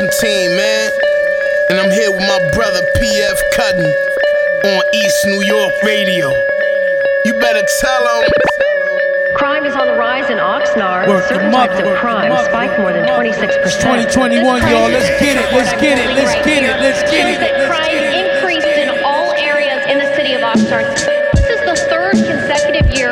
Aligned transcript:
This 0.00 0.22
Milano 0.22 0.50
Constantine, 0.50 0.56
man. 0.56 0.90
And 1.68 1.78
I'm 1.78 1.90
here 1.90 2.10
with 2.10 2.20
my 2.20 2.40
brother 2.56 2.80
PF 2.96 3.38
Cuttin 3.52 3.84
on 4.64 4.82
East 4.94 5.26
New 5.26 5.42
York 5.44 5.72
Radio. 5.84 6.30
You 7.24 7.34
better 7.38 7.62
tell 7.80 8.04
them. 8.04 8.30
Crime 9.36 9.64
is 9.66 9.74
on 9.74 9.86
the 9.86 9.94
rise 9.94 10.30
in 10.30 10.38
Oxnard. 10.38 11.08
Work 11.08 11.24
Certain 11.28 11.50
mother, 11.52 11.68
types 11.68 11.80
of 11.80 11.86
work 11.86 12.00
crime 12.00 12.32
mother, 12.32 12.48
spike 12.48 12.78
more 12.78 12.92
than 12.92 13.06
26%. 13.08 13.40
It's 13.44 13.76
2021, 13.76 14.42
y'all. 14.68 14.88
Let's 14.88 15.08
get 15.20 15.36
it, 15.36 15.52
let's 15.52 15.72
get 15.80 15.98
it, 15.98 16.14
let's 16.16 16.34
get 16.44 16.64
it, 16.64 16.80
let's 16.80 17.10
get 17.10 17.28
it, 17.28 17.40
let's 17.40 17.68
crime 17.68 18.00
increased 18.24 18.66
in 18.66 19.04
all 19.04 19.32
areas 19.34 19.84
in 19.86 19.98
the 19.98 20.08
city 20.16 20.34
of 20.34 20.40
Oxnard. 20.40 20.96
This 21.36 21.44
is 21.44 21.60
the 21.60 21.76
third 21.88 22.14
consecutive 22.14 22.90
year 22.96 23.09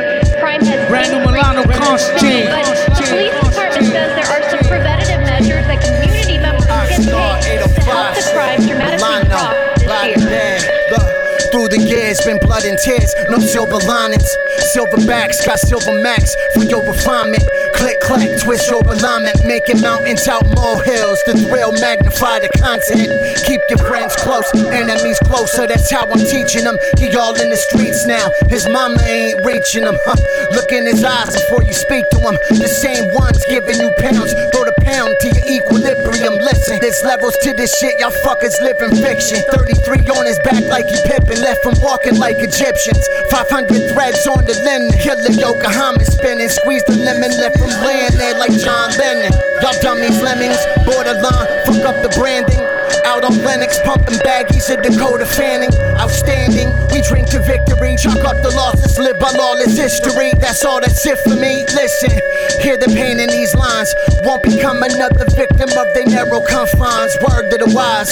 and 12.68 12.78
tears, 12.78 13.14
no 13.30 13.38
silver 13.38 13.80
linings. 13.88 14.28
Silverbacks 14.76 15.40
got 15.44 15.58
silver 15.58 16.00
max 16.02 16.36
for 16.54 16.64
your 16.64 16.84
refinement. 16.84 17.42
Click, 17.74 17.98
clack, 18.00 18.28
twist 18.42 18.68
your 18.68 18.84
alignment, 18.84 19.40
making 19.44 19.80
mountains 19.80 20.28
out 20.28 20.44
molehills. 20.54 21.18
The 21.24 21.34
thrill 21.48 21.72
magnify 21.72 22.40
the 22.40 22.50
content. 22.60 23.08
Keep 23.48 23.60
your 23.70 23.78
friends 23.88 24.14
close, 24.16 24.46
enemies 24.68 25.18
closer. 25.24 25.66
That's 25.66 25.90
how 25.90 26.04
I'm 26.04 26.20
teaching 26.20 26.64
them. 26.64 26.76
He 26.98 27.08
all 27.16 27.34
in 27.40 27.48
the 27.48 27.56
streets 27.56 28.06
now. 28.06 28.28
His 28.48 28.68
mama 28.68 29.00
ain't 29.02 29.44
reaching 29.44 29.84
him. 29.84 29.96
Huh. 30.04 30.20
Look 30.52 30.70
in 30.72 30.84
his 30.86 31.02
eyes 31.02 31.32
before 31.32 31.62
you 31.64 31.72
speak 31.72 32.04
to 32.12 32.18
him. 32.20 32.36
The 32.52 32.68
same 32.68 33.08
ones 33.14 33.40
giving 33.48 33.80
you 33.80 33.90
pounds. 33.98 34.32
Throw 34.52 34.64
the 34.68 34.76
pound 34.88 35.12
to 35.20 35.28
your 35.28 35.46
equilibrium. 35.60 36.34
Listen, 36.40 36.80
there's 36.80 37.02
levels 37.04 37.36
to 37.44 37.52
this 37.52 37.72
shit. 37.76 37.92
Y'all 38.00 38.14
fuckers 38.24 38.56
live 38.64 38.80
in 38.80 38.96
fiction. 38.96 39.44
33 39.52 40.08
on 40.16 40.24
his 40.24 40.38
back 40.40 40.64
like 40.72 40.88
he 40.88 40.96
pippin'. 41.04 41.40
Left 41.44 41.64
him 41.64 41.76
walking 41.84 42.16
like 42.16 42.36
Egyptians. 42.40 43.04
500 43.30 43.92
threads 43.92 44.24
on 44.26 44.44
the 44.48 44.56
linen. 44.64 44.90
Killer 45.04 45.32
Yokohama 45.32 46.04
spinning. 46.04 46.48
Squeeze 46.48 46.84
the 46.84 46.96
lemon. 46.96 47.30
Left 47.36 47.60
him 47.60 47.72
laying 47.84 48.16
there 48.16 48.38
like 48.38 48.52
John 48.56 48.88
Lennon. 48.96 49.32
Y'all 49.60 49.76
dummies, 49.82 50.20
lemmings. 50.22 50.60
Borderline. 50.88 51.48
Fuck 51.68 51.84
up 51.84 51.96
the 52.00 52.10
branding. 52.16 52.64
Out 53.04 53.24
on 53.24 53.36
Lenox, 53.44 53.78
pumping 53.84 54.18
baggies 54.24 54.68
of 54.72 54.82
Dakota 54.82 55.26
Fanning. 55.26 55.72
Outstanding, 56.00 56.68
we 56.92 57.00
drink 57.02 57.28
to 57.30 57.40
victory. 57.40 57.96
Chalk 57.96 58.24
up 58.24 58.36
the 58.42 58.52
losses, 58.56 58.98
live 58.98 59.18
by 59.20 59.30
lawless 59.32 59.76
history. 59.76 60.32
That's 60.40 60.64
all 60.64 60.80
that's 60.80 61.04
it 61.06 61.18
for 61.20 61.36
me. 61.36 61.64
Listen, 61.74 62.12
hear 62.62 62.76
the 62.76 62.88
pain 62.88 63.20
in 63.20 63.28
these 63.30 63.54
lines. 63.54 63.90
Won't 64.24 64.42
become 64.42 64.82
another 64.82 65.26
victim 65.34 65.70
of 65.70 65.86
their 65.94 66.06
narrow 66.06 66.40
confines. 66.40 67.14
Word 67.22 67.50
to 67.50 67.58
the 67.58 67.70
wise. 67.74 68.10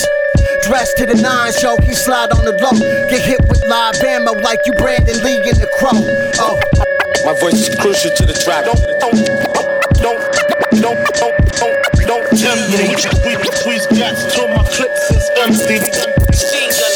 Dressed 0.67 0.97
to 0.99 1.07
the 1.07 1.15
nines, 1.15 1.63
yo, 1.63 1.77
he 1.83 1.95
slide 1.95 2.33
on 2.33 2.45
the 2.45 2.53
low. 2.59 2.75
Get 3.11 3.23
hit 3.23 3.41
with 3.49 3.63
live 3.67 4.03
ammo 4.03 4.33
like 4.43 4.59
you 4.67 4.73
Brandon 4.75 5.19
Lee 5.23 5.39
in 5.47 5.59
the 5.59 5.71
crow. 5.79 5.95
Oh, 6.43 6.59
My 7.25 7.39
voice 7.39 7.69
is 7.69 7.75
crucial 7.79 8.11
to 8.17 8.27
the 8.27 8.35
track. 8.35 8.65
Don't, 8.67 8.83
don't, 8.99 9.15
don't, 10.03 10.21
don't, 10.83 11.01
don't, 11.15 11.37
don't, 11.55 11.79
don't 12.07 12.27
tell 12.39 12.59
me. 12.71 12.95
We, 13.23 13.39
we 13.67 13.75
got 13.99 14.15
to 14.15 14.43
my 14.55 14.65
clips 14.75 15.11
is 15.11 15.27
empty. 15.39 16.96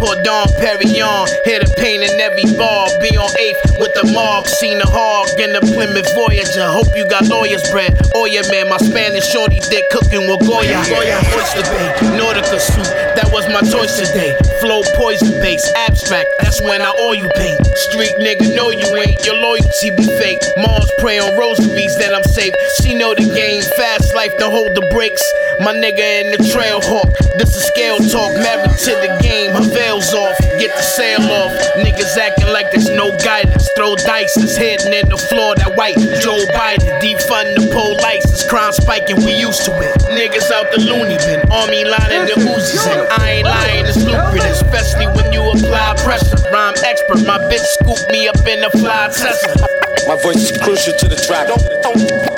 Put 0.00 0.24
Dom 0.24 0.48
Perignon. 0.56 1.28
Here 1.44 1.60
to 1.60 1.68
paint 1.76 2.02
in 2.02 2.18
every 2.18 2.48
bar. 2.56 2.88
Be 2.98 3.12
on 3.20 3.28
8th 3.28 3.78
with 3.78 3.92
the 3.94 4.10
mark. 4.10 4.48
Seen 4.48 4.80
a 4.80 4.88
hog 4.88 5.28
in 5.38 5.52
the 5.52 5.60
Plymouth 5.60 6.08
Voyager. 6.16 6.66
Hope 6.72 6.88
you 6.96 7.06
got 7.06 7.28
lawyer's 7.28 7.62
bread. 7.70 7.94
Oh 8.16 8.24
yeah, 8.24 8.42
man, 8.50 8.68
my 8.68 8.78
Spanish 8.78 9.28
shorty 9.28 9.60
dick 9.68 9.84
cooking 9.92 10.26
with 10.26 10.40
Goya. 10.48 10.80
Goya, 10.88 11.20
Oyster 11.36 11.62
Bay, 11.68 12.16
Nautica 12.16 12.58
suit. 12.58 12.88
That 13.14 13.28
was 13.30 13.46
my 13.52 13.60
choice 13.60 14.00
today. 14.00 14.32
Flow 14.64 14.80
poison 14.96 15.36
base, 15.44 15.68
abstract. 15.76 16.28
That's 16.40 16.60
when 16.62 16.80
I 16.80 16.90
oil 17.04 17.14
you 17.14 17.28
paint. 17.36 17.60
Street 17.92 18.16
nigga, 18.18 18.56
know 18.56 18.72
you 18.72 18.88
ain't. 18.96 19.20
Your 19.28 19.36
loyalty 19.36 19.92
be 19.94 20.08
fake. 20.18 20.42
Mars 20.56 20.90
pray 20.98 21.20
on 21.20 21.36
rosaries 21.38 21.94
that 22.00 22.16
I'm 22.16 22.24
safe. 22.24 22.54
She 22.80 22.94
know 22.96 23.14
the 23.14 23.28
game. 23.28 23.62
Fast 23.76 24.14
life 24.14 24.34
to 24.38 24.48
hold 24.48 24.72
the 24.74 24.84
brakes. 24.90 25.22
My 25.60 25.76
nigga 25.76 26.24
in 26.24 26.32
the 26.32 26.40
Trailhawk. 26.40 27.12
This 27.36 27.52
is 27.52 27.68
scale 27.68 28.00
talk. 28.08 28.32
Married 28.40 28.80
to 28.80 28.92
the 28.96 29.12
game. 29.20 29.52
Her 29.52 29.68
veils 29.68 30.08
off. 30.16 30.32
Get 30.56 30.72
the 30.72 30.80
sail 30.80 31.20
off. 31.20 31.52
Niggas 31.76 32.16
acting 32.16 32.48
like 32.48 32.72
there's 32.72 32.88
no 32.88 33.12
guidance. 33.20 33.68
Throw 33.76 33.94
dice. 33.94 34.32
It's 34.40 34.56
hitting 34.56 34.96
in 34.96 35.12
the 35.12 35.20
floor. 35.20 35.52
That 35.60 35.76
white 35.76 36.00
Joe 36.24 36.40
Biden. 36.56 36.88
Defund 37.04 37.60
the 37.60 37.68
pole 37.76 37.92
license. 38.00 38.48
Crime 38.48 38.72
spiking. 38.72 39.20
We 39.20 39.36
used 39.36 39.60
to 39.68 39.72
it. 39.84 40.00
Niggas 40.16 40.48
out 40.48 40.64
the 40.72 40.80
loony 40.80 41.20
bin. 41.28 41.44
Army 41.52 41.84
lining 41.84 42.24
the 42.24 42.40
Uzis. 42.40 42.80
And 42.88 43.04
I 43.20 43.44
ain't 43.44 43.44
lying. 43.44 43.84
It's 43.84 44.00
lucrative. 44.00 44.64
Especially 44.64 45.12
when 45.12 45.28
you 45.28 45.44
apply 45.44 45.92
pressure. 46.00 46.40
Rhyme 46.48 46.72
expert. 46.88 47.20
My 47.28 47.36
bitch 47.52 47.68
scoop 47.76 48.00
me 48.08 48.32
up 48.32 48.40
in 48.48 48.64
a 48.64 48.70
fly 48.80 49.12
Tesla. 49.12 49.68
My 50.08 50.16
voice 50.24 50.40
is 50.40 50.56
crucial 50.56 50.96
to 51.04 51.06
the 51.06 51.20
track. 51.20 51.52
Don't, 51.52 51.60
don't, 51.84 52.00
don't, 52.00 52.29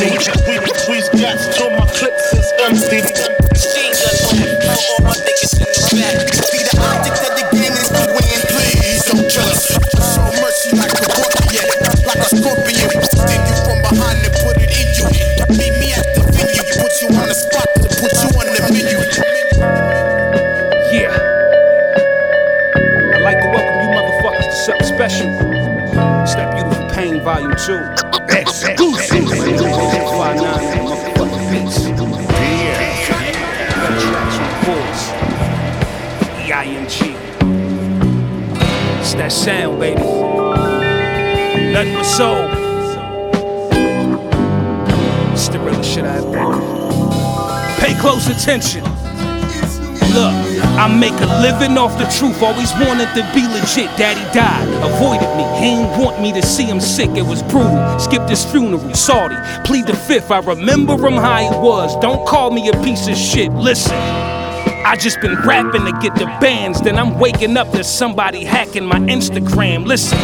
tell. 0.00 0.40
We, 0.48 0.56
we 0.88 0.96
got 1.20 1.36
to 1.36 1.64
my 1.76 1.84
clips 1.92 2.32
is 2.32 2.48
empty. 2.64 3.04
Machine 3.52 3.92
gun 3.92 4.16
clap 4.24 4.48
for 4.64 4.76
all 4.80 5.00
my 5.04 5.16
niggas 5.20 5.60
in 5.60 5.68
the 5.68 5.82
back. 5.92 6.24
Be 6.48 6.60
the 6.64 6.74
object 6.80 7.20
of 7.20 7.32
the 7.36 7.44
game 7.52 7.76
is 7.76 7.88
to 7.92 8.02
win. 8.08 8.40
Please 8.48 9.04
don't 9.04 9.28
kill 9.28 9.44
us. 9.44 9.76
I 9.76 10.00
show 10.00 10.32
mercy 10.40 10.72
like 10.76 10.94
a 10.96 11.04
scorpion, 11.04 11.68
like 12.08 12.22
a 12.24 12.30
scorpion. 12.32 12.88
Stick 13.12 13.42
you 13.44 13.56
from 13.60 13.78
behind 13.84 14.24
and 14.24 14.34
put 14.40 14.56
it 14.56 14.72
in 14.72 14.88
you. 14.96 15.04
Meet 15.52 15.74
me 15.76 15.92
at 15.92 16.06
the 16.16 16.24
venue, 16.32 16.64
put 16.80 16.92
you 17.04 17.08
on 17.12 17.28
the 17.28 17.36
spot, 17.36 17.68
put 18.00 18.12
you 18.24 18.30
on 18.40 18.46
the 18.48 18.60
menu. 18.72 18.96
Yeah. 20.96 21.12
I'd 23.14 23.22
like 23.22 23.40
to 23.44 23.48
welcome 23.52 23.76
you 23.84 23.90
motherfuckers 23.92 24.48
to 24.48 24.56
something 24.64 24.88
special. 24.88 25.28
It's 26.24 26.34
that 26.34 26.54
beautiful 26.56 26.88
pain, 26.88 27.20
volume 27.20 27.54
two. 27.56 27.99
That 39.30 39.36
sound, 39.36 39.78
baby. 39.78 40.00
Nothing 41.72 41.94
but 41.94 42.02
soul. 42.04 42.48
It's 45.32 45.48
the 45.48 45.58
realest 45.60 45.90
shit 45.90 46.04
I 46.04 46.16
ever. 46.16 47.80
Pay 47.80 47.98
close 48.00 48.28
attention. 48.28 48.82
Look, 50.14 50.34
I 50.74 50.88
make 50.88 51.12
a 51.12 51.40
living 51.40 51.78
off 51.78 51.96
the 51.96 52.06
truth. 52.18 52.42
Always 52.42 52.72
wanted 52.72 53.14
to 53.14 53.22
be 53.32 53.46
legit. 53.46 53.96
Daddy 53.96 54.24
died, 54.34 54.66
avoided 54.82 55.30
me. 55.36 55.44
He 55.60 55.80
ain't 55.80 55.98
want 55.98 56.20
me 56.20 56.32
to 56.32 56.42
see 56.42 56.64
him 56.64 56.80
sick. 56.80 57.10
It 57.10 57.22
was 57.22 57.42
brutal. 57.42 57.98
Skipped 58.00 58.28
his 58.28 58.44
funeral. 58.44 58.94
Salty. 58.94 59.36
Plead 59.64 59.86
the 59.86 59.94
fifth. 59.94 60.32
I 60.32 60.40
remember 60.40 60.94
him 60.94 61.14
how 61.14 61.38
he 61.38 61.48
was. 61.58 61.96
Don't 62.00 62.26
call 62.26 62.50
me 62.50 62.68
a 62.68 62.72
piece 62.82 63.06
of 63.06 63.16
shit. 63.16 63.52
Listen. 63.52 64.29
I 64.90 64.96
just 64.96 65.20
been 65.20 65.36
rapping 65.42 65.84
to 65.84 65.92
get 66.00 66.16
the 66.16 66.24
bands, 66.40 66.80
then 66.80 66.98
I'm 66.98 67.16
waking 67.20 67.56
up 67.56 67.70
to 67.70 67.84
somebody 67.84 68.42
hacking 68.42 68.84
my 68.84 68.98
Instagram. 68.98 69.86
Listen, 69.86 70.18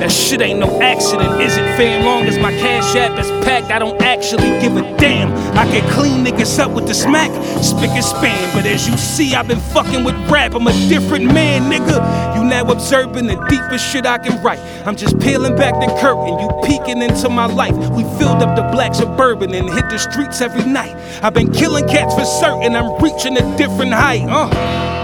that 0.00 0.12
shit 0.12 0.42
ain't 0.42 0.58
no 0.58 0.80
accident, 0.80 1.40
is 1.40 1.56
it? 1.56 1.64
Fam, 1.76 2.04
long 2.04 2.24
as 2.26 2.38
my 2.38 2.50
cash 2.52 2.94
app 2.96 3.18
is 3.18 3.28
packed, 3.44 3.70
I 3.70 3.78
don't 3.78 4.00
actually 4.02 4.48
give 4.60 4.76
a 4.76 4.82
damn. 4.98 5.32
I 5.56 5.64
can 5.64 5.88
clean 5.92 6.24
niggas 6.24 6.58
up 6.58 6.70
with 6.72 6.86
the 6.86 6.94
smack, 6.94 7.30
spick 7.62 7.90
and 7.90 8.04
span. 8.04 8.54
But 8.54 8.66
as 8.66 8.88
you 8.88 8.96
see, 8.96 9.34
I've 9.34 9.48
been 9.48 9.60
fucking 9.60 10.04
with 10.04 10.14
rap. 10.30 10.54
I'm 10.54 10.66
a 10.66 10.72
different 10.88 11.24
man, 11.26 11.70
nigga. 11.70 12.36
You 12.36 12.44
now 12.44 12.70
observing 12.70 13.26
the 13.26 13.36
deepest 13.48 13.90
shit 13.90 14.06
I 14.06 14.18
can 14.18 14.42
write. 14.42 14.60
I'm 14.86 14.96
just 14.96 15.18
peeling 15.18 15.56
back 15.56 15.74
the 15.74 15.86
curtain, 16.00 16.38
you 16.38 16.48
peeking 16.64 17.02
into 17.02 17.28
my 17.28 17.46
life. 17.46 17.76
We 17.90 18.02
filled 18.18 18.42
up 18.42 18.56
the 18.56 18.68
black 18.72 18.94
suburban 18.94 19.54
and 19.54 19.68
hit 19.68 19.88
the 19.88 19.98
streets 19.98 20.40
every 20.40 20.64
night. 20.64 20.94
I've 21.22 21.34
been 21.34 21.52
killing 21.52 21.88
cats 21.88 22.14
for 22.14 22.24
certain, 22.24 22.76
I'm 22.76 23.02
reaching 23.02 23.36
a 23.36 23.56
different 23.56 23.92
height. 23.92 24.26
Uh. 24.28 24.95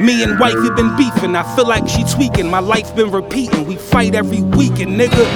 Me 0.00 0.22
and 0.22 0.40
wife 0.40 0.54
have 0.54 0.74
been 0.76 0.96
beefing. 0.96 1.36
I 1.36 1.42
feel 1.54 1.68
like 1.68 1.86
she 1.86 2.04
tweaking. 2.04 2.48
My 2.48 2.60
life 2.60 2.96
been 2.96 3.10
repeating. 3.10 3.66
We 3.66 3.76
fight 3.76 4.14
every 4.14 4.40
weekend, 4.40 4.98
nigga. 4.98 5.26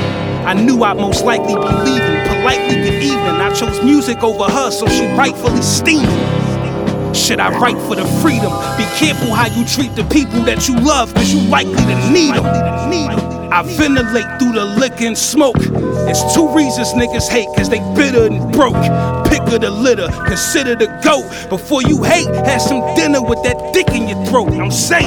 I 0.47 0.55
knew 0.55 0.83
I'd 0.83 0.97
most 0.97 1.23
likely 1.23 1.55
be 1.55 1.61
leaving. 1.85 2.27
Politely 2.29 2.77
get 2.77 3.03
even. 3.03 3.19
I 3.19 3.53
chose 3.55 3.85
music 3.85 4.23
over 4.23 4.45
her, 4.45 4.71
so 4.71 4.89
she 4.89 5.05
rightfully 5.09 5.61
steaming. 5.61 6.09
Should 7.15 7.41
I 7.41 7.51
write 7.61 7.77
for 7.87 7.95
the 7.95 8.07
freedom? 8.23 8.51
Be 8.79 8.85
careful 8.97 9.35
how 9.35 9.49
you 9.55 9.67
treat 9.67 9.95
the 9.97 10.05
people 10.05 10.41
that 10.45 10.67
you 10.67 10.77
love, 10.81 11.13
cause 11.13 11.31
you 11.31 11.47
likely 11.51 11.75
to 11.75 12.11
need 12.11 12.35
them. 12.35 12.47
I 13.53 13.63
ventilate 13.63 14.39
through 14.41 14.53
the 14.53 14.65
liquor 14.65 15.05
and 15.05 15.17
smoke. 15.17 15.57
It's 15.59 16.35
two 16.35 16.49
reasons 16.57 16.89
niggas 16.95 17.29
hate, 17.29 17.49
cause 17.55 17.69
they 17.69 17.81
bitter 17.95 18.25
and 18.25 18.51
broke. 18.51 18.75
Of 19.44 19.61
the 19.61 19.70
litter, 19.70 20.08
consider 20.26 20.75
the 20.75 20.87
goat. 21.05 21.31
Before 21.49 21.81
you 21.82 22.02
hate, 22.02 22.26
have 22.26 22.61
some 22.61 22.81
dinner 22.96 23.23
with 23.23 23.43
that 23.44 23.73
dick 23.73 23.88
in 23.91 24.08
your 24.08 24.25
throat. 24.26 24.49
I'm 24.52 24.70
saying, 24.70 25.05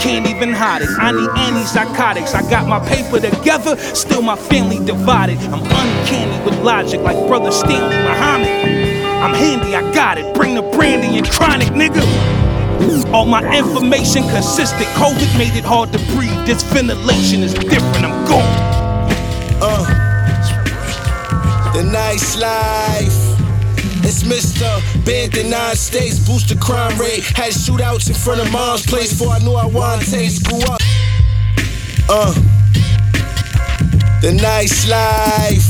can't 0.00 0.26
even 0.28 0.52
hide 0.52 0.82
it. 0.82 0.88
I 0.98 1.10
need 1.10 1.28
antipsychotics. 1.28 2.34
I 2.34 2.48
got 2.48 2.68
my 2.68 2.78
paper 2.86 3.18
together, 3.18 3.76
still 3.76 4.22
my 4.22 4.36
family 4.36 4.78
divided. 4.84 5.38
I'm 5.38 5.64
uncanny 5.64 6.44
with 6.44 6.62
logic, 6.62 7.00
like 7.00 7.16
brother 7.26 7.50
Stanley 7.50 7.96
Muhammad. 7.96 8.48
I'm 9.24 9.34
handy, 9.34 9.74
I 9.74 9.82
got 9.92 10.16
it. 10.18 10.32
Bring 10.32 10.54
the 10.54 10.62
brandy 10.62 11.18
and 11.18 11.28
chronic, 11.28 11.68
nigga. 11.68 12.04
All 13.12 13.24
my 13.24 13.42
information 13.56 14.22
consistent. 14.28 14.86
COVID 14.94 15.36
made 15.38 15.56
it 15.56 15.64
hard 15.64 15.92
to 15.92 15.98
breathe. 16.14 16.46
This 16.46 16.62
ventilation 16.62 17.42
is 17.42 17.52
different. 17.54 18.04
I'm 18.04 18.24
gone. 18.28 18.44
Uh, 19.60 19.86
the 21.74 21.82
nice 21.82 22.36
life. 22.38 23.17
It's 24.10 24.22
Mr. 24.22 24.64
Banned 25.04 25.32
the 25.34 25.44
nine 25.44 25.76
states, 25.76 26.18
boost 26.18 26.48
the 26.48 26.56
crime 26.56 26.96
rate. 26.98 27.24
Had 27.36 27.52
shootouts 27.52 28.08
in 28.08 28.14
front 28.14 28.40
of 28.40 28.50
mom's 28.50 28.86
place 28.86 29.12
before 29.12 29.34
I 29.34 29.38
knew 29.40 29.52
I 29.52 29.66
wanted 29.66 30.08
taste. 30.08 30.48
Grew 30.48 30.60
up. 30.60 30.80
Uh, 32.08 32.32
the 34.22 34.32
nice 34.32 34.88
life. 34.88 35.68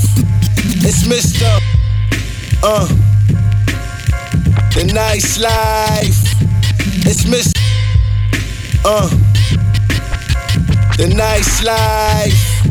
It's 0.86 1.02
Mr. 1.02 1.50
Uh, 2.62 2.86
the 4.72 4.84
nice 4.94 5.40
life. 5.40 6.22
It's 7.10 7.24
Mr. 7.24 7.58
Uh, 8.84 9.08
the 10.96 11.12
nice 11.12 11.64
life. 11.64 12.62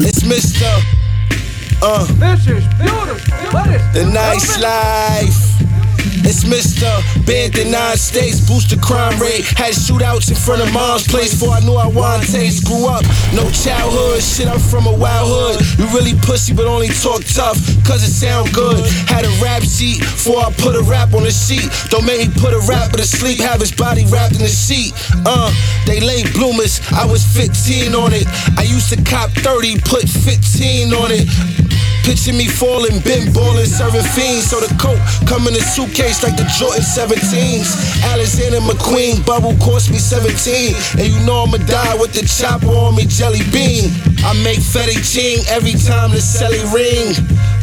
It's 0.00 0.22
Mr. 0.22 1.01
Uh, 1.82 2.04
This 2.14 2.46
is 2.46 2.64
beautiful. 2.78 3.34
What 3.50 3.68
is 3.68 3.82
the 3.92 4.06
nice 4.06 4.60
life. 4.60 5.48
It's 6.24 6.44
Mr. 6.46 6.86
Banned 7.26 7.52
the 7.54 7.66
nine 7.66 7.96
states, 7.96 8.38
boost 8.46 8.70
the 8.70 8.78
crime 8.78 9.18
rate. 9.18 9.42
Had 9.58 9.74
shootouts 9.74 10.30
in 10.30 10.36
front 10.38 10.62
of 10.62 10.72
mom's 10.72 11.06
place 11.06 11.34
before 11.34 11.54
I 11.58 11.60
knew 11.60 11.74
I 11.74 11.88
wanted 11.88 12.30
taste. 12.30 12.64
Grew 12.64 12.86
up, 12.86 13.02
no 13.34 13.42
childhood, 13.50 14.22
shit, 14.22 14.46
I'm 14.46 14.60
from 14.62 14.86
a 14.86 14.94
wild 14.94 15.26
hood. 15.26 15.58
You 15.78 15.90
really 15.90 16.14
pussy, 16.22 16.54
but 16.54 16.66
only 16.66 16.88
talk 17.02 17.26
tough, 17.26 17.58
cause 17.82 18.06
it 18.06 18.14
sound 18.14 18.54
good. 18.54 18.78
Had 19.10 19.26
a 19.26 19.32
rap 19.42 19.62
sheet 19.66 19.98
before 19.98 20.38
I 20.46 20.54
put 20.54 20.78
a 20.78 20.82
rap 20.86 21.12
on 21.12 21.26
the 21.26 21.34
sheet. 21.34 21.66
Don't 21.90 22.06
make 22.06 22.22
me 22.22 22.30
put 22.38 22.54
a 22.54 22.62
rapper 22.70 22.98
to 23.02 23.06
sleep, 23.06 23.38
have 23.42 23.58
his 23.58 23.74
body 23.74 24.06
wrapped 24.06 24.38
in 24.38 24.42
the 24.46 24.54
sheet. 24.54 24.94
Uh, 25.26 25.50
they 25.86 25.98
late 25.98 26.30
bloomers, 26.38 26.78
I 26.94 27.04
was 27.04 27.26
15 27.34 27.94
on 27.98 28.14
it. 28.14 28.30
I 28.56 28.62
used 28.62 28.94
to 28.94 28.98
cop 29.02 29.30
30, 29.42 29.82
put 29.82 30.06
15 30.06 30.94
on 30.94 31.10
it. 31.10 31.26
Picture 32.02 32.32
me 32.32 32.48
falling, 32.48 32.98
been 33.00 33.32
ballin', 33.32 33.66
serving 33.66 34.02
fiends. 34.14 34.50
So 34.50 34.58
the 34.58 34.70
coke 34.74 34.98
come 35.26 35.46
in 35.46 35.54
a 35.54 35.62
suitcase 35.62 36.22
like 36.22 36.36
the 36.36 36.46
Jordan 36.58 36.82
17s. 36.82 38.02
Alexander 38.04 38.58
McQueen, 38.60 39.24
bubble 39.24 39.54
cost 39.62 39.90
me 39.90 39.98
17. 39.98 40.74
And 40.98 41.06
you 41.06 41.18
know 41.24 41.44
I'ma 41.46 41.58
die 41.64 41.94
with 41.94 42.12
the 42.12 42.26
chopper 42.26 42.66
on 42.66 42.96
me, 42.96 43.06
jelly 43.06 43.46
bean. 43.54 43.94
I 44.26 44.34
make 44.42 44.58
fettuccine 44.58 45.46
every 45.48 45.78
time 45.78 46.10
the 46.10 46.18
celly 46.18 46.62
ring. 46.74 47.14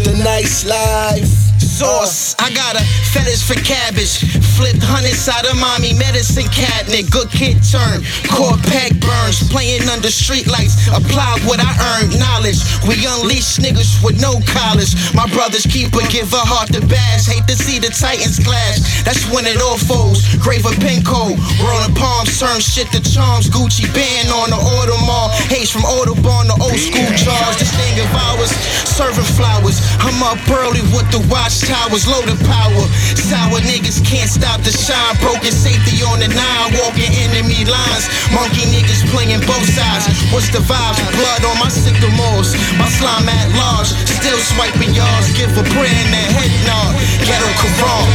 The 0.04 0.16
nice 0.24 0.66
life. 0.66 1.49
Sauce, 1.80 2.36
I 2.36 2.52
got 2.52 2.76
a 2.76 2.84
fetish 3.16 3.48
for 3.48 3.56
cabbage. 3.64 4.20
Flipped 4.60 4.84
hundreds 4.84 5.32
out 5.32 5.48
of 5.48 5.56
mommy 5.56 5.96
medicine 5.96 6.44
cabinet. 6.52 7.08
Good 7.08 7.32
kid 7.32 7.64
turn, 7.64 8.04
core 8.28 8.60
pack 8.68 8.92
burns. 9.00 9.48
Playing 9.48 9.88
under 9.88 10.12
street 10.12 10.52
lights, 10.52 10.76
apply 10.92 11.40
what 11.48 11.64
I 11.64 11.72
earned. 11.96 12.20
Knowledge, 12.20 12.60
we 12.84 13.00
unleash 13.08 13.64
niggas 13.64 14.04
with 14.04 14.20
no 14.20 14.44
college. 14.44 14.92
My 15.16 15.24
brother's 15.32 15.64
keeper, 15.64 16.04
give 16.12 16.28
a 16.36 16.44
heart 16.44 16.68
to 16.76 16.84
bash. 16.84 17.32
Hate 17.32 17.48
to 17.48 17.56
see 17.56 17.80
the 17.80 17.96
Titans 17.96 18.44
clash. 18.44 18.84
That's 19.08 19.24
when 19.32 19.48
it 19.48 19.64
all 19.64 19.80
folds. 19.80 20.28
Graver 20.36 20.76
pin 20.84 21.00
code, 21.00 21.40
rolling 21.64 21.96
palms, 21.96 22.36
turn 22.36 22.60
shit 22.60 22.92
to 22.92 23.00
charms. 23.00 23.48
Gucci 23.48 23.88
band 23.96 24.28
on 24.36 24.52
the 24.52 24.60
Audemars. 24.60 25.32
Haze 25.48 25.72
from 25.72 25.88
Audubon 25.88 26.52
to 26.52 26.60
old 26.60 26.76
school 26.76 27.08
jars. 27.16 27.56
This 27.56 27.72
thing 27.72 28.04
of 28.04 28.12
ours, 28.12 28.52
serving 28.84 29.32
flowers. 29.40 29.80
I'm 30.04 30.20
up 30.28 30.44
early 30.52 30.84
with 30.92 31.08
the 31.16 31.24
watchtowers, 31.70 32.08
loaded 32.08 32.40
power. 32.46 32.84
Sour 33.16 33.62
niggas 33.62 34.02
can't 34.06 34.30
stop 34.30 34.62
the 34.62 34.72
shine. 34.72 35.16
Broken 35.22 35.52
safety 35.52 36.04
on 36.04 36.20
the 36.20 36.28
nine, 36.28 36.74
walking 36.82 37.12
enemy 37.30 37.66
lines. 37.66 38.10
Monkey 38.34 38.66
niggas 38.74 39.06
playing 39.14 39.42
both 39.46 39.66
sides. 39.70 40.10
What's 40.34 40.50
the 40.50 40.60
vibes? 40.60 41.00
Blood 41.14 41.46
on 41.46 41.60
my 41.60 41.70
sycamores. 41.70 42.54
My 42.78 42.90
slime 42.90 43.30
at 43.30 43.50
large, 43.56 43.94
still 44.10 44.38
swiping 44.38 44.94
yards. 44.94 45.32
Give 45.38 45.52
a 45.58 45.64
prayer 45.64 45.86
and 45.86 46.14
a 46.14 46.24
head 46.34 46.54
nod. 46.66 46.94
Ghetto 47.26 47.50
Quran. 47.62 48.08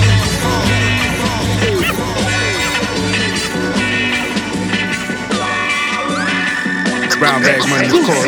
Brown 7.19 7.43
bag 7.43 7.63
money, 7.71 7.87
of 7.87 8.05
course. 8.05 8.27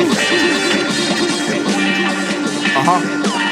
Uh 2.76 2.82
huh. 2.84 3.45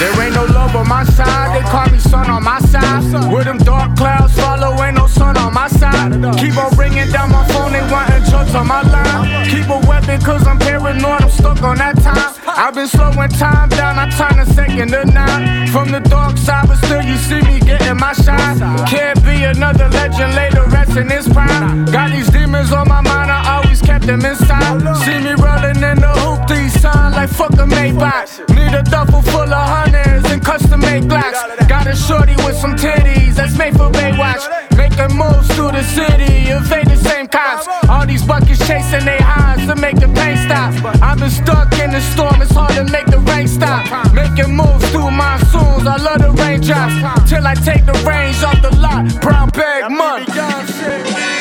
There 0.00 0.22
ain't 0.22 0.34
no 0.34 0.46
love 0.46 0.74
on 0.74 0.88
my 0.88 1.04
side, 1.04 1.54
they 1.54 1.68
call 1.68 1.86
me 1.92 1.98
son 1.98 2.30
on 2.30 2.42
my 2.42 2.58
side. 2.60 3.30
With 3.30 3.44
them 3.44 3.58
dark 3.58 3.98
clouds 3.98 4.34
follow, 4.34 4.82
ain't 4.82 4.96
no 4.96 5.06
sun 5.06 5.36
on 5.36 5.52
my 5.52 5.68
side. 5.68 6.12
Keep 6.38 6.56
on 6.56 6.74
ringing 6.78 7.10
down 7.12 7.30
my 7.30 7.46
phone, 7.48 7.72
they 7.72 7.82
wanting 7.92 8.24
drugs 8.30 8.54
on 8.54 8.66
my 8.66 8.80
line. 8.80 9.44
Keep 9.50 9.68
a 9.68 9.78
weapon, 9.86 10.18
cause 10.22 10.46
I'm 10.46 10.58
paranoid, 10.58 11.20
I'm 11.20 11.28
stuck 11.28 11.62
on 11.62 11.76
that 11.76 11.96
time. 12.00 12.34
I've 12.46 12.74
been 12.74 12.88
slowing 12.88 13.28
time 13.28 13.68
down, 13.68 13.98
I 13.98 14.08
turn 14.08 14.40
a 14.40 14.46
second 14.46 14.88
to 14.92 15.04
nine. 15.04 15.68
From 15.68 15.92
the 15.92 16.00
dark 16.00 16.38
side, 16.38 16.66
but 16.68 16.78
still 16.78 17.02
you 17.02 17.16
see 17.16 17.42
me 17.42 17.60
getting 17.60 17.98
my 17.98 18.14
shine. 18.14 18.58
Can't 18.86 19.22
be 19.22 19.44
another 19.44 19.88
legend 19.90 20.34
later, 20.34 20.64
resting 20.68 21.10
his 21.10 21.28
prime. 21.28 21.84
Got 21.84 22.12
these 22.12 22.30
demons 22.30 22.72
on 22.72 22.88
my 22.88 23.02
mind, 23.02 23.30
I 23.30 23.59
kept 23.90 24.06
them 24.06 24.24
inside. 24.24 24.78
See 25.02 25.18
me 25.18 25.34
rolling 25.42 25.82
in 25.90 25.98
the 25.98 26.12
hoop, 26.22 26.46
these 26.46 26.74
sign 26.80 27.12
like 27.12 27.28
fuck 27.28 27.54
a 27.64 27.66
Maybach. 27.76 28.26
Need 28.54 28.74
a 28.80 28.82
duffel 28.82 29.22
full 29.22 29.52
of 29.60 29.66
hundreds 29.74 30.30
and 30.30 30.40
custom 30.42 30.80
made 30.80 31.08
blocks. 31.08 31.40
Got 31.66 31.86
a 31.88 31.96
shorty 31.96 32.36
with 32.44 32.56
some 32.56 32.76
titties 32.76 33.34
that's 33.34 33.56
made 33.58 33.74
for 33.76 33.90
Baywatch. 33.90 34.44
Making 34.76 35.16
moves 35.18 35.48
through 35.54 35.72
the 35.72 35.82
city, 35.82 36.32
evade 36.54 36.86
the 36.86 36.96
same 36.96 37.26
cops. 37.26 37.66
All 37.88 38.06
these 38.06 38.24
buckets 38.24 38.60
chasing 38.66 39.04
they 39.04 39.18
highs 39.18 39.66
to 39.66 39.74
make 39.74 39.96
the 39.96 40.10
pain 40.20 40.36
stop. 40.46 40.70
I've 41.02 41.18
been 41.18 41.30
stuck 41.30 41.72
in 41.82 41.90
the 41.90 42.00
storm, 42.12 42.40
it's 42.42 42.52
hard 42.52 42.74
to 42.78 42.84
make 42.84 43.06
the 43.06 43.18
rain 43.30 43.48
stop. 43.48 43.82
Making 44.14 44.54
moves 44.54 44.88
through 44.90 45.10
monsoons, 45.10 45.84
I 45.94 45.96
love 46.06 46.20
the 46.24 46.30
raindrops. 46.42 46.94
Till 47.28 47.44
I 47.44 47.54
take 47.54 47.84
the 47.86 47.96
range 48.06 48.40
off 48.44 48.62
the 48.62 48.72
lot, 48.84 49.02
brown 49.20 49.48
bag 49.50 49.90
money. 49.90 51.39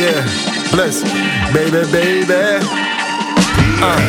Yeah, 0.00 0.24
bless, 0.70 1.02
baby, 1.52 1.84
baby. 1.92 2.32
Uh, 3.82 4.00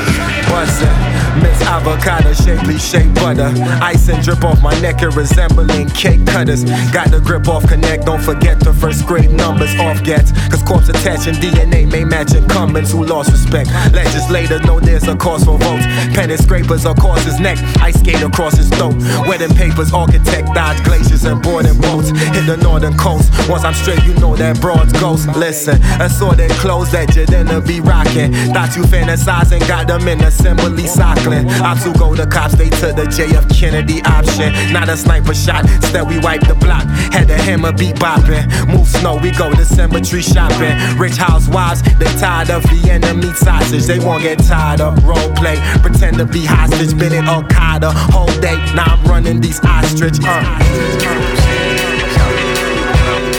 what's 0.50 0.80
that? 0.80 1.31
Miss 1.40 1.62
avocado, 1.62 2.34
shapely 2.34 2.78
shaped 2.78 3.16
butter. 3.16 3.52
Ice 3.82 4.10
and 4.10 4.22
drip 4.24 4.44
off 4.44 4.62
my 4.62 4.78
neck, 4.82 5.02
it 5.02 5.16
resembling 5.16 5.88
cake 5.92 6.26
cutters. 6.26 6.64
Got 6.92 7.12
the 7.12 7.22
grip 7.24 7.48
off 7.48 7.68
connect, 7.68 8.06
don't 8.06 8.22
forget 8.22 8.60
the 8.60 8.74
first 8.74 9.06
grade 9.06 9.32
numbers 9.32 9.74
off 9.80 10.04
gets. 10.04 10.32
Cause 10.50 10.64
corpse 10.64 10.90
attaching 10.90 11.36
DNA 11.36 11.90
may 11.90 12.04
match 12.04 12.34
incumbents 12.34 12.92
who 12.92 13.06
lost 13.06 13.32
respect. 13.32 13.70
Legislators 13.94 14.62
know 14.66 14.80
there's 14.80 15.08
a 15.08 15.16
cause 15.16 15.46
for 15.46 15.58
votes. 15.58 15.86
Pen 16.14 16.30
and 16.30 16.42
scrapers 16.42 16.86
across 16.86 17.24
his 17.24 17.40
neck, 17.40 17.58
ice 17.80 18.00
skate 18.00 18.22
across 18.22 18.56
his 18.56 18.70
throat. 18.70 18.96
Wedding 19.28 19.56
papers, 19.56 19.94
architect, 19.94 20.54
dodge 20.54 20.84
glaciers 20.84 21.24
and 21.24 21.42
boarding 21.42 21.80
boats. 21.80 22.10
Hit 22.10 22.46
the 22.46 22.58
northern 22.58 22.98
coast. 22.98 23.32
Once 23.50 23.64
I'm 23.64 23.74
straight, 23.74 24.04
you 24.04 24.14
know 24.16 24.36
that 24.36 24.60
broad's 24.60 24.94
ghost. 24.94 25.28
Listen, 25.38 25.82
assorted 26.02 26.52
clothes 26.52 26.92
that 26.92 27.16
you 27.16 27.26
didn't 27.26 27.66
be 27.66 27.80
rocking. 27.80 28.34
Thought 28.54 28.76
you 28.76 28.84
fantasizing, 28.84 29.66
got 29.68 29.88
them 29.88 30.08
in 30.08 30.22
assembly 30.22 30.88
sockling. 31.22 31.48
I 31.50 31.76
too 31.82 31.94
go 31.94 32.16
the 32.16 32.28
cops, 32.28 32.56
they 32.56 32.70
took 32.70 32.96
the 32.96 33.04
JF 33.04 33.48
Kennedy 33.54 34.02
option. 34.04 34.54
Not 34.74 34.90
a 34.90 34.98
sniper 34.98 35.34
shot, 35.34 35.70
instead 35.70 36.08
we 36.08 36.20
wipe 36.20 36.42
the 36.48 36.56
block. 36.56 36.84
Had 37.14 37.28
the 37.28 37.38
hammer 37.38 37.72
beat 37.72 37.96
bopping. 37.96 38.48
Move 38.68 38.88
snow, 38.88 39.18
we 39.18 39.32
go 39.32 39.52
to 39.52 39.66
cemetery 39.66 40.22
shopping. 40.22 40.76
Rich 40.98 41.18
housewives, 41.18 41.82
they 42.00 42.12
tired 42.20 42.50
of 42.50 42.64
Vienna 42.64 43.14
meat 43.14 43.36
sausage. 43.36 43.86
They 43.86 44.00
won't 44.00 44.24
get 44.24 44.40
tired 44.40 44.82
of 44.82 45.04
role 45.04 45.32
play. 45.36 45.58
Pretend 45.82 46.18
to 46.18 46.26
be 46.26 46.46
hostage, 46.46 46.98
been 46.98 47.14
in 47.14 47.26
Al 47.26 47.44
Qaeda 47.44 47.92
whole 48.12 48.28
day. 48.42 48.58
Now 48.76 48.96
I'm 48.96 49.04
running 49.06 49.42
these 49.42 49.60
ostrich. 49.64 50.18
Uh. 50.24 50.42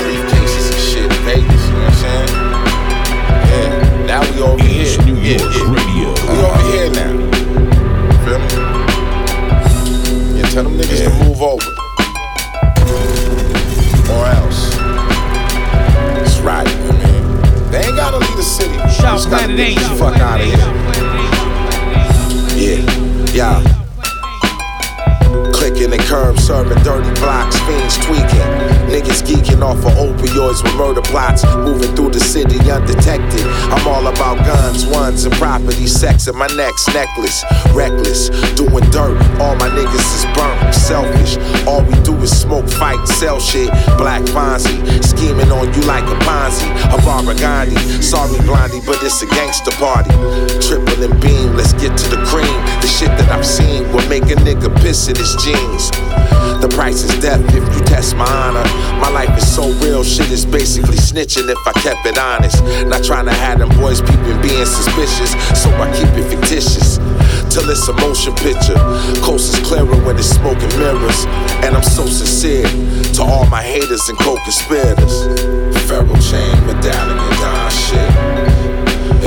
Briefcases 0.03 0.73
and 0.73 0.81
shit, 0.81 1.13
Vegas, 1.25 1.67
you 1.67 1.73
know 1.73 1.81
what 1.81 1.89
I'm 1.89 1.95
saying? 1.95 2.29
Yeah, 3.49 4.07
now 4.07 4.35
we 4.35 4.43
over 4.43 4.63
here. 4.63 4.73
New 5.05 5.17
York 5.17 5.43
Radio. 5.69 6.13
We 6.13 6.45
over 6.45 6.63
here 6.71 6.91
now. 6.91 7.32
Tell 10.53 10.65
them 10.65 10.75
niggas 10.75 11.01
yeah. 11.01 11.09
to 11.09 11.25
move 11.25 11.41
over. 11.41 11.65
Or 14.13 14.27
else. 14.27 14.69
It's 16.21 16.41
right, 16.41 16.67
man. 16.67 17.71
They 17.71 17.87
ain't 17.87 17.97
gotta 17.97 18.19
leave 18.19 18.37
the 18.37 18.43
city. 18.43 18.75
Shout 18.91 19.17
just 19.17 19.31
gotta 19.31 19.57
get 19.57 19.77
the 19.77 19.97
fuck 19.97 20.19
out 20.19 20.43
of 20.43 20.47
here. 20.47 20.59
Yeah. 22.55 23.63
Yeah. 23.63 23.72
Curb, 26.13 26.39
serving 26.39 26.83
dirty 26.85 27.09
blocks, 27.23 27.59
fiends 27.61 27.97
tweaking. 27.97 28.53
Niggas 28.93 29.25
geeking 29.25 29.63
off 29.63 29.79
of 29.79 29.97
opioids 29.97 30.63
with 30.63 30.75
murder 30.77 31.01
plots. 31.01 31.43
Moving 31.57 31.97
through 31.97 32.11
the 32.11 32.21
city 32.21 32.59
undetected. 32.71 33.41
I'm 33.73 33.89
all 33.89 34.07
about 34.07 34.37
guns, 34.45 34.85
ones, 34.85 35.25
and 35.25 35.35
property, 35.37 35.87
sex, 35.87 36.27
and 36.27 36.37
my 36.37 36.49
neck's 36.49 36.87
necklace. 36.93 37.43
Reckless, 37.73 38.29
doing 38.61 38.85
dirt. 38.91 39.17
All 39.41 39.57
my 39.57 39.73
niggas 39.73 40.09
is 40.13 40.27
burnt, 40.37 40.75
selfish. 40.75 41.41
All 41.67 41.83
we 41.83 41.97
do 42.05 42.15
is 42.21 42.39
smoke, 42.39 42.69
fight, 42.69 43.03
sell 43.09 43.41
shit. 43.41 43.71
Black 43.97 44.21
Fonzie, 44.37 44.77
scheming 45.03 45.51
on 45.51 45.73
you 45.73 45.81
like 45.89 46.05
a 46.05 46.19
Ponzi. 46.29 46.69
A 46.93 47.01
Barbara 47.07 47.37
Gandhi. 47.37 47.81
Sorry, 48.03 48.39
Blondie, 48.45 48.85
but 48.85 49.03
it's 49.03 49.23
a 49.23 49.27
gangster 49.29 49.73
party. 49.81 50.13
Triple 50.61 51.09
and 51.09 51.17
beam, 51.23 51.57
let's 51.57 51.73
get 51.73 51.97
to 51.97 52.07
the 52.13 52.23
cream. 52.29 52.61
The 52.85 52.87
shit 52.87 53.09
that 53.17 53.31
I've 53.31 53.47
seen 53.47 53.91
will 53.95 54.07
make 54.11 54.25
a 54.25 54.37
nigga 54.45 54.69
piss 54.83 55.09
in 55.09 55.17
his 55.17 55.35
jeans. 55.43 55.91
The 56.63 56.69
price 56.69 57.03
is 57.03 57.11
death 57.21 57.43
if 57.55 57.65
you 57.75 57.81
test 57.85 58.17
my 58.17 58.25
honor. 58.25 58.63
My 59.01 59.11
life 59.11 59.37
is 59.37 59.43
so 59.43 59.73
real, 59.83 60.05
shit 60.05 60.31
is 60.31 60.47
basically 60.47 60.97
snitching 60.97 61.51
if 61.51 61.59
I 61.67 61.73
kept 61.83 62.07
it 62.07 62.19
honest. 62.19 62.63
Not 62.87 63.03
trying 63.03 63.27
to 63.27 63.33
have 63.33 63.59
them 63.59 63.69
boys 63.81 64.01
peeping, 64.01 64.41
being 64.41 64.65
suspicious, 64.65 65.33
so 65.61 65.71
I 65.83 65.91
keep 65.91 66.09
it 66.15 66.31
fictitious. 66.31 66.99
Till 67.51 67.69
it's 67.69 67.87
a 67.89 67.93
motion 67.95 68.35
picture. 68.37 68.79
Coast 69.21 69.53
is 69.55 69.61
clearer 69.67 69.99
when 70.07 70.17
it's 70.17 70.31
smoking 70.31 70.71
mirrors. 70.79 71.27
And 71.67 71.75
I'm 71.77 71.83
so 71.83 72.07
sincere 72.07 72.69
to 73.15 73.23
all 73.23 73.47
my 73.47 73.63
haters 73.63 74.09
and 74.09 74.19
co-conspirators. 74.19 75.27
Pharoah 75.89 76.21
chain, 76.21 76.55
medallion, 76.65 77.19
Don 77.43 77.71
shit. 77.71 78.11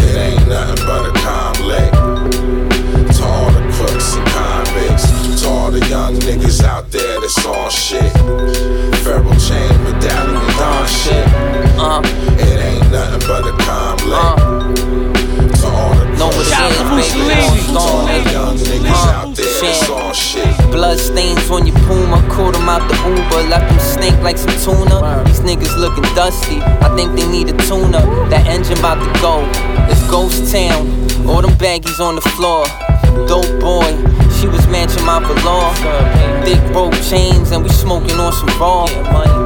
It 0.04 0.16
ain't 0.18 0.48
nothing 0.48 0.86
but 0.88 1.10
a 1.10 1.12
comlect. 1.20 1.45
All 5.66 5.72
the 5.72 5.80
young 5.90 6.14
niggas 6.22 6.64
out 6.64 6.92
there 6.92 7.20
that's 7.22 7.44
on 7.44 7.72
shit. 7.72 8.12
Pharoah 9.02 9.34
chain, 9.42 9.66
medallion, 9.82 10.46
Don 10.62 10.86
shit. 10.86 11.26
Uh, 11.74 12.02
It 12.38 12.60
ain't 12.62 12.92
nothing 12.92 13.26
but 13.28 13.50
a 13.50 13.54
comlect. 13.66 14.38
To 15.58 15.68
all 15.74 15.96
the 15.98 16.06
know 16.22 16.28
what 16.30 16.46
crooks 16.46 16.54
it 16.54 16.62
and 16.62 17.02
is, 17.02 17.14
baby. 17.18 17.34
convicts, 17.34 17.66
to 17.66 17.80
all 17.80 18.06
the 18.06 18.14
Gone, 18.14 18.32
young 18.32 18.58
niggas 18.58 18.94
Uh, 18.94 19.18
out 19.18 19.36
there 19.36 19.46
shit. 19.46 19.62
that's 19.64 19.90
on 19.90 20.14
shit. 20.14 20.72
Blood 20.72 21.00
stains 21.00 21.50
on 21.50 21.66
your 21.66 21.76
Puma, 21.88 22.22
caught 22.30 22.54
them 22.54 22.70
out 22.70 22.88
the 22.88 22.96
Uber, 23.10 23.50
left 23.50 23.66
them 23.68 23.80
stink 23.80 24.22
like 24.22 24.38
some 24.38 24.54
tuna. 24.62 25.24
These 25.26 25.40
niggas 25.42 25.76
looking 25.80 26.06
dusty, 26.14 26.62
I 26.62 26.94
think 26.96 27.16
they 27.18 27.26
need 27.28 27.50
a 27.50 27.58
tuna. 27.66 28.06
That 28.30 28.46
engine 28.46 28.78
about 28.78 29.02
to 29.02 29.10
go, 29.20 29.42
it's 29.90 30.04
ghost 30.12 30.46
town. 30.54 30.86
All 31.28 31.42
them 31.42 31.58
baggies 31.58 32.00
on 32.00 32.14
the 32.14 32.22
floor, 32.38 32.66
dope 33.28 33.50
boy. 33.60 34.15
She 34.46 34.52
was 34.52 34.68
matching 34.68 35.04
my 35.04 35.18
velour. 35.18 35.74
Thick 36.46 36.62
rope 36.70 36.94
chains, 37.02 37.50
and 37.50 37.64
we 37.64 37.70
smoking 37.70 38.20
on 38.20 38.32
some 38.32 38.48
raw. 38.60 38.86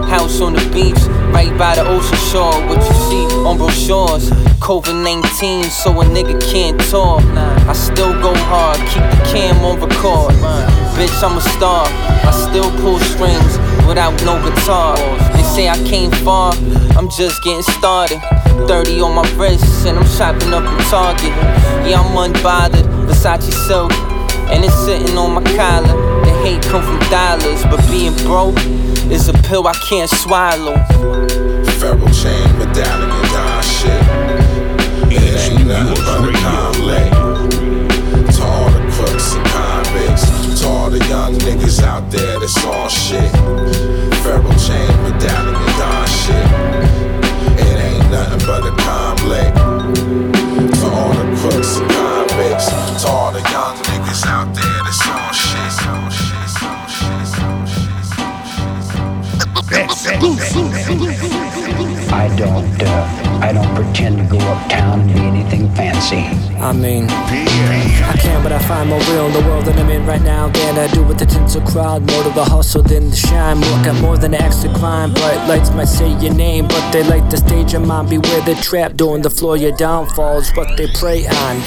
House 0.03 0.41
on 0.41 0.51
the 0.51 0.69
beach, 0.75 0.99
right 1.31 1.57
by 1.57 1.75
the 1.75 1.87
ocean 1.87 2.17
shore. 2.27 2.51
What 2.67 2.83
you 2.83 2.95
see 3.07 3.23
on 3.47 3.57
brochures, 3.57 4.29
COVID 4.59 5.01
19, 5.01 5.63
so 5.63 6.01
a 6.01 6.03
nigga 6.03 6.35
can't 6.51 6.77
talk. 6.91 7.23
I 7.63 7.71
still 7.71 8.11
go 8.21 8.35
hard, 8.51 8.75
keep 8.91 9.07
the 9.15 9.31
cam 9.31 9.63
on 9.63 9.79
record. 9.79 10.35
Bitch, 10.99 11.23
I'm 11.23 11.37
a 11.37 11.41
star. 11.55 11.87
I 12.27 12.31
still 12.49 12.69
pull 12.81 12.99
strings 12.99 13.57
without 13.87 14.11
no 14.25 14.35
guitar. 14.43 14.97
They 15.31 15.43
say 15.43 15.69
I 15.69 15.81
came 15.87 16.11
far, 16.27 16.51
I'm 16.97 17.09
just 17.09 17.41
getting 17.41 17.63
started. 17.79 18.19
30 18.67 18.99
on 18.99 19.15
my 19.15 19.23
wrist, 19.37 19.87
and 19.87 19.97
I'm 19.97 20.05
shopping 20.05 20.53
up 20.53 20.67
in 20.67 20.77
Target. 20.91 21.31
Yeah, 21.87 22.01
I'm 22.01 22.33
unbothered, 22.33 22.83
Versace 23.07 23.53
silk, 23.65 23.93
and 24.51 24.65
it's 24.65 24.75
sitting 24.85 25.17
on 25.17 25.33
my 25.33 25.43
collar. 25.55 25.95
The 26.25 26.31
hate 26.43 26.61
come 26.63 26.81
from 26.81 26.99
dollars, 27.09 27.63
but 27.63 27.79
being 27.89 28.15
broke 28.25 28.57
is 29.11 29.29
a 29.29 29.33
pill 29.33 29.67
I 29.67 29.73
can't 29.89 30.09
swallow. 30.09 30.75
Pharoah 31.79 32.11
chain, 32.11 32.47
medallion, 32.57 33.09
Don 33.33 33.63
shit. 33.63 34.03
It 35.11 35.51
ain't 35.51 35.67
nothing 35.67 36.03
but 36.03 36.27
a 36.27 36.33
comlect. 36.43 37.13
To 38.35 38.43
all 38.43 38.69
the 38.71 38.81
crooks 38.91 39.35
and 39.35 39.45
convicts, 39.47 40.61
to 40.61 40.67
all 40.67 40.89
the 40.89 40.99
young 41.07 41.35
niggas 41.35 41.81
out 41.83 42.09
there 42.11 42.39
that's 42.39 42.65
on 42.65 42.89
shit. 42.89 43.31
Pharoah 44.23 44.55
chain, 44.57 44.89
medallion, 45.03 45.53
Don 45.77 46.07
shit. 46.07 46.47
It 47.65 47.77
ain't 47.77 48.11
nothing 48.11 48.45
but 48.47 48.65
a 48.65 48.71
comlect. 48.75 49.58
Convicts, 52.59 53.03
to 53.03 53.09
all 53.09 53.31
the 53.31 53.39
young 53.39 53.77
niggas 53.77 54.25
out 54.25 54.53
there 54.53 54.83
that's 54.83 55.07
on 55.07 55.33
shit. 55.33 55.87
On 55.87 56.11
shit, 56.11 56.63
on 56.63 56.87
shit, 56.89 57.39
on 57.43 57.67
I 62.11 62.27
don't, 62.35 62.83
uh, 62.83 63.28
I 63.41 63.53
don't 63.53 63.73
pretend 63.73 64.17
to 64.17 64.23
go 64.25 64.37
uptown 64.37 64.99
and 65.01 65.13
be 65.13 65.19
anything 65.19 65.73
fancy. 65.73 66.17
I 66.59 66.73
mean, 66.73 67.05
I 67.09 68.17
can't, 68.19 68.43
but 68.43 68.51
I 68.51 68.59
find 68.59 68.89
more 68.89 68.99
real 68.99 69.27
in 69.27 69.33
the 69.33 69.41
world 69.47 69.63
that 69.65 69.79
I'm 69.79 69.89
in 69.89 70.05
right 70.05 70.21
now 70.21 70.49
than 70.49 70.77
I 70.77 70.91
do 70.93 71.03
with 71.03 71.17
the 71.17 71.25
tinsel 71.25 71.61
crowd. 71.61 72.01
More 72.11 72.23
to 72.23 72.29
the 72.31 72.43
hustle 72.43 72.83
than 72.83 73.09
the 73.09 73.15
shine. 73.15 73.59
More 73.59 73.83
got 73.83 74.01
more 74.01 74.17
than 74.17 74.31
the 74.31 74.41
extra 74.41 74.73
climb. 74.73 75.13
Bright 75.13 75.47
lights 75.47 75.71
might 75.71 75.85
say 75.85 76.09
your 76.19 76.33
name, 76.33 76.67
but 76.67 76.91
they 76.91 77.03
like 77.03 77.29
the 77.29 77.37
stage 77.37 77.73
of 77.73 77.87
mine. 77.87 78.09
Beware 78.09 78.41
the 78.41 78.55
trap 78.55 78.95
during 78.95 79.21
the 79.21 79.29
floor. 79.29 79.55
Your 79.55 79.71
downfalls, 79.77 80.51
what 80.51 80.75
they 80.75 80.87
prey 80.87 81.25
on. 81.25 81.61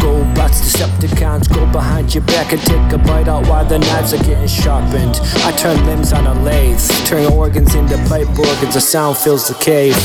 Go 0.00 0.24
bots, 0.34 0.60
Decepticons, 0.60 1.52
go 1.52 1.70
behind 1.70 2.14
your 2.14 2.24
back 2.24 2.52
and 2.52 2.62
take 2.62 2.92
a 2.92 2.98
bite 2.98 3.28
out 3.28 3.46
while 3.48 3.66
the 3.66 3.78
knives 3.78 4.14
are 4.14 4.24
getting 4.24 4.48
sharpened. 4.48 5.20
I 5.44 5.52
turn 5.52 5.84
limbs 5.84 6.14
on 6.14 6.26
a 6.26 6.42
lathe, 6.42 6.80
turn 7.04 7.30
organs 7.32 7.74
into 7.74 7.98
pipe 8.08 8.28
organs. 8.38 8.74
The 8.74 8.80
sound 8.80 9.18
fills 9.18 9.48
the 9.48 9.54
cave. 9.54 9.96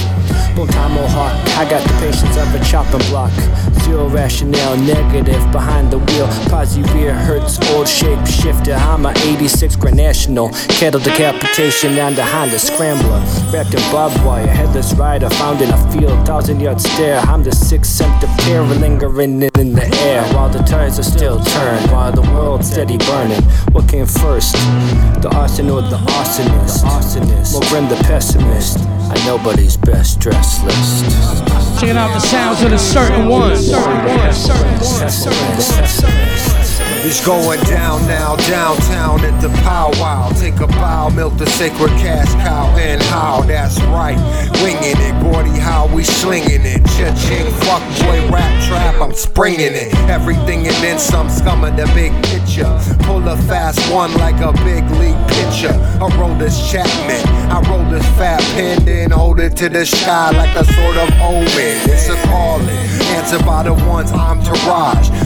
Boom 0.55 0.67
time 0.67 0.97
Mohawk, 1.13 1.47
I 1.57 1.69
got 1.69 1.83
the 1.87 1.93
patience 1.99 2.37
of 2.37 2.55
a 2.55 2.65
chopping 2.65 3.05
block. 3.09 3.31
Zero 3.83 4.07
rationale, 4.09 4.75
negative 4.77 5.43
behind 5.51 5.91
the 5.91 5.99
wheel. 5.99 6.27
Posy 6.49 6.81
rear 6.93 7.13
hurts, 7.13 7.59
old 7.71 7.87
shape 7.87 8.25
shifter. 8.25 8.73
I'm 8.73 9.05
a 9.05 9.11
86 9.11 9.75
Grand 9.75 9.97
National. 9.97 10.49
Cattle 10.79 10.99
decapitation 10.99 11.99
and 11.99 12.17
a 12.17 12.25
Honda 12.25 12.57
Scrambler. 12.57 13.19
Wrapped 13.53 13.75
in 13.75 13.91
barbed 13.91 14.25
wire, 14.25 14.47
headless 14.47 14.93
rider 14.95 15.29
found 15.29 15.61
in 15.61 15.69
a 15.69 15.91
field. 15.91 16.25
Thousand 16.25 16.59
yard 16.59 16.81
stare. 16.81 17.19
I'm 17.19 17.43
the 17.43 17.51
sixth 17.51 17.91
scent 17.91 18.23
of 18.23 18.29
terror 18.39 18.63
lingering 18.63 19.43
in 19.43 19.73
the 19.73 19.87
air. 20.05 20.23
While 20.33 20.49
the 20.49 20.63
tires 20.63 20.97
are 20.97 21.03
still 21.03 21.43
turned, 21.43 21.91
while 21.91 22.11
the 22.11 22.21
world's 22.21 22.71
steady 22.71 22.97
burning. 22.97 23.43
What 23.73 23.87
came 23.87 24.07
first? 24.07 24.53
The 25.21 25.29
arson 25.35 25.69
or 25.69 25.81
the 25.83 25.97
arsonist? 25.97 26.81
The 26.81 26.87
arsonist. 26.87 27.89
The 27.89 28.03
pessimist. 28.03 28.79
I 29.13 29.25
nobody's 29.25 29.77
best 29.77 30.19
dressed 30.19 30.63
list. 30.63 31.02
Checking 31.79 31.97
out 31.97 32.13
the 32.13 32.19
sounds 32.19 32.61
of 32.63 32.71
the 32.71 32.77
certain 32.77 33.27
ones. 33.27 33.69
It's 37.05 37.25
going 37.25 37.59
down 37.61 38.05
now, 38.07 38.35
downtown 38.47 39.23
at 39.25 39.41
the 39.41 39.49
powwow. 39.61 40.29
Take 40.39 40.59
a 40.59 40.67
bow, 40.67 41.09
milk 41.09 41.37
the 41.37 41.45
sacred 41.47 41.91
cash 41.99 42.31
cow, 42.45 42.67
and 42.77 43.01
how 43.03 43.41
that's 43.41 43.79
right. 43.93 44.17
Winging 44.61 44.97
it, 44.97 45.23
Gordy, 45.23 45.59
how 45.59 45.87
we 45.93 46.03
slinging 46.03 46.61
it. 46.63 46.81
Cha-ching, 46.95 47.51
fuck 47.65 47.83
boy, 48.01 48.19
rap 48.31 48.53
trap, 48.67 49.01
I'm 49.01 49.13
springing 49.13 49.73
it. 49.73 49.93
Everything 50.09 50.67
and 50.67 50.75
then 50.77 50.99
some 50.99 51.29
scum 51.29 51.63
of 51.63 51.75
the 51.75 51.85
big 51.93 52.11
picture. 52.25 52.71
Pull 53.03 53.27
a 53.27 53.37
fast 53.43 53.79
one 53.91 54.13
like 54.15 54.39
a 54.41 54.53
big 54.63 54.83
league 54.99 55.19
pitcher. 55.27 55.73
I 56.01 56.07
roll 56.17 56.35
this 56.35 56.71
Chapman, 56.71 57.27
I 57.51 57.61
roll 57.69 57.83
this 57.89 58.05
fat 58.17 58.41
pen, 58.55 58.85
then 58.85 59.11
hold 59.11 59.39
it 59.39 59.55
to 59.57 59.69
the 59.69 59.85
sky 59.85 60.31
like 60.31 60.55
a 60.55 60.63
sort 60.73 60.97
of 60.97 61.09
answered 63.33 63.45
by 63.45 63.63
the 63.63 63.73
ones 63.73 64.11
I'm 64.11 64.43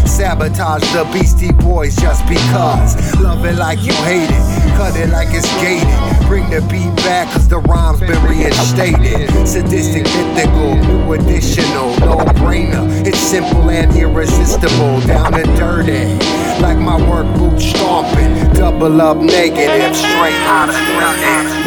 Sabotage 0.07 0.81
the 0.93 1.03
Beastie 1.13 1.51
Boys 1.51 1.95
just 1.95 2.27
because. 2.27 2.95
Love 3.19 3.45
it 3.45 3.55
like 3.55 3.79
you 3.83 3.93
hate 3.93 4.29
it, 4.29 4.77
cut 4.77 4.95
it 4.95 5.09
like 5.09 5.27
it's 5.31 5.47
gated. 5.61 5.87
Bring 6.27 6.49
the 6.49 6.61
beat 6.71 6.95
back, 7.03 7.31
cause 7.33 7.47
the 7.47 7.59
rhyme's 7.59 7.99
been 7.99 8.21
reinstated. 8.23 9.29
Sadistic, 9.47 10.03
mythical, 10.03 10.75
new 10.75 11.13
additional, 11.13 11.89
no 11.99 12.17
brainer. 12.39 12.87
It's 13.05 13.19
simple 13.19 13.69
and 13.69 13.95
irresistible, 13.95 15.01
down 15.01 15.35
and 15.35 15.57
dirty. 15.57 16.15
Like 16.61 16.77
my 16.77 16.97
work 17.09 17.27
boot 17.37 17.59
stomping, 17.59 18.53
double 18.53 19.01
up 19.01 19.17
negative, 19.17 19.95
straight 19.95 20.41
out 20.47 20.69
of 20.69 20.75
nothing. 20.75 21.57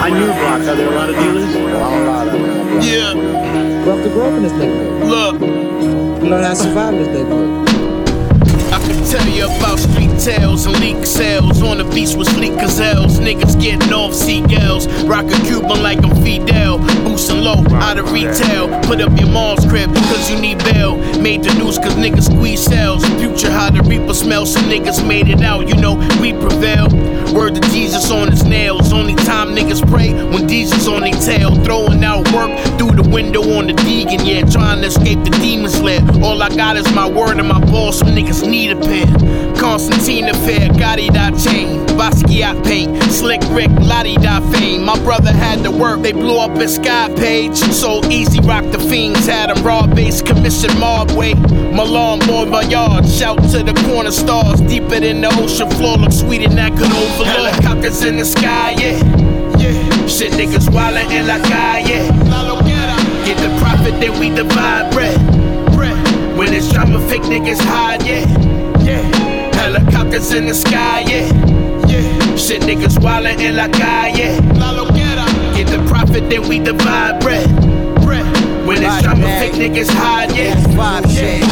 I 0.00 0.10
knew 0.10 0.26
Brock. 0.26 0.60
Are 0.60 0.76
there 0.76 0.92
a 0.92 0.96
lot 0.96 1.10
of 1.10 1.16
dealers? 1.16 1.54
A 1.54 1.58
lot 1.60 2.26
of 2.26 2.32
them. 2.32 2.80
Yeah. 2.82 3.12
You 3.14 3.94
have 3.94 4.04
to 4.04 4.10
grow 4.10 4.28
up 4.28 4.34
in 4.34 4.42
this 4.42 4.52
neighborhood. 4.52 5.08
Look. 5.08 5.57
You 6.28 6.34
learn 6.34 6.44
how 6.44 6.52
to 6.52 6.56
survive 6.56 7.67
tell 9.10 9.26
you 9.28 9.46
about 9.46 9.78
street 9.78 10.18
tales 10.18 10.66
and 10.66 10.78
leak 10.80 11.06
sales. 11.06 11.62
On 11.62 11.78
the 11.78 11.84
beach 11.84 12.14
with 12.14 12.28
sleek 12.34 12.54
gazelles. 12.54 13.18
Niggas 13.18 13.60
getting 13.60 13.92
off 13.92 14.14
seagulls. 14.14 14.86
Rockin' 15.04 15.44
Cuban 15.46 15.82
like 15.82 16.02
I'm 16.04 16.14
Fidel. 16.22 16.78
Boosting 17.04 17.40
low, 17.40 17.64
out 17.74 17.98
of 17.98 18.12
retail. 18.12 18.68
Put 18.82 19.00
up 19.00 19.18
your 19.18 19.28
mom's 19.28 19.64
crib, 19.66 19.92
cause 19.94 20.30
you 20.30 20.40
need 20.40 20.58
bail. 20.58 20.96
Made 21.20 21.42
the 21.42 21.54
news 21.54 21.78
cause 21.78 21.94
niggas 21.94 22.24
squeeze 22.24 22.62
cells. 22.62 23.04
Future 23.20 23.50
how 23.50 23.70
the 23.70 23.82
reaper 23.82 24.14
smells. 24.14 24.52
Some 24.52 24.64
niggas 24.64 25.06
made 25.06 25.28
it 25.28 25.42
out, 25.42 25.68
you 25.68 25.76
know, 25.76 25.94
we 26.20 26.32
prevail. 26.32 26.88
Word 27.34 27.54
to 27.56 27.60
Jesus 27.70 28.10
on 28.10 28.30
his 28.30 28.44
nails. 28.44 28.92
Only 28.92 29.14
time 29.14 29.48
niggas 29.48 29.86
pray 29.90 30.12
when 30.32 30.48
Jesus 30.48 30.86
on 30.88 31.02
their 31.02 31.12
tail. 31.12 31.54
Throwing 31.64 32.02
out 32.04 32.30
work 32.32 32.50
through 32.78 32.96
the 33.00 33.08
window 33.08 33.42
on 33.56 33.66
the 33.66 33.74
Deegan, 33.74 34.26
yeah. 34.26 34.44
Trying 34.44 34.80
to 34.80 34.86
escape 34.86 35.22
the 35.24 35.30
demon's 35.30 35.80
lair. 35.80 36.00
All 36.22 36.42
I 36.42 36.48
got 36.48 36.76
is 36.76 36.90
my 36.94 37.08
word 37.08 37.38
and 37.38 37.48
my 37.48 37.60
ball. 37.60 37.92
Some 37.92 38.08
niggas 38.08 38.48
need 38.48 38.70
a 38.70 38.77
pair. 38.80 39.06
Constantine 39.56 40.28
affair, 40.28 40.68
Gotti 40.70 41.12
dot 41.12 41.38
chain. 41.38 41.84
Basquiat 41.98 42.64
paint. 42.64 43.02
Slick 43.10 43.40
Rick, 43.50 43.70
Lottie 43.80 44.16
dot 44.16 44.42
fame. 44.54 44.84
My 44.84 44.98
brother 45.00 45.32
had 45.32 45.64
to 45.64 45.70
work, 45.70 46.00
they 46.00 46.12
blew 46.12 46.38
up 46.38 46.56
his 46.56 46.76
sky 46.76 47.12
page. 47.16 47.56
So 47.56 48.04
easy, 48.08 48.40
rock 48.40 48.64
the 48.70 48.78
fiends. 48.78 49.26
Had 49.26 49.50
him 49.50 49.64
raw 49.64 49.86
base, 49.86 50.22
commission 50.22 50.70
mob 50.78 51.10
way. 51.12 51.34
Milan, 51.34 52.20
boy, 52.20 52.46
my 52.46 52.62
yard. 52.62 53.06
Shout 53.06 53.38
to 53.50 53.62
the 53.62 53.74
corner 53.86 54.12
stars. 54.12 54.60
Deeper 54.60 55.00
than 55.00 55.20
the 55.20 55.28
ocean 55.40 55.68
floor. 55.70 55.96
Look 55.96 56.12
sweeter 56.12 56.48
than 56.48 56.56
that 56.56 56.72
could 56.72 56.90
overlook. 56.90 57.26
Helicopters 57.26 58.04
in 58.04 58.16
the 58.16 58.24
sky, 58.24 58.72
yeah. 58.78 58.98
Yeah. 59.58 60.06
Shit, 60.06 60.32
niggas 60.32 60.68
wildin' 60.68 61.10
in 61.10 61.26
la 61.26 61.38
calle. 61.48 61.84
Get 63.24 63.36
the 63.38 63.58
profit, 63.60 64.00
then 64.00 64.18
we 64.18 64.30
divide 64.30 64.90
bread. 64.92 65.18
bread. 65.74 65.96
When 66.38 66.54
it's 66.54 66.70
drama, 66.72 67.00
fake 67.08 67.22
niggas 67.22 67.58
hide. 67.58 68.06
Yeah. 68.06 68.47
Helicopters 69.78 70.32
in 70.32 70.46
the 70.46 70.54
sky, 70.54 71.00
yeah. 71.00 71.30
Yeah. 71.86 72.36
Shit, 72.36 72.62
niggas 72.62 72.98
wildin' 72.98 73.38
in 73.38 73.54
la 73.54 73.68
calle. 73.68 74.12
Get 75.54 75.68
the 75.68 75.84
profit, 75.88 76.28
then 76.28 76.48
we 76.48 76.58
divide 76.58 77.20
bread. 77.20 77.48
bread. 78.02 78.26
When 78.66 78.82
it's 78.82 79.02
drama, 79.02 79.26
fake 79.38 79.52
niggas 79.52 79.88
hide, 79.88 80.34
yeah. 80.36 80.56
Vibe 80.74 81.08
shit. 81.14 81.42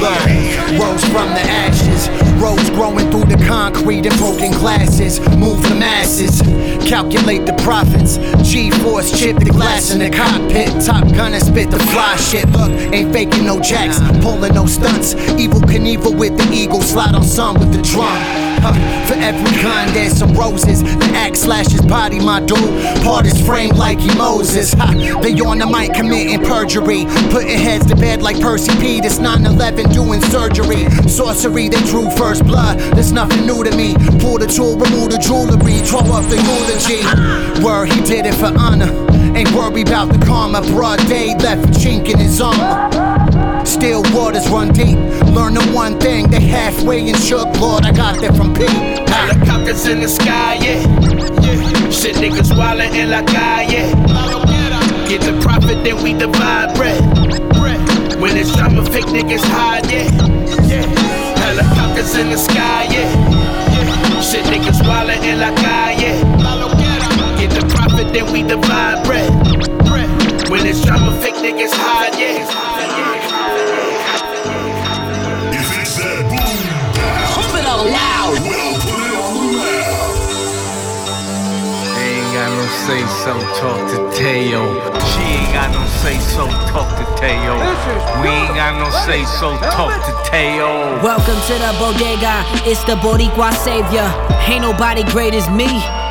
Look, 0.00 0.80
rose 0.80 1.04
from 1.04 1.28
the 1.30 1.42
ashes. 1.42 2.25
Rose 2.36 2.70
growing 2.70 3.10
through 3.10 3.24
the 3.24 3.42
concrete 3.46 4.06
and 4.06 4.16
broken 4.18 4.52
glasses. 4.52 5.20
Move 5.36 5.62
the 5.68 5.74
masses. 5.74 6.40
Calculate 6.88 7.46
the 7.46 7.54
profits. 7.64 8.18
G 8.48 8.70
force 8.70 9.18
chip 9.18 9.38
the 9.38 9.50
glass 9.50 9.92
in 9.92 9.98
the 9.98 10.10
cockpit. 10.10 10.68
Top 10.84 11.04
gunner 11.14 11.40
spit 11.40 11.70
the 11.70 11.78
fly 11.78 12.16
shit. 12.16 12.48
Look, 12.50 12.70
ain't 12.92 13.12
faking 13.12 13.44
no 13.44 13.60
jacks. 13.60 13.98
Pulling 14.22 14.54
no 14.54 14.66
stunts. 14.66 15.14
Evil 15.38 15.60
Knievel 15.60 16.16
with 16.16 16.36
the 16.36 16.52
eagle. 16.52 16.82
Slide 16.82 17.14
on 17.14 17.24
some 17.24 17.58
with 17.58 17.72
the 17.72 17.82
drum. 17.82 18.45
For 18.72 19.14
every 19.14 19.56
kind, 19.62 19.90
there's 19.90 20.16
some 20.18 20.32
roses. 20.34 20.82
The 20.82 21.10
axe 21.14 21.40
slashes 21.40 21.82
body, 21.82 22.18
my 22.20 22.40
dude. 22.40 22.58
Part 23.02 23.26
is 23.26 23.40
framed 23.46 23.76
like 23.76 23.98
he 23.98 24.14
Moses. 24.16 24.72
Ha, 24.74 25.20
they 25.22 25.32
on 25.40 25.58
the 25.58 25.66
mic 25.66 25.94
committing 25.94 26.44
perjury. 26.44 27.04
Putting 27.30 27.58
heads 27.58 27.86
to 27.86 27.96
bed 27.96 28.22
like 28.22 28.40
Percy 28.40 28.72
P. 28.80 29.00
This 29.00 29.18
9 29.18 29.44
11 29.46 29.90
doing 29.90 30.20
surgery. 30.22 30.88
Sorcery, 31.08 31.68
they 31.68 31.80
drew 31.86 32.10
first 32.10 32.44
blood. 32.44 32.78
There's 32.94 33.12
nothing 33.12 33.46
new 33.46 33.62
to 33.62 33.74
me. 33.76 33.94
Pull 34.20 34.38
the 34.38 34.46
tool, 34.46 34.76
remove 34.76 35.10
the 35.10 35.18
jewelry. 35.18 35.82
Draw 35.86 36.00
up 36.16 36.24
the 36.30 36.38
eulogy. 36.42 37.62
Word, 37.64 37.92
he 37.92 38.00
did 38.02 38.26
it 38.26 38.34
for 38.34 38.52
honor. 38.58 38.90
Ain't 39.36 39.52
worried 39.52 39.88
about 39.88 40.12
the 40.12 40.24
karma. 40.24 40.62
Broad 40.62 40.98
day 41.08 41.34
left 41.36 41.64
a 41.64 41.78
chink 41.78 42.08
in 42.08 42.18
his 42.18 42.40
armor. 42.40 43.25
Still 43.66 44.02
waters 44.14 44.48
run 44.48 44.72
deep. 44.72 44.96
Learn 45.34 45.54
the 45.54 45.70
one 45.74 45.98
thing, 45.98 46.30
they 46.30 46.40
halfway 46.40 47.08
and 47.08 47.18
shook. 47.18 47.46
Lord, 47.60 47.84
I 47.84 47.92
got 47.92 48.20
that 48.20 48.36
from 48.36 48.54
P. 48.54 48.64
Helicopters 49.10 49.86
in 49.86 50.00
the 50.00 50.08
sky, 50.08 50.54
yeah. 50.62 50.80
yeah. 51.42 51.90
Shit, 51.90 52.16
niggas 52.16 52.54
wildin' 52.54 52.94
in 52.94 53.10
la 53.10 53.22
calle. 53.22 53.90
Get 55.08 55.20
the 55.20 55.38
profit, 55.42 55.82
then 55.84 56.02
we 56.02 56.14
divide 56.14 56.74
bread. 56.76 57.02
When 58.20 58.36
it's 58.36 58.54
drama, 58.54 58.84
fake 58.86 59.06
niggas 59.06 59.44
hide, 59.44 59.90
yeah. 59.90 60.08
yeah. 60.64 60.86
Helicopters 61.42 62.14
in 62.16 62.30
the 62.30 62.38
sky, 62.38 62.86
yeah. 62.88 63.10
yeah. 63.74 64.20
Shit, 64.22 64.44
niggas 64.46 64.80
wildin' 64.86 65.22
in 65.24 65.40
la 65.40 65.54
calle. 65.56 66.14
Get 67.36 67.50
the 67.50 67.66
profit, 67.74 68.12
then 68.14 68.32
we 68.32 68.42
divide 68.42 69.04
bread. 69.04 69.28
When 70.48 70.64
it's 70.64 70.82
drama, 70.84 71.20
fake 71.20 71.34
niggas 71.34 71.72
hide, 71.74 72.14
yeah. 72.18 72.65
Loud. 77.86 78.42
Well, 78.42 78.74
put 78.82 78.98
it 78.98 79.14
on. 79.14 79.46
Ain't 82.02 82.30
got 82.34 82.50
no 82.50 82.66
say 82.82 83.02
so, 83.22 83.32
talk 83.62 83.78
to 83.94 83.98
Tayo. 84.18 84.62
She 85.06 85.22
ain't 85.22 85.52
got 85.54 85.70
no 85.70 85.86
say 86.02 86.18
so, 86.18 86.46
talk 86.66 86.90
to 86.98 87.04
Tayo. 87.14 87.54
We 88.22 88.28
ain't 88.28 88.54
got 88.54 88.74
no 88.78 88.90
say 89.06 89.24
so, 89.24 89.56
talk 89.70 89.94
to 90.04 90.12
Tayo. 90.28 91.00
Welcome 91.02 91.38
to 91.46 91.54
the 91.62 91.72
bodega, 91.78 92.42
it's 92.66 92.82
the 92.84 92.96
Boricua 92.96 93.52
savior. 93.54 94.10
Ain't 94.50 94.62
nobody 94.62 95.04
great 95.04 95.34
as 95.34 95.48
me. 95.50 95.68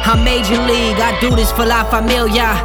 I'm 0.08 0.24
major 0.24 0.62
league, 0.64 1.00
I 1.00 1.20
do 1.20 1.36
this 1.36 1.52
for 1.52 1.66
la 1.66 1.84
familia. 1.84 2.56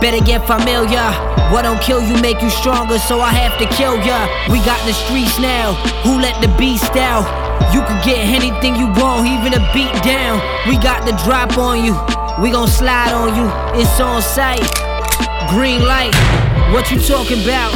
Better 0.00 0.24
get 0.24 0.46
familiar. 0.46 1.10
What 1.50 1.62
don't 1.62 1.80
kill 1.82 2.02
you 2.02 2.14
make 2.22 2.40
you 2.40 2.50
stronger, 2.50 2.98
so 2.98 3.20
I 3.20 3.32
have 3.34 3.58
to 3.58 3.66
kill 3.74 3.96
ya. 3.98 4.28
We 4.48 4.58
got 4.64 4.78
the 4.86 4.92
streets 4.92 5.38
now. 5.40 5.74
Who 6.04 6.20
let 6.20 6.40
the 6.40 6.48
beast 6.56 6.94
out? 6.96 7.49
You 7.72 7.82
can 7.82 7.98
get 8.04 8.18
anything 8.18 8.76
you 8.76 8.86
want, 8.86 9.26
even 9.26 9.54
a 9.54 9.62
beat 9.72 9.92
down. 10.02 10.40
We 10.68 10.76
got 10.78 11.04
the 11.06 11.12
drop 11.24 11.56
on 11.58 11.84
you. 11.84 11.94
We 12.42 12.50
gon' 12.50 12.68
slide 12.68 13.12
on 13.12 13.36
you. 13.36 13.46
It's 13.80 14.00
on 14.00 14.22
sight. 14.22 14.64
Green 15.50 15.82
light. 15.84 16.14
What 16.72 16.90
you 16.90 16.98
talking 17.00 17.42
about? 17.42 17.72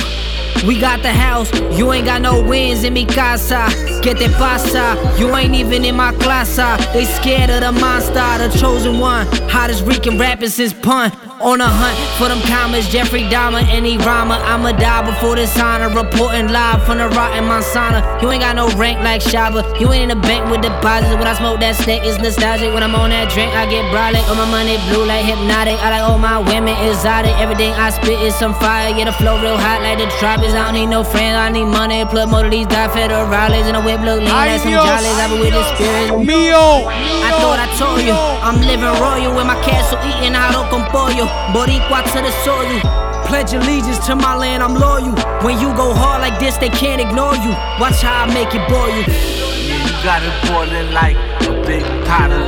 We 0.67 0.81
got 0.81 1.03
the 1.03 1.13
house, 1.13 1.53
you 1.77 1.93
ain't 1.93 2.07
got 2.07 2.23
no 2.23 2.41
wins 2.41 2.85
in 2.85 2.95
mi 2.95 3.05
casa. 3.05 3.69
Get 4.03 4.17
te 4.17 4.29
pasa? 4.29 4.97
You 5.19 5.35
ain't 5.37 5.55
even 5.55 5.85
in 5.85 5.97
my 5.97 6.13
clasa. 6.13 6.79
They 6.95 7.05
scared 7.05 7.51
of 7.51 7.61
the 7.61 7.73
monster, 7.73 8.15
the 8.15 8.49
chosen 8.59 8.99
one. 8.99 9.27
Hottest 9.51 9.85
Rican 9.85 10.19
rapper 10.19 10.49
since 10.49 10.73
pun. 10.73 11.13
On 11.45 11.61
a 11.61 11.69
hunt 11.69 12.01
for 12.17 12.33
them 12.33 12.41
commas, 12.49 12.89
Jeffrey 12.89 13.29
Dahmer, 13.29 13.61
any 13.69 13.99
rhymer. 14.01 14.41
I'ma 14.49 14.73
die 14.73 15.05
before 15.05 15.37
this 15.37 15.53
honor. 15.61 15.93
Reporting 15.93 16.49
live 16.49 16.81
from 16.89 16.97
the 16.97 17.13
rotten 17.13 17.45
Montana. 17.45 18.01
You 18.25 18.33
ain't 18.33 18.41
got 18.41 18.57
no 18.57 18.73
rank 18.81 19.05
like 19.05 19.21
Shabba. 19.21 19.61
You 19.79 19.93
ain't 19.93 20.09
in 20.09 20.17
the 20.17 20.21
bank 20.25 20.49
with 20.49 20.65
deposits. 20.65 21.13
When 21.21 21.29
I 21.29 21.37
smoke 21.37 21.61
that 21.61 21.77
stank, 21.77 22.01
it's 22.09 22.17
nostalgic. 22.17 22.73
When 22.73 22.81
I'm 22.81 22.97
on 22.97 23.13
that 23.13 23.29
drink, 23.29 23.53
I 23.53 23.69
get 23.69 23.85
brolic. 23.93 24.25
All 24.25 24.41
my 24.41 24.49
money 24.49 24.81
blue 24.89 25.05
like 25.05 25.29
Hpnotiq. 25.29 25.77
I 25.85 26.01
like 26.01 26.05
all 26.09 26.17
my 26.17 26.41
women 26.41 26.73
exotic. 26.89 27.37
Everything 27.37 27.77
I 27.77 27.93
spit 27.93 28.25
is 28.25 28.33
some 28.41 28.57
fire. 28.57 28.89
Get 28.97 29.05
a 29.05 29.13
flow 29.13 29.37
real 29.37 29.61
hot 29.61 29.85
like 29.85 30.01
the 30.01 30.09
tropics. 30.17 30.57
I 30.57 30.73
don't 30.73 30.81
need 30.81 30.89
no 30.89 31.05
friends, 31.05 31.37
I 31.37 31.53
need 31.53 31.69
money. 31.69 32.09
Plug 32.09 32.33
more 32.33 32.49
of 32.49 32.57
these 32.57 32.73
die 32.73 32.89
federales. 32.89 33.69
And 33.69 33.77
a 33.77 33.85
whip 33.85 34.01
look 34.01 34.25
lean 34.25 34.33
like 34.33 34.65
some 34.65 34.73
jollies. 34.73 35.13
I 35.21 35.29
be 35.29 35.45
with 35.45 35.53
the 35.53 35.65
spirit. 35.77 36.25
Mio. 36.25 36.89
I 37.21 37.37
thought 37.37 37.61
I 37.61 37.69
told 37.77 38.01
you, 38.01 38.17
I'm 38.17 38.65
living 38.65 38.89
royal 38.97 39.37
with 39.37 39.45
my 39.45 39.61
castle 39.61 40.01
eating 40.09 40.33
arroz 40.33 40.73
con 40.73 40.89
pollo. 40.89 41.34
Boricua 41.53 42.03
to 42.13 42.21
the 42.23 42.33
soil. 42.45 42.81
Pledge 43.27 43.53
allegiance 43.55 44.05
to 44.07 44.15
my 44.15 44.37
land, 44.37 44.63
I'm 44.63 44.75
loyal. 44.75 45.15
When 45.43 45.59
you 45.59 45.75
go 45.75 45.95
hard 45.95 46.21
like 46.21 46.39
this, 46.39 46.57
they 46.59 46.69
can't 46.69 47.01
ignore 47.01 47.35
you. 47.37 47.51
Watch 47.81 48.03
how 48.03 48.25
I 48.25 48.27
make 48.33 48.55
it 48.55 48.69
boil 48.69 48.89
you. 48.89 49.05
Yeah, 49.09 49.81
you 49.81 49.93
got 50.05 50.21
it 50.23 50.37
boiling 50.49 50.93
like 50.93 51.17
a 51.49 51.53
big 51.67 51.85
pot 52.07 52.31
of 52.31 52.45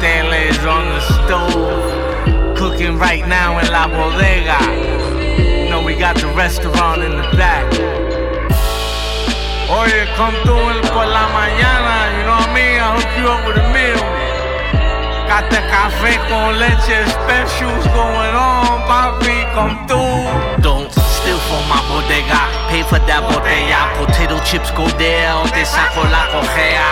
pateles 0.00 0.58
on 0.66 0.84
the 0.92 1.00
stove. 1.00 2.56
Cooking 2.56 2.98
right 2.98 3.26
now 3.26 3.58
in 3.58 3.66
La 3.72 3.88
Bodega. 3.88 4.60
You 5.64 5.70
know, 5.70 5.82
we 5.82 5.96
got 5.96 6.16
the 6.16 6.28
restaurant 6.28 7.02
in 7.02 7.12
the 7.12 7.28
back. 7.36 7.64
Oye, 9.70 10.04
come 10.16 10.34
through 10.42 10.82
por 10.90 11.06
la 11.06 11.28
mañana, 11.30 12.18
you 12.18 12.24
know 12.26 12.36
what 12.36 12.48
I 12.48 12.54
mean? 12.54 12.80
I'll 12.82 13.00
hook 13.00 13.12
you 13.16 13.26
up 13.30 13.46
with 13.46 13.56
a 13.56 13.66
meal. 13.72 14.19
Got 15.30 15.48
the 15.48 15.62
café 15.70 16.18
con 16.28 16.58
leche 16.58 17.06
specials 17.06 17.86
going 17.94 18.34
on, 18.34 18.82
papi, 18.88 19.46
come 19.54 19.86
through. 19.86 20.60
Don't 20.60 20.90
steal 20.90 21.38
from 21.46 21.62
my 21.68 21.78
bodega, 21.86 22.59
pay 22.70 22.82
for 22.86 23.02
that 23.10 23.26
botella. 23.26 23.90
Potato 23.98 24.38
chips 24.46 24.70
go 24.78 24.86
down, 24.96 25.44
te 25.50 25.66
saco 25.66 26.06
la 26.06 26.30
cojea. 26.30 26.88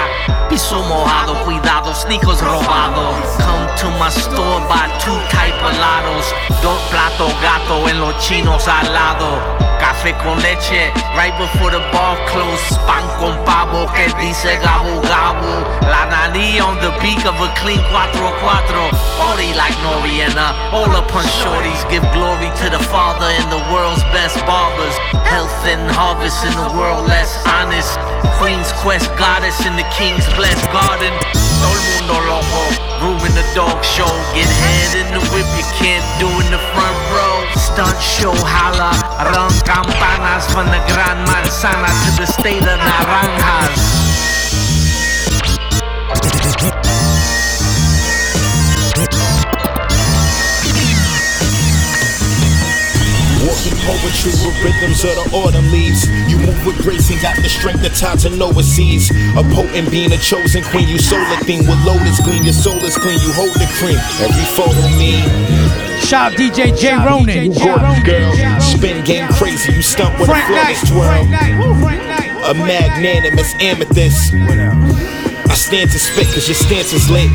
Piso 0.50 0.82
mojado, 0.90 1.38
cuidado, 1.44 1.94
sneakers 1.94 2.42
robado. 2.42 3.14
Come 3.38 3.66
to 3.78 3.86
my 3.96 4.10
store, 4.10 4.60
buy 4.66 4.90
two 4.98 5.16
type 5.30 5.56
of 5.62 5.72
lados. 5.78 6.26
Dos 6.60 6.80
plato 6.90 7.30
gato 7.40 7.88
en 7.88 8.00
los 8.00 8.14
chinos 8.18 8.66
al 8.66 8.92
lado. 8.92 9.38
Café 9.78 10.12
con 10.24 10.42
leche, 10.42 10.90
right 11.14 11.36
before 11.38 11.70
the 11.70 11.78
bar 11.92 12.18
close. 12.26 12.76
Pan 12.84 13.06
con 13.20 13.36
pavo 13.44 13.86
que 13.94 14.10
dice 14.18 14.58
gabu 14.58 15.00
gabu. 15.06 15.52
La 15.86 16.06
nariz 16.06 16.60
on 16.60 16.76
the 16.80 16.90
beak 17.00 17.24
of 17.24 17.38
a 17.40 17.48
clean 17.54 17.78
4-4. 17.92 18.90
Ori 19.30 19.54
like 19.54 19.78
Noriena. 19.84 20.54
All 20.72 20.90
up 20.96 21.14
on 21.14 21.24
shorties 21.24 21.82
give 21.88 22.02
glory 22.12 22.50
to 22.58 22.70
the 22.70 22.82
father 22.90 23.26
and 23.26 23.52
the 23.52 23.62
world's 23.72 24.02
best 24.10 24.38
barbers. 24.46 24.96
Health 25.28 25.52
and 25.68 25.90
harvest 25.92 26.40
in 26.48 26.52
the 26.56 26.72
world 26.72 27.06
less 27.06 27.36
honest. 27.44 27.92
Queen's 28.40 28.72
quest 28.80 29.12
goddess 29.20 29.66
in 29.68 29.76
the 29.76 29.84
king's 29.92 30.24
blessed 30.32 30.64
garden. 30.72 31.12
Todo 31.60 31.76
el 31.76 31.84
mundo 31.92 32.16
loco. 32.24 32.62
Room 33.04 33.20
in 33.28 33.34
the 33.36 33.44
dog 33.54 33.84
show. 33.84 34.08
Get 34.32 34.48
head 34.48 35.04
in 35.04 35.08
the 35.12 35.20
whip 35.28 35.44
you 35.60 35.66
can't 35.76 36.04
do 36.16 36.28
in 36.40 36.48
the 36.48 36.62
front 36.72 36.98
row. 37.12 37.44
Stunt 37.52 38.00
show 38.00 38.32
holla. 38.32 38.96
Run 39.28 39.52
campanas 39.68 40.48
from 40.48 40.66
the 40.72 40.80
Gran 40.88 41.20
Manzana 41.28 41.92
to 42.04 42.10
the 42.16 42.26
state 42.26 42.64
of 42.64 42.78
Naranjas. 42.80 44.08
Poetry 53.88 54.36
with 54.44 54.56
rhythms 54.60 55.00
of 55.00 55.16
the 55.16 55.24
autumn 55.32 55.64
leaves. 55.72 56.04
You 56.28 56.36
move 56.36 56.60
with 56.66 56.76
grace 56.84 57.08
and 57.08 57.20
got 57.24 57.36
the 57.40 57.48
strength 57.48 57.80
of 57.88 57.96
time 57.96 58.18
to 58.18 58.30
know 58.36 58.52
what 58.52 58.68
sees. 58.68 59.08
A 59.32 59.42
potent 59.56 59.90
being 59.90 60.12
a 60.12 60.20
chosen 60.20 60.62
queen, 60.64 60.88
you 60.88 60.98
solar 60.98 61.40
theme 61.48 61.64
with 61.64 61.80
lotus 61.88 62.20
gleam. 62.20 62.44
Your 62.44 62.52
soul 62.52 62.76
is 62.84 62.96
clean, 62.96 63.18
you 63.24 63.32
hold 63.32 63.56
the 63.56 63.68
cream. 63.80 63.96
Every 64.20 64.46
photo 64.52 64.84
me. 65.00 65.24
Shout 66.04 66.32
out 66.32 66.38
DJ 66.38 66.76
J 66.76 66.92
Ronan. 67.00 67.56
Girl, 68.04 68.60
spin 68.60 69.04
game 69.04 69.28
crazy, 69.32 69.72
you 69.72 69.82
stump 69.82 70.18
with 70.20 70.28
a 70.28 70.36
flawless 70.36 70.84
twirl. 70.88 71.24
A 72.44 72.54
magnanimous 72.54 73.54
amethyst. 73.60 75.17
Stand 75.58 75.90
to 75.90 75.98
spit 75.98 76.26
cause 76.32 76.48
your 76.48 76.54
stance 76.54 76.92
is 76.92 77.10
lit. 77.10 77.28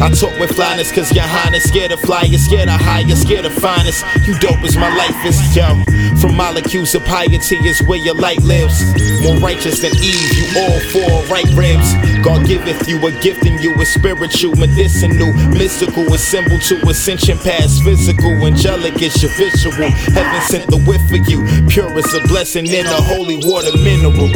I 0.00 0.08
talk 0.08 0.38
with 0.38 0.54
flyness 0.54 0.92
cause 0.92 1.12
your 1.12 1.24
highness 1.24 1.64
scared 1.64 1.90
of 1.90 2.00
fly, 2.00 2.22
you're 2.22 2.38
scared 2.38 2.68
of 2.68 2.80
high, 2.80 3.00
you're 3.00 3.16
scared 3.16 3.44
of 3.44 3.52
finest. 3.52 4.04
You 4.24 4.38
dope 4.38 4.62
as 4.62 4.76
my 4.76 4.94
life 4.96 5.18
is, 5.26 5.36
yo. 5.54 5.82
From 6.20 6.36
molecules 6.36 6.94
of 6.94 7.04
piety 7.04 7.56
is 7.66 7.82
where 7.82 7.98
your 7.98 8.14
light 8.14 8.40
lives. 8.42 8.80
More 9.22 9.36
righteous 9.38 9.82
than 9.82 9.92
Eve, 9.96 10.32
you 10.38 10.46
all 10.56 10.80
four 10.94 11.26
right 11.26 11.50
ribs. 11.58 11.92
God 12.24 12.46
giveth 12.46 12.88
you 12.88 12.96
a 13.04 13.10
gift 13.20 13.44
and 13.44 13.60
you, 13.62 13.74
a 13.74 13.84
spiritual, 13.84 14.54
medicinal, 14.56 15.32
mystical, 15.50 16.06
a 16.14 16.18
symbol 16.18 16.58
to 16.70 16.80
ascension 16.88 17.36
past 17.38 17.82
physical, 17.82 18.30
angelic 18.46 19.02
is 19.02 19.20
your 19.20 19.32
visual. 19.32 19.90
Heaven 20.14 20.40
sent 20.46 20.70
the 20.70 20.78
whiff 20.86 21.02
for 21.10 21.18
you, 21.28 21.44
pure 21.68 21.92
as 21.98 22.14
a 22.14 22.20
blessing 22.28 22.66
in 22.66 22.86
a 22.86 23.02
holy 23.02 23.42
water 23.42 23.76
mineral. 23.76 24.30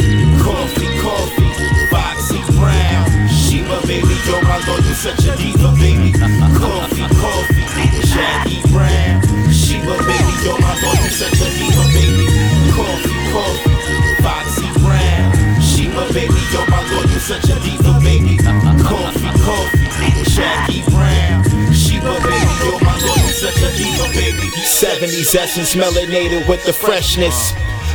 Yo, 4.29 4.39
my 4.45 4.61
lord, 4.67 4.85
you 4.85 4.93
such 4.93 5.25
a 5.25 5.35
diva, 5.35 5.73
baby. 5.81 6.13
Coffy, 6.13 7.01
Coffy, 7.17 7.65
Jackie 8.13 8.61
Brown. 8.69 9.25
Sheba, 9.49 9.97
baby, 10.05 10.33
yo, 10.45 10.53
my 10.61 10.77
lord, 10.85 10.99
you 11.01 11.09
such 11.09 11.41
a 11.41 11.49
diva, 11.57 11.83
baby. 11.89 12.29
Coffy, 12.69 13.09
Coffy, 13.33 13.73
Foxy 14.21 14.69
Brown. 14.85 15.33
Sheba, 15.59 16.13
baby, 16.13 16.37
yo, 16.53 16.61
my 16.69 16.77
lord, 16.93 17.09
you 17.09 17.17
such 17.17 17.49
a 17.49 17.57
diva, 17.65 17.97
baby. 18.05 18.37
Coffy, 18.85 19.29
Coffy, 19.41 20.29
Jackie 20.29 20.83
Brown. 20.93 21.41
Sheba, 21.73 22.13
baby, 22.21 22.53
yo, 22.61 22.77
my 22.85 22.93
lord, 23.01 23.21
you 23.25 23.33
such 23.33 23.57
a 23.65 23.75
diva, 23.75 24.05
baby. 24.13 24.45
70s 24.61 25.33
essence 25.33 25.73
melanated 25.73 26.47
with 26.47 26.63
the 26.65 26.73
freshness. 26.73 27.53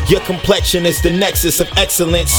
Your 0.09 0.21
complexion 0.21 0.85
is 0.85 1.01
the 1.01 1.11
nexus 1.11 1.61
of 1.61 1.69
excellence. 1.79 2.39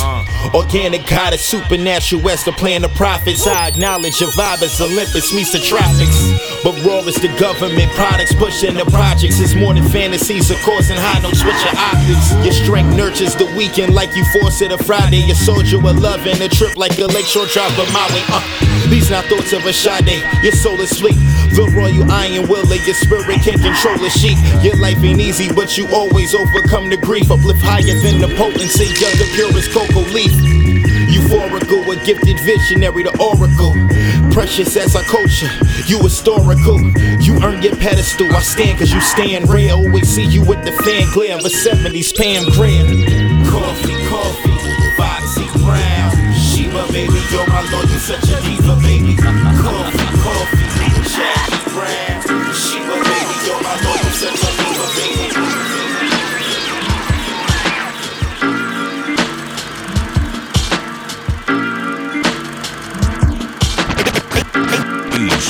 Organic 0.53 1.07
goddess, 1.07 1.43
supernatural 1.43 2.29
as 2.29 2.43
the 2.45 2.51
plan 2.51 2.83
of 2.83 2.93
prophets. 2.93 3.47
I 3.47 3.67
acknowledge 3.67 4.21
your 4.21 4.29
vibe 4.31 4.61
as 4.61 4.79
Olympus 4.79 5.33
meets 5.33 5.51
the 5.51 5.59
tropics. 5.59 6.15
But 6.63 6.77
raw 6.85 6.99
is 7.09 7.15
the 7.15 7.29
government 7.39 7.91
products 7.93 8.33
pushing 8.35 8.75
the 8.75 8.85
projects. 8.85 9.39
It's 9.39 9.55
more 9.55 9.73
than 9.73 9.83
fantasies 9.89 10.51
of 10.51 10.57
causing 10.61 10.97
high 10.97 11.21
notes 11.21 11.43
with 11.43 11.57
your 11.65 11.73
optics. 11.73 12.33
Your 12.45 12.53
strength 12.53 12.95
nurtures 12.95 13.35
the 13.35 13.45
weekend 13.57 13.93
like 13.93 14.15
you 14.15 14.25
force 14.25 14.61
it 14.61 14.71
a 14.71 14.77
Friday. 14.77 15.25
Your 15.25 15.35
soldier 15.35 15.79
with 15.79 15.97
love 15.97 16.25
and 16.27 16.41
a 16.41 16.49
trip 16.49 16.77
like 16.77 16.97
a 16.99 17.05
lakeshore 17.05 17.47
drive, 17.47 17.73
of 17.79 17.91
my 17.91 18.05
way. 18.13 18.21
Uh, 18.29 18.41
these 18.89 19.09
not 19.09 19.25
thoughts 19.25 19.53
of 19.53 19.65
a 19.65 19.73
Sade. 19.73 20.21
Your 20.43 20.53
soul 20.53 20.79
is 20.79 20.89
sleep. 20.89 21.17
The 21.57 21.65
royal 21.73 22.05
iron 22.11 22.47
will 22.47 22.65
of 22.65 22.85
your 22.85 22.95
spirit 22.95 23.41
can't 23.41 23.61
control 23.61 23.97
a 24.05 24.09
sheep. 24.09 24.37
Your 24.61 24.77
life 24.77 25.01
ain't 25.03 25.19
easy, 25.19 25.51
but 25.53 25.77
you 25.77 25.87
always 25.93 26.35
overcome 26.35 26.89
the 26.89 26.97
grief. 26.97 27.31
Uplift 27.31 27.54
higher 27.61 27.95
than 28.01 28.19
the 28.19 28.27
potency 28.35 28.89
of 29.05 29.13
the 29.19 29.27
purest 29.35 29.71
cocoa 29.71 30.07
leaf. 30.11 30.33
Euphorical, 31.09 31.85
a 31.91 31.95
gifted 32.05 32.39
visionary, 32.41 33.03
the 33.03 33.13
oracle. 33.19 33.73
Precious 34.31 34.75
as 34.75 34.95
our 34.95 35.03
culture, 35.03 35.49
you 35.87 35.99
historical. 35.99 36.79
You 37.21 37.39
earn 37.43 37.61
your 37.61 37.75
pedestal. 37.75 38.33
I 38.35 38.41
stand 38.41 38.79
cause 38.79 38.91
you 38.91 39.01
stand 39.01 39.49
real. 39.49 39.77
Always 39.77 40.09
see 40.09 40.25
you 40.25 40.43
with 40.43 40.63
the 40.65 40.71
fan 40.71 41.07
glare 41.13 41.37
of 41.37 41.45
a 41.45 41.49
70s 41.49 42.15
Pam 42.15 42.45
Grier. 42.51 42.83
Coffy, 43.47 43.95
Coffy, 44.07 44.53
Foxy 44.97 45.47
Brown. 45.59 46.11
Sheba, 46.35 46.85
baby, 46.91 47.19
yo, 47.31 47.45
my 47.47 47.63
lord, 47.71 47.89
you 47.89 47.99
such 47.99 48.27
a 48.29 48.41
diva, 48.43 48.75
baby. 48.81 49.15
Coffy, 49.15 50.05
Coffy, 50.19 50.65
Jackie 51.15 51.54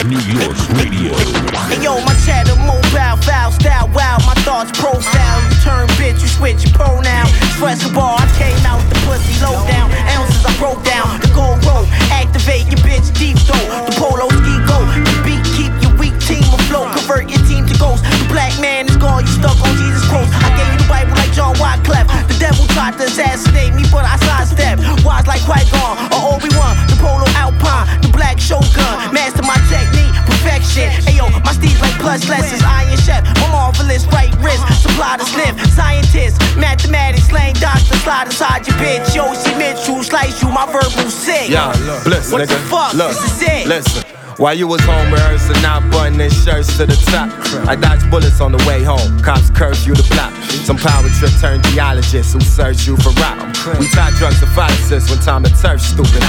New 0.06 0.22
York 0.38 0.54
Radio. 0.78 1.18
Hey 1.66 1.82
yo, 1.82 1.98
my 2.06 2.14
chatter 2.22 2.54
mobile, 2.62 3.18
foul 3.26 3.50
style, 3.50 3.90
wow, 3.90 4.22
my 4.22 4.38
thoughts 4.46 4.70
profile. 4.78 5.42
You 5.50 5.58
turn 5.66 5.88
bitch, 5.98 6.22
you 6.22 6.30
switch 6.30 6.62
your 6.62 6.74
pronoun. 6.78 7.26
Stress 7.58 7.82
the 7.82 7.90
bar, 7.90 8.14
I 8.22 8.30
came 8.38 8.54
out 8.70 8.86
the 8.86 8.98
pussy 9.02 9.34
low 9.42 9.58
down. 9.66 9.90
Ounces 10.14 10.46
I 10.46 10.54
broke 10.62 10.84
down, 10.86 11.10
the 11.26 11.32
gold 11.34 11.58
roll. 11.66 11.90
Activate 12.14 12.70
your 12.70 12.82
bitch 12.86 13.10
deep 13.18 13.34
throat. 13.50 13.66
The 13.90 13.98
polo 13.98 14.30
ski 14.30 14.54
go. 14.70 14.78
The 14.86 15.14
beat 15.26 15.42
keep 15.58 15.74
your 15.82 15.98
weak 15.98 16.14
team 16.22 16.46
afloat. 16.54 16.94
Convert 16.94 17.26
your 17.34 17.42
team 17.50 17.66
to 17.66 17.74
ghost. 17.82 18.06
The 18.06 18.30
black 18.30 18.54
man 18.62 18.86
is 18.86 18.98
gone, 19.02 19.26
you 19.26 19.34
stuck 19.34 19.58
on 19.58 19.74
Jesus 19.74 20.06
Christ. 20.06 20.30
I 20.46 20.54
gave 20.54 20.70
you 20.70 20.86
the 20.86 20.90
Bible 20.92 21.18
like 21.18 21.34
John 21.34 21.58
Wycliffe. 21.58 22.06
The 22.30 22.38
devil 22.38 22.70
tried 22.78 22.94
to 23.02 23.10
assassinate 23.10 23.74
me, 23.74 23.90
but 23.90 24.06
I 24.06 24.22
sidestepped. 24.22 24.86
Wise 25.02 25.26
like 25.26 25.42
Qui-Gon 25.50 26.14
or 26.14 26.38
Obi-Wan. 26.38 26.78
The 26.94 26.98
polo 27.02 27.26
Alpine, 27.34 27.90
the 28.06 28.14
black 28.14 28.38
Shogun. 28.38 28.94
Master 29.10 29.42
my 29.42 29.56
technique, 29.72 29.95
perfection. 30.46 30.90
Ayo, 31.10 31.26
my 31.44 31.52
steeds 31.52 31.82
like 31.82 31.98
plus 32.00 32.30
lessons. 32.30 32.62
Iron 32.64 32.98
chef, 32.98 33.24
my 33.42 33.50
marvelous 33.52 34.06
right 34.14 34.34
wrist. 34.38 34.62
Supply 34.82 35.18
the 35.18 35.26
slip, 35.26 35.58
scientist, 35.74 36.40
mathematics, 36.58 37.28
slang 37.28 37.54
doctor. 37.56 37.96
Slide 38.06 38.28
inside 38.28 38.68
your 38.68 38.78
bitch. 38.78 39.16
Yo, 39.16 39.34
she 39.34 39.56
Mitchell, 39.58 40.04
slice 40.04 40.42
you, 40.42 40.50
my 40.50 40.66
verbal 40.68 41.10
sick. 41.10 41.50
Yeah, 41.50 41.74
bless 42.04 42.32
What 42.32 42.42
nigga. 42.42 42.48
the 42.50 42.70
fuck? 42.70 42.94
Look, 42.94 43.10
This 43.10 43.42
is 43.42 43.42
it. 43.42 43.68
Listen. 43.68 44.04
While 44.38 44.54
you 44.54 44.68
was 44.68 44.82
home 44.82 45.14
rehearsing, 45.14 45.62
not 45.62 45.90
buttoning 45.92 46.30
shirts 46.30 46.76
to 46.76 46.86
the 46.86 47.00
top. 47.08 47.32
I 47.70 47.76
dodged 47.76 48.12
bullets 48.12 48.42
on 48.42 48.52
the 48.52 48.60
way 48.68 48.84
home. 48.84 49.18
Cops 49.24 49.50
curfew 49.50 49.96
the 49.96 50.04
block. 50.12 50.36
Some 50.68 50.76
power 50.76 51.08
trip 51.08 51.32
turned 51.40 51.64
geologists 51.72 52.34
who 52.34 52.42
search 52.42 52.86
you 52.86 52.98
for 52.98 53.16
rock. 53.16 53.40
We 53.80 53.88
tie 53.88 54.12
drugs 54.20 54.42
to 54.42 54.48
pharmacists 54.48 55.10
when 55.10 55.20
time 55.20 55.44
to 55.44 55.52
turf 55.56 55.80
stupid. 55.80 56.20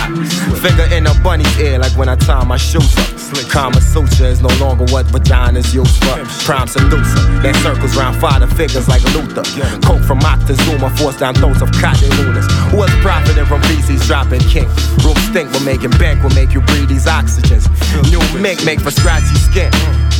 Finger 0.62 0.86
in 0.94 1.06
a 1.06 1.14
bunny's 1.18 1.50
ear 1.58 1.80
like 1.80 1.96
when 1.98 2.08
I 2.08 2.14
tie 2.14 2.44
my 2.44 2.56
shoes 2.56 2.94
up. 2.94 3.10
Kama 3.50 3.80
Sutra 3.80 4.28
is 4.28 4.40
no 4.40 4.54
longer 4.62 4.86
what 4.92 5.06
vaginas 5.06 5.74
use 5.74 5.98
for. 5.98 6.14
Prime 6.46 6.68
seducer 6.68 7.26
that 7.42 7.56
circles 7.58 7.96
round 7.96 8.20
father 8.20 8.46
figures 8.46 8.86
like 8.86 9.02
Luther. 9.18 9.42
Coke 9.82 10.04
from 10.06 10.20
Moctezuma 10.20 10.94
forced 10.96 11.18
down 11.18 11.34
throats 11.34 11.60
of 11.60 11.72
cotton 11.72 12.10
lunars. 12.22 12.46
Who 12.70 12.78
was 12.78 12.90
profiting 13.02 13.46
from 13.46 13.62
VCs 13.62 14.06
dropping 14.06 14.46
king? 14.46 14.70
Room 15.02 15.18
stink 15.26 15.50
make 15.66 15.82
him 15.82 15.90
bank 15.98 16.22
will 16.22 16.30
make 16.30 16.54
you 16.54 16.60
breathe 16.60 16.88
these 16.88 17.06
oxygens. 17.06 17.66
New 18.10 18.20
mink 18.40 18.64
make 18.64 18.80
for 18.80 18.90
scratchy 18.90 19.34
skin. 19.36 19.70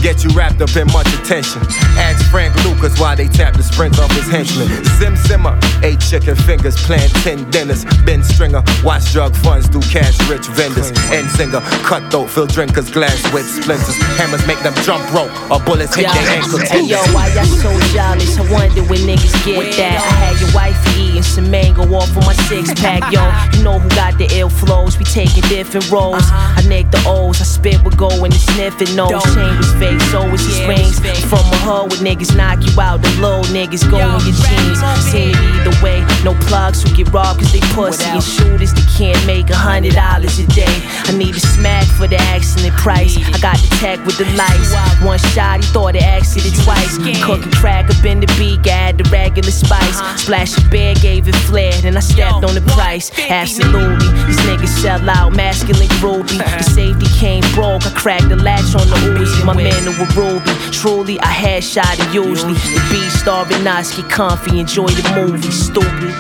Get 0.03 0.23
you 0.23 0.31
wrapped 0.31 0.61
up 0.61 0.77
in 0.77 0.87
much 0.93 1.09
attention. 1.15 1.62
Ask 1.97 2.31
Frank 2.31 2.55
Lucas 2.65 3.01
why 3.01 3.15
they 3.15 3.29
tap 3.29 3.57
the 3.57 3.62
sprint 3.62 3.99
off 3.99 4.12
his 4.12 4.29
henchmen. 4.29 4.69
Sim 5.01 5.17
Simmer, 5.17 5.59
eight 5.83 6.01
chicken 6.01 6.37
fingers, 6.37 6.77
plant 6.85 7.11
ten 7.25 7.51
dinners. 7.51 7.85
Ben 8.05 8.23
Stringer, 8.23 8.62
watch 8.85 9.11
drug 9.12 9.35
funds 9.37 9.69
do 9.69 9.81
cash 9.81 10.17
rich 10.29 10.47
vendors. 10.49 10.93
End 11.11 11.29
singer, 11.31 11.61
cutthroat, 11.83 12.29
fill 12.31 12.47
drinkers, 12.47 12.91
glass 12.91 13.17
with 13.33 13.47
splinters. 13.47 13.97
Hammers 14.21 14.47
make 14.47 14.61
them 14.61 14.75
jump 14.85 15.03
rope, 15.12 15.33
or 15.51 15.59
bullets 15.65 15.95
hit 15.95 16.07
their 16.07 16.29
ankle 16.37 16.59
Hey 16.59 16.85
yo, 16.85 17.01
why 17.12 17.33
y'all 17.35 17.45
so 17.45 17.73
jealous? 17.93 18.39
I 18.39 18.53
wonder 18.53 18.85
when 18.85 19.01
niggas 19.01 19.35
get 19.45 19.77
that. 19.77 19.99
I 19.99 20.15
had 20.23 20.41
your 20.41 20.53
wife 20.55 20.77
eating 20.97 21.23
some 21.23 21.51
mango 21.51 21.83
off 21.95 22.15
of 22.17 22.25
my 22.27 22.35
six 22.47 22.73
pack, 22.75 23.11
yo. 23.12 23.25
You 23.57 23.65
know 23.65 23.79
who 23.79 23.89
got 23.91 24.19
the 24.19 24.29
ill 24.39 24.51
flows? 24.51 24.99
We 24.99 25.05
taking 25.05 25.43
different 25.49 25.91
roles. 25.91 26.23
Uh-huh. 26.23 26.61
I 26.61 26.62
nake 26.69 26.91
the 26.91 27.03
O's, 27.07 27.41
I 27.41 27.45
spit 27.45 27.66
with 27.83 27.97
go 27.97 28.09
and 28.23 28.33
the 28.33 28.39
sniffing 28.39 28.95
nose. 28.95 29.11
Chambers 29.35 29.73
face, 29.83 30.15
always 30.15 30.47
his 30.47 30.63
rings. 30.71 31.01
From 31.27 31.43
a 31.51 31.59
hood 31.67 31.91
with 31.91 32.01
niggas 32.01 32.37
knock 32.37 32.63
you 32.63 32.71
out. 32.81 33.03
The 33.03 33.11
little 33.19 33.43
niggas 33.51 33.83
go 33.91 33.99
in 33.99 34.23
your 34.23 34.39
jeans. 34.47 34.79
Seen 35.11 35.35
it 35.35 35.41
either 35.59 35.75
way. 35.83 36.07
No 36.23 36.39
plugs 36.47 36.83
who 36.83 36.95
get 36.95 37.11
robbed 37.13 37.41
cause 37.41 37.53
they 37.53 37.61
pussy. 37.75 38.07
And 38.07 38.23
shooters 38.23 38.73
that 38.75 38.87
can't 38.97 39.19
make 39.27 39.51
a 39.51 39.57
hundred 39.57 39.95
dollars 39.95 40.39
a 40.39 40.47
day. 40.55 40.77
I 41.11 41.13
need 41.19 41.35
a 41.35 41.41
smack 41.41 41.87
for 41.99 42.07
the 42.07 42.19
accident 42.31 42.75
price. 42.77 43.19
I 43.19 43.39
got 43.43 43.59
the 43.59 43.71
tag 43.83 43.99
with 44.07 44.19
the 44.19 44.29
lights. 44.39 44.71
One 45.03 45.19
shot, 45.35 45.65
he 45.65 45.67
thought 45.75 45.97
it 45.97 46.03
accident 46.03 46.55
twice. 46.63 46.99
Cooking 47.25 47.51
crack 47.53 47.91
up 47.91 48.05
in 48.05 48.21
the 48.21 48.31
beak, 48.39 48.67
add 48.67 48.99
the 48.99 49.05
regular 49.11 49.51
spice. 49.51 49.99
Splash 50.21 50.57
a 50.59 50.63
bear, 50.71 50.95
gave 50.95 51.27
it 51.27 51.35
flair, 51.35 51.73
then 51.83 51.97
I 51.97 52.01
stepped 52.01 52.45
on 52.45 52.55
the 52.55 52.63
price. 52.75 53.11
Absolutely, 53.19 54.07
these 54.27 54.39
niggas 54.47 54.75
sell 54.83 55.11
out, 55.11 55.35
masculine 55.35 55.89
groovy. 55.99 56.39
The 56.57 56.63
safety 56.63 57.07
came 57.19 57.43
broke, 57.57 57.87
I 57.87 57.90
cracked 57.97 58.29
the 58.29 58.37
latch 58.37 58.75
on 58.77 58.87
the 58.87 58.97
Uzi. 59.16 59.42
My 59.45 59.57
man 59.57 59.83
who 59.88 59.92
were 59.99 60.12
Ruby. 60.12 60.53
Truly, 60.71 61.19
I 61.21 61.33
had 61.33 61.64
shot 61.64 61.99
it 61.99 62.12
usually. 62.12 62.53
The 62.53 62.83
beat 62.92 63.11
starving 63.11 63.66
us, 63.66 63.97
get 63.97 64.11
comfy, 64.11 64.61
enjoy 64.61 64.88
the 64.88 65.03
movie. 65.16 65.51
Stupid. 65.51 66.12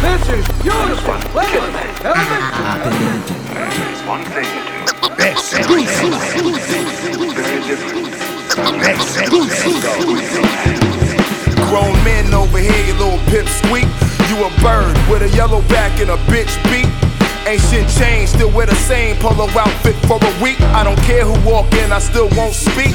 This 0.00 0.24
is 0.32 0.46
beautiful. 0.64 1.20
Ladies 1.36 1.60
and 1.60 1.92
gentlemen. 2.00 3.20
One 4.08 4.24
thing 4.32 4.48
Grown 11.68 11.94
men 12.04 12.34
over 12.34 12.58
here, 12.58 12.86
you 12.86 12.94
little 12.94 13.18
pip 13.28 13.46
squeak. 13.46 13.89
You 14.30 14.46
a 14.46 14.50
bird 14.62 14.94
with 15.10 15.26
a 15.26 15.30
yellow 15.34 15.58
back 15.66 15.98
and 15.98 16.06
a 16.06 16.16
bitch 16.30 16.54
beak. 16.70 16.86
Ain't 17.50 17.58
shit 17.66 17.82
changed, 17.98 18.38
still 18.38 18.46
wear 18.54 18.64
the 18.64 18.78
same 18.86 19.16
polo 19.18 19.50
outfit 19.58 19.98
for 20.06 20.22
a 20.22 20.32
week. 20.38 20.60
I 20.70 20.86
don't 20.86 21.02
care 21.02 21.26
who 21.26 21.34
walk 21.42 21.66
in, 21.74 21.90
I 21.90 21.98
still 21.98 22.30
won't 22.38 22.54
speak. 22.54 22.94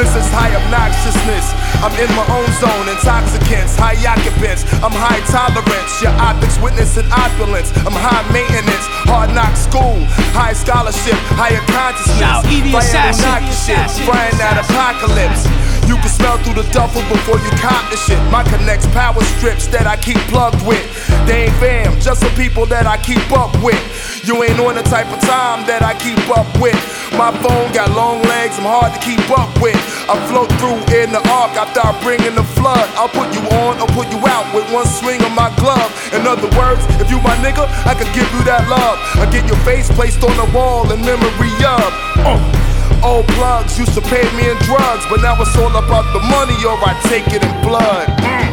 This 0.00 0.08
is 0.16 0.24
high 0.32 0.48
obnoxiousness. 0.48 1.52
I'm 1.84 1.92
in 2.00 2.08
my 2.16 2.24
own 2.32 2.48
zone, 2.56 2.88
intoxicants, 2.88 3.76
high 3.76 4.00
occupants. 4.00 4.64
I'm 4.80 4.96
high 4.96 5.20
tolerance. 5.28 5.92
Your 6.00 6.16
optics 6.16 6.56
witnessing 6.64 7.04
opulence. 7.12 7.68
I'm 7.84 7.92
high 7.92 8.24
maintenance, 8.32 8.88
hard 9.04 9.36
knock 9.36 9.52
school, 9.52 10.00
high 10.32 10.56
scholarship, 10.56 11.20
higher 11.36 11.60
consciousness. 11.68 12.48
Edie 12.48 12.72
Fire 12.72 12.80
Assassin, 12.80 13.44
shit, 13.52 13.76
Assassin, 13.76 14.08
frying 14.08 14.36
that 14.40 14.56
apocalypse. 14.56 15.44
You 15.92 16.00
can 16.00 16.08
smell 16.08 16.40
through 16.40 16.56
the 16.56 16.64
duffel 16.72 17.04
before 17.12 17.36
you 17.36 17.52
cop 17.60 17.84
the 17.92 18.00
shit. 18.00 18.16
My 18.32 18.40
connects 18.48 18.88
power 18.96 19.20
strips 19.36 19.68
that 19.76 19.84
I 19.84 20.00
keep 20.00 20.16
plugged 20.32 20.64
with. 20.64 20.80
They 21.28 21.52
ain't 21.52 21.56
fam, 21.60 22.00
just 22.00 22.24
some 22.24 22.32
people 22.32 22.64
that 22.72 22.88
I 22.88 22.96
keep 22.96 23.20
up 23.28 23.52
with. 23.60 23.76
You 24.24 24.40
ain't 24.40 24.56
on 24.56 24.80
the 24.80 24.86
type 24.88 25.12
of 25.12 25.20
time 25.20 25.68
that 25.68 25.84
I 25.84 25.92
keep 26.00 26.16
up 26.32 26.48
with. 26.56 26.80
My 27.12 27.28
phone 27.44 27.68
got 27.76 27.92
long 27.92 28.24
legs, 28.24 28.56
I'm 28.56 28.64
hard 28.64 28.96
to 28.96 29.00
keep 29.04 29.20
up 29.36 29.52
with. 29.60 29.76
I 30.08 30.16
float 30.32 30.48
through 30.56 30.80
in 30.96 31.12
the 31.12 31.20
ark 31.28 31.52
after 31.60 31.84
I 31.84 31.92
bring 32.00 32.24
in 32.24 32.40
the 32.40 32.48
flood. 32.56 32.88
I'll 32.96 33.12
put 33.12 33.28
you 33.36 33.44
on 33.60 33.76
or 33.76 33.88
put 33.92 34.08
you 34.08 34.20
out 34.32 34.48
with 34.56 34.64
one 34.72 34.88
swing 34.88 35.20
of 35.20 35.36
my 35.36 35.52
glove. 35.60 35.92
In 36.16 36.24
other 36.24 36.48
words, 36.56 36.80
if 37.04 37.12
you 37.12 37.20
my 37.20 37.36
nigga, 37.44 37.68
I 37.84 37.92
could 37.92 38.08
give 38.16 38.32
you 38.32 38.40
that 38.48 38.64
love. 38.64 38.96
I 39.20 39.28
get 39.28 39.44
your 39.44 39.60
face 39.60 39.92
placed 39.92 40.24
on 40.24 40.32
the 40.40 40.48
wall 40.56 40.88
in 40.88 41.04
memory 41.04 41.52
of. 41.68 41.92
Uh. 42.24 42.61
Old 43.02 43.26
plugs 43.34 43.78
used 43.78 43.94
to 43.94 44.00
pay 44.00 44.22
me 44.38 44.46
in 44.46 44.56
drugs, 44.62 45.04
but 45.10 45.20
now 45.20 45.34
it's 45.42 45.56
all 45.58 45.74
about 45.74 46.06
the 46.14 46.22
money 46.30 46.54
or 46.62 46.78
I 46.78 46.94
take 47.10 47.26
it 47.34 47.42
in 47.42 47.54
blood. 47.66 48.06
Mm. 48.22 48.52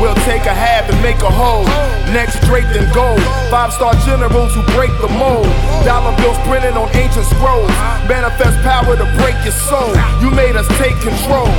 We'll 0.00 0.18
take 0.28 0.46
a 0.46 0.54
half 0.54 0.86
and 0.92 1.00
make 1.02 1.18
a 1.24 1.32
whole. 1.32 1.64
Next 2.14 2.38
straight 2.44 2.68
then 2.70 2.86
gold. 2.94 3.18
Five 3.50 3.72
star 3.72 3.94
generals 4.06 4.54
who 4.54 4.62
break 4.76 4.92
the 5.00 5.08
mold. 5.08 5.48
Dollar 5.88 6.14
bills 6.22 6.38
printed 6.46 6.76
on 6.76 6.86
ancient 6.94 7.26
scrolls. 7.26 7.72
Manifest 8.06 8.62
power 8.62 8.94
to 8.94 9.06
break 9.18 9.34
your 9.42 9.56
soul. 9.66 9.90
You 10.22 10.30
made 10.30 10.54
us 10.54 10.68
take 10.78 10.94
control. 11.00 11.50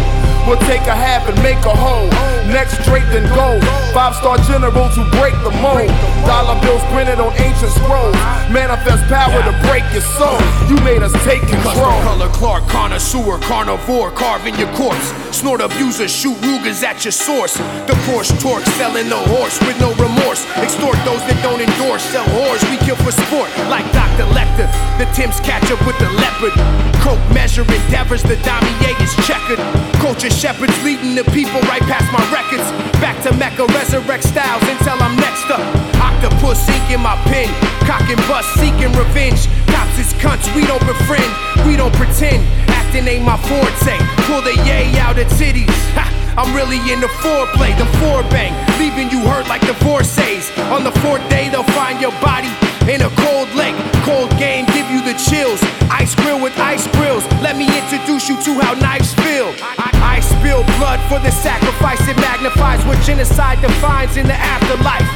We'll 0.50 0.58
take 0.66 0.82
a 0.90 0.98
half 0.98 1.30
and 1.30 1.38
make 1.46 1.62
a 1.62 1.76
whole. 1.78 2.10
Next 2.50 2.82
straight 2.82 3.06
then 3.14 3.30
gold. 3.38 3.62
Five 3.94 4.18
star 4.18 4.42
generals 4.50 4.98
who 4.98 5.06
break 5.22 5.38
the 5.46 5.54
mold. 5.62 5.94
Dollar 6.26 6.58
bills 6.66 6.82
printed 6.90 7.22
on 7.22 7.30
ancient 7.38 7.70
scrolls. 7.78 8.18
Manifest 8.50 9.06
power 9.06 9.38
to 9.46 9.54
break 9.70 9.86
your 9.94 10.02
soul. 10.18 10.42
You 10.66 10.82
made 10.82 11.06
us 11.06 11.14
take 11.22 11.46
control. 11.46 12.02
Color 12.02 12.34
Clark, 12.34 12.66
connoisseur, 12.66 13.38
carnivore, 13.46 14.10
carving 14.10 14.58
your 14.58 14.74
corpse. 14.74 15.14
Snort 15.30 15.62
abuser, 15.62 16.08
shoot 16.08 16.34
Rugers 16.42 16.82
at 16.82 17.06
your 17.06 17.14
source. 17.14 17.54
The 17.86 17.94
Porsche 18.10 18.34
torque, 18.42 18.66
selling 18.82 19.08
the 19.08 19.22
horse 19.38 19.62
with 19.62 19.78
no 19.78 19.94
remorse. 20.02 20.50
Extort 20.58 20.98
those 21.06 21.22
that 21.30 21.38
don't 21.46 21.62
endorse, 21.62 22.02
sell 22.10 22.26
whores, 22.34 22.66
we 22.74 22.82
kill 22.82 22.98
for 22.98 23.14
sport. 23.14 23.54
Like 23.70 23.86
Dr. 23.94 24.26
Lecter, 24.34 24.66
the 24.98 25.06
Tim's 25.14 25.38
catch 25.46 25.70
up 25.70 25.78
with 25.86 25.98
the 26.02 26.10
leopard. 26.18 26.58
Coke 27.06 27.22
measure 27.38 27.62
endeavors, 27.62 28.24
the 28.24 28.36
damier 28.42 28.98
is 28.98 29.14
checkered. 29.30 29.62
Culture 30.02 30.34
shepherds 30.40 30.72
leading 30.88 31.16
the 31.16 31.24
people 31.36 31.60
right 31.68 31.84
past 31.84 32.08
my 32.16 32.24
records. 32.32 32.64
Back 33.04 33.20
to 33.28 33.36
Mecca, 33.36 33.68
resurrect 33.76 34.24
styles 34.24 34.64
until 34.72 34.96
I'm 35.04 35.20
next 35.20 35.52
up. 35.52 35.60
Octopus 36.00 36.64
ink 36.72 36.96
in 36.96 37.04
my 37.04 37.20
pen, 37.28 37.52
cock 37.84 38.08
and 38.08 38.20
bust, 38.24 38.48
seeking 38.56 38.88
revenge. 38.96 39.52
Cops 39.68 40.00
is 40.00 40.16
cunts, 40.24 40.48
we 40.56 40.64
don't 40.64 40.80
befriend, 40.88 41.28
we 41.68 41.76
don't 41.76 41.94
pretend. 41.94 42.48
Acting 42.72 43.06
ain't 43.12 43.26
my 43.26 43.36
forte. 43.52 44.00
Pull 44.32 44.42
the 44.42 44.56
yay 44.64 44.88
out 44.98 45.20
of 45.20 45.28
titties. 45.36 45.76
Ha! 46.00 46.08
I'm 46.40 46.56
really 46.56 46.80
in 46.88 47.02
the 47.04 47.12
foreplay, 47.20 47.76
the 47.76 47.90
forebang, 48.00 48.56
leaving 48.80 49.12
you 49.12 49.20
hurt 49.28 49.50
like 49.50 49.60
divorcees. 49.68 50.48
On 50.72 50.86
the 50.86 50.96
fourth 51.04 51.28
day, 51.30 51.50
they'll 51.50 51.68
find 51.76 52.00
your 52.00 52.16
body 52.24 52.48
in 52.88 53.02
a 53.02 53.12
cold 53.26 53.50
lake. 53.56 53.76
Cold 54.06 54.30
game, 54.38 54.66
give 54.72 54.88
you 54.90 55.02
the 55.04 55.18
chills. 55.18 55.60
Ice 55.92 56.16
grill 56.16 56.40
with 56.42 56.56
ice 56.60 56.88
grills. 56.96 57.26
Let 57.42 57.58
me 57.58 57.66
introduce 57.66 58.30
you 58.30 58.38
to 58.46 58.62
how 58.62 58.74
knives 58.76 59.14
feel. 59.26 59.52
I, 59.82 59.92
I 60.00 60.20
spill 60.20 60.64
blood 60.78 61.00
for 61.10 61.20
the 61.20 61.32
sacrifice. 61.32 62.00
It 62.08 62.18
magnifies 62.18 62.84
what 62.86 63.02
genocide 63.04 63.62
defines 63.62 64.18
in 64.18 64.28
the 64.28 64.38
afterlife. 64.38 65.08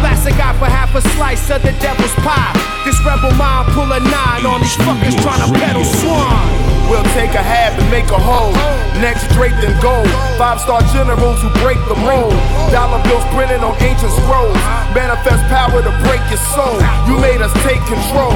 Blast 0.00 0.26
a 0.26 0.30
guy 0.30 0.52
for 0.58 0.66
half 0.66 0.94
a 0.94 1.00
slice 1.16 1.48
of 1.50 1.62
the 1.62 1.72
devil's 1.80 2.14
pie. 2.20 2.52
This 2.84 2.98
rebel 3.04 3.32
mind 3.38 3.72
pull 3.72 3.90
a 3.90 4.00
nine 4.00 4.44
on 4.44 4.60
these 4.60 4.76
fuckers 4.76 5.16
trying 5.22 5.40
to 5.40 5.58
pedal 5.58 5.84
swan. 5.84 6.75
We'll 6.86 7.06
take 7.18 7.34
a 7.34 7.42
half 7.42 7.74
and 7.74 7.88
make 7.90 8.06
a 8.14 8.18
whole. 8.18 8.54
Next 9.02 9.26
straight 9.34 9.54
then 9.58 9.74
gold. 9.82 10.06
Five 10.38 10.62
star 10.62 10.80
generals 10.94 11.42
who 11.42 11.50
break 11.58 11.82
the 11.90 11.98
mold. 11.98 12.30
Dollar 12.70 13.02
bills 13.02 13.26
printed 13.34 13.60
on 13.66 13.74
ancient 13.82 14.14
scrolls. 14.22 14.54
Manifest 14.94 15.42
power 15.50 15.82
to 15.82 15.92
break 16.06 16.22
your 16.30 16.38
soul. 16.54 16.78
You 17.10 17.18
made 17.18 17.42
us 17.42 17.50
take 17.66 17.82
control. 17.90 18.32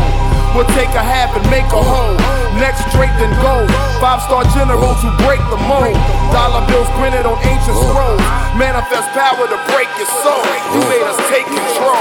We'll 0.51 0.69
take 0.75 0.91
a 0.99 1.05
half 1.05 1.31
and 1.39 1.47
make 1.47 1.71
a 1.71 1.79
whole. 1.79 2.19
Next 2.59 2.83
straight 2.91 3.15
then 3.23 3.31
gold. 3.39 3.71
Five 4.03 4.19
star 4.27 4.43
generals 4.51 4.99
who 4.99 5.15
break 5.23 5.41
the 5.47 5.61
mold. 5.71 5.95
Dollar 6.35 6.67
bills 6.67 6.91
printed 6.99 7.31
on 7.31 7.39
ancient 7.47 7.79
scrolls. 7.79 8.25
Manifest 8.59 9.15
power 9.15 9.47
to 9.47 9.59
break 9.71 9.89
your 9.95 10.11
soul. 10.27 10.43
You 10.75 10.83
made 10.91 11.07
us 11.07 11.19
take 11.31 11.47
control. 11.47 11.95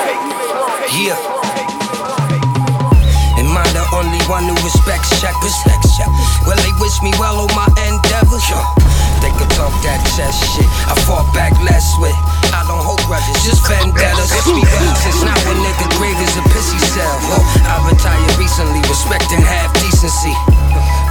Yeah. 0.97 1.38
One 4.29 4.45
who 4.45 4.53
respects 4.63 5.09
check? 5.19 5.33
Respects 5.41 5.97
check. 5.97 6.07
Well, 6.45 6.55
they 6.61 6.71
wish 6.79 7.01
me 7.01 7.11
well 7.17 7.41
on 7.41 7.49
my 7.57 7.65
endeavors. 7.89 8.45
They 9.25 9.33
could 9.33 9.49
talk 9.57 9.73
that 9.81 9.99
chess 10.15 10.37
shit. 10.53 10.69
I 10.85 10.93
fought 11.09 11.33
back 11.33 11.51
less 11.65 11.97
with. 11.97 12.38
I 12.53 12.65
don't 12.67 12.81
hold 12.81 13.01
grudges, 13.05 13.37
just 13.45 13.65
vendettas. 13.67 14.29
Since 14.31 15.21
now 15.23 15.37
a 15.37 15.53
nigga 15.57 15.87
grave 15.97 16.19
is 16.19 16.33
a 16.37 16.43
pissy 16.49 16.79
cell. 16.93 17.17
I 17.65 17.77
retired 17.89 18.35
recently, 18.37 18.81
respecting 18.89 19.41
half 19.41 19.73
decency. 19.81 20.33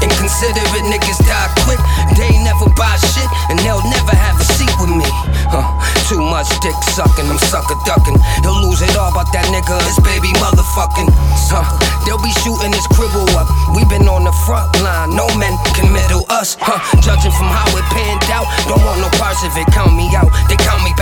Inconsiderate 0.02 0.86
niggas 0.86 1.18
die 1.26 1.50
quick. 1.66 1.80
They 2.14 2.30
never 2.42 2.70
buy 2.78 2.96
shit, 3.02 3.28
and 3.50 3.58
they'll 3.60 3.82
never 3.82 4.14
have 4.14 4.38
a 4.38 4.46
seat 4.46 4.70
with 4.78 4.94
me. 4.94 5.08
Huh. 5.50 5.64
Too 6.06 6.20
much 6.20 6.48
dick 6.60 6.76
sucking, 6.94 7.26
I'm 7.26 7.40
sucker 7.50 7.76
ducking. 7.84 8.16
He'll 8.44 8.60
lose 8.62 8.80
it 8.82 8.94
all 8.96 9.10
about 9.10 9.32
that 9.32 9.48
nigga, 9.50 9.76
his 9.88 9.98
baby 10.04 10.30
motherfucking. 10.38 11.08
Huh. 11.50 11.64
They'll 12.04 12.20
be 12.22 12.32
shooting 12.44 12.72
his 12.72 12.86
cribble 12.94 13.28
up. 13.36 13.48
we 13.74 13.84
been 13.88 14.06
on 14.08 14.24
the 14.24 14.34
front 14.46 14.68
line, 14.80 15.16
no 15.16 15.26
men 15.36 15.52
can 15.74 15.92
middle 15.92 16.24
us. 16.28 16.56
Huh. 16.60 16.78
Judging 17.00 17.32
from 17.32 17.50
how 17.50 17.66
it 17.74 17.84
panned 17.92 18.24
out, 18.30 18.46
don't 18.68 18.80
want 18.84 19.00
no 19.00 19.08
parts 19.18 19.42
of 19.44 19.52
it. 19.56 19.66
Count 19.74 19.96
me 19.96 20.08
out, 20.14 20.30
they 20.48 20.56
count 20.60 20.84
me 20.84 20.92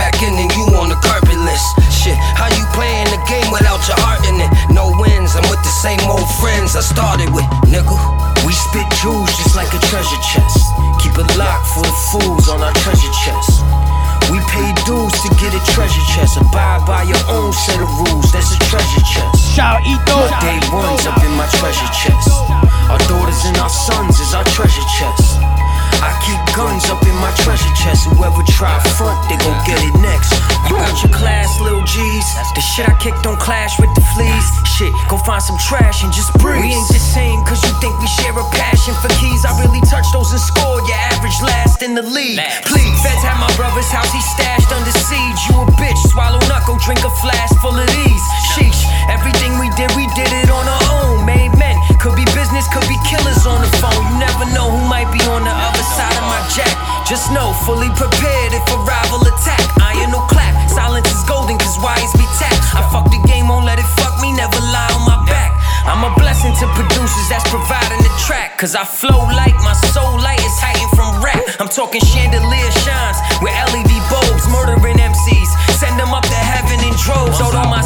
those. 20.05 20.29
My 20.29 20.39
day 20.43 20.59
ones 20.69 21.07
up 21.07 21.17
in 21.23 21.31
my 21.39 21.47
treasure 21.57 21.89
chest. 21.95 22.29
Our 22.91 22.99
daughters 23.07 23.41
and 23.47 23.57
our 23.57 23.71
sons 23.71 24.19
is 24.19 24.33
our 24.35 24.43
treasure 24.51 24.87
chest. 24.99 25.39
I 26.03 26.11
keep 26.21 26.39
guns 26.55 26.85
up 26.91 27.01
my 27.27 27.35
treasure 27.43 27.67
chest. 27.75 28.07
Whoever 28.07 28.39
try 28.47 28.79
front, 28.95 29.19
they 29.27 29.35
gon' 29.43 29.59
get 29.67 29.75
it 29.83 29.95
next. 29.99 30.31
You 30.71 30.79
got 30.79 30.95
your 31.03 31.11
class, 31.11 31.59
little 31.59 31.83
G's. 31.83 32.27
The 32.55 32.63
shit 32.63 32.87
I 32.87 32.95
kick 33.03 33.15
don't 33.19 33.39
clash 33.39 33.75
with 33.79 33.91
the 33.99 34.03
fleas. 34.15 34.47
Shit, 34.63 34.95
go 35.11 35.19
find 35.27 35.43
some 35.43 35.59
trash 35.59 36.03
and 36.03 36.11
just 36.15 36.31
breathe. 36.39 36.63
We 36.63 36.79
ain't 36.79 36.87
the 36.87 37.03
same, 37.03 37.43
cause 37.43 37.59
you 37.67 37.73
think 37.83 37.99
we 37.99 38.07
share 38.07 38.31
a 38.31 38.45
passion 38.55 38.95
for 39.03 39.11
keys. 39.19 39.43
I 39.43 39.51
really 39.59 39.83
touch 39.91 40.07
those 40.15 40.31
and 40.31 40.39
score 40.39 40.79
your 40.87 40.99
average 41.11 41.35
last 41.43 41.83
in 41.83 41.95
the 41.99 42.05
league. 42.05 42.39
Please, 42.63 42.95
feds 43.03 43.23
at 43.27 43.35
my 43.35 43.51
brother's 43.59 43.91
house, 43.91 44.11
he 44.15 44.21
stashed 44.23 44.71
under 44.71 44.95
siege. 44.95 45.39
You 45.51 45.59
a 45.59 45.67
bitch, 45.75 45.99
swallow 46.07 46.39
knuckle, 46.47 46.79
drink 46.79 47.03
a 47.03 47.11
flask 47.19 47.59
full 47.59 47.75
of 47.75 47.87
these. 47.91 48.23
Sheesh, 48.55 48.87
everything 49.11 49.59
we 49.59 49.67
did, 49.75 49.91
we 49.99 50.07
did 50.15 50.31
it 50.31 50.47
on 50.47 50.63
our 50.63 50.85
own. 51.03 51.25
Made 51.25 51.51
men 51.59 51.75
could 52.07 52.15
be 52.15 52.31
business, 52.31 52.71
could 52.71 52.87
be 52.87 52.95
killers 53.03 53.43
on 53.43 53.59
the 53.59 53.67
phone. 53.83 53.99
You 54.07 54.15
never 54.15 54.47
know 54.55 54.71
who 54.71 54.79
might 54.87 55.11
be 55.11 55.19
on 55.27 55.43
the 55.43 55.51
other 55.51 55.85
side 55.91 56.15
of 56.15 56.23
my 56.23 56.39
jack. 56.55 56.71
Just 57.03 57.35
know, 57.35 57.51
fully 57.67 57.91
prepared 57.99 58.55
if 58.55 58.63
a 58.71 58.79
rival 58.87 59.19
attack. 59.27 59.59
Iron 59.83 60.15
no 60.15 60.23
clap, 60.31 60.55
silence 60.71 61.11
is 61.11 61.23
golden, 61.27 61.59
cause 61.59 61.75
wires 61.83 62.15
be 62.15 62.23
tapped. 62.39 62.63
I 62.79 62.87
fuck 62.95 63.11
the 63.11 63.19
game, 63.27 63.51
won't 63.51 63.67
let 63.67 63.75
it 63.75 63.89
fuck 63.99 64.15
me, 64.23 64.31
never 64.31 64.55
lie 64.71 64.87
on 64.95 65.03
my 65.03 65.19
back. 65.27 65.51
I'm 65.83 66.07
a 66.07 66.11
blessing 66.15 66.55
to 66.63 66.65
producers 66.79 67.27
that's 67.27 67.43
providing 67.51 67.99
the 67.99 68.13
track. 68.23 68.55
Cause 68.55 68.75
I 68.75 68.87
flow 68.87 69.27
like 69.35 69.55
my 69.59 69.75
soul 69.91 70.15
light 70.15 70.39
is 70.47 70.55
hiding 70.63 70.87
from 70.95 71.19
rap. 71.19 71.43
I'm 71.59 71.67
talking 71.67 71.99
chandelier 71.99 72.71
shines 72.87 73.19
with 73.43 73.51
LED 73.51 73.91
bulbs, 74.07 74.47
murdering 74.47 74.95
MCs. 74.95 75.51
Send 75.75 75.99
them 75.99 76.15
up 76.15 76.23
to 76.23 76.39
heaven 76.39 76.79
in 76.87 76.95
droves. 77.03 77.35
My 77.67 77.76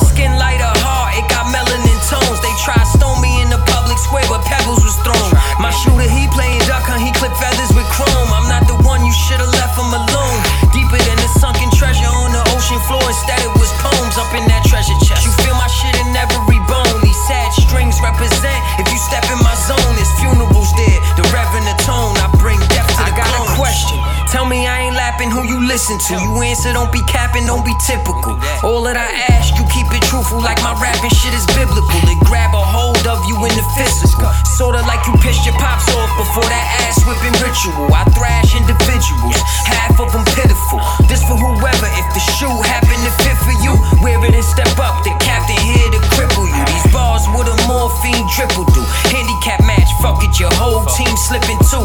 listen 25.91 26.17
to. 26.17 26.23
You 26.23 26.41
answer, 26.41 26.73
don't 26.73 26.91
be 26.91 27.01
capping, 27.03 27.45
don't 27.45 27.65
be 27.65 27.73
typical. 27.83 28.39
All 28.63 28.83
that 28.87 28.95
I 28.95 29.07
ask, 29.31 29.55
you 29.57 29.63
keep 29.67 29.87
it 29.91 30.03
truthful 30.07 30.39
like 30.39 30.59
my 30.63 30.75
rapping 30.79 31.11
shit 31.11 31.33
is 31.35 31.45
biblical. 31.51 31.99
They 32.07 32.15
grab 32.23 32.53
a 32.55 32.63
hold 32.63 33.03
of 33.07 33.19
you 33.27 33.35
in 33.43 33.51
the 33.55 33.65
physical. 33.75 34.27
Sorta 34.45 34.83
like 34.87 35.03
you 35.07 35.13
pissed 35.19 35.43
your 35.43 35.55
pops 35.59 35.87
off 35.91 36.11
before 36.15 36.47
that 36.47 36.65
ass 36.87 37.03
whipping 37.03 37.35
ritual. 37.43 37.91
I 37.91 38.07
thrash 38.15 38.55
individuals, 38.55 39.39
half 39.67 39.99
of 39.99 40.11
them 40.15 40.23
pitiful. 40.31 40.79
This 41.07 41.23
for 41.25 41.35
whoever, 41.35 41.89
if 41.99 42.07
the 42.15 42.23
shoe 42.39 42.51
happen 42.67 42.97
to 43.03 43.11
fit 43.23 43.37
for 43.43 43.55
you, 43.59 43.75
wear 43.99 44.19
it 44.23 44.35
and 44.35 44.45
step 44.45 44.71
up. 44.79 45.03
The 45.03 45.11
captain 45.19 45.59
here 45.59 45.91
to 45.91 46.01
cripple 46.15 46.47
you. 46.47 46.61
These 46.71 46.87
bars 46.93 47.25
with 47.35 47.51
a 47.51 47.57
morphine 47.67 48.27
triple 48.31 48.67
do. 48.71 48.83
Handicap 49.11 49.59
match, 49.65 49.89
fuck 49.99 50.23
it, 50.23 50.39
your 50.39 50.53
whole 50.55 50.85
team 50.95 51.11
slipping 51.17 51.59
too. 51.67 51.83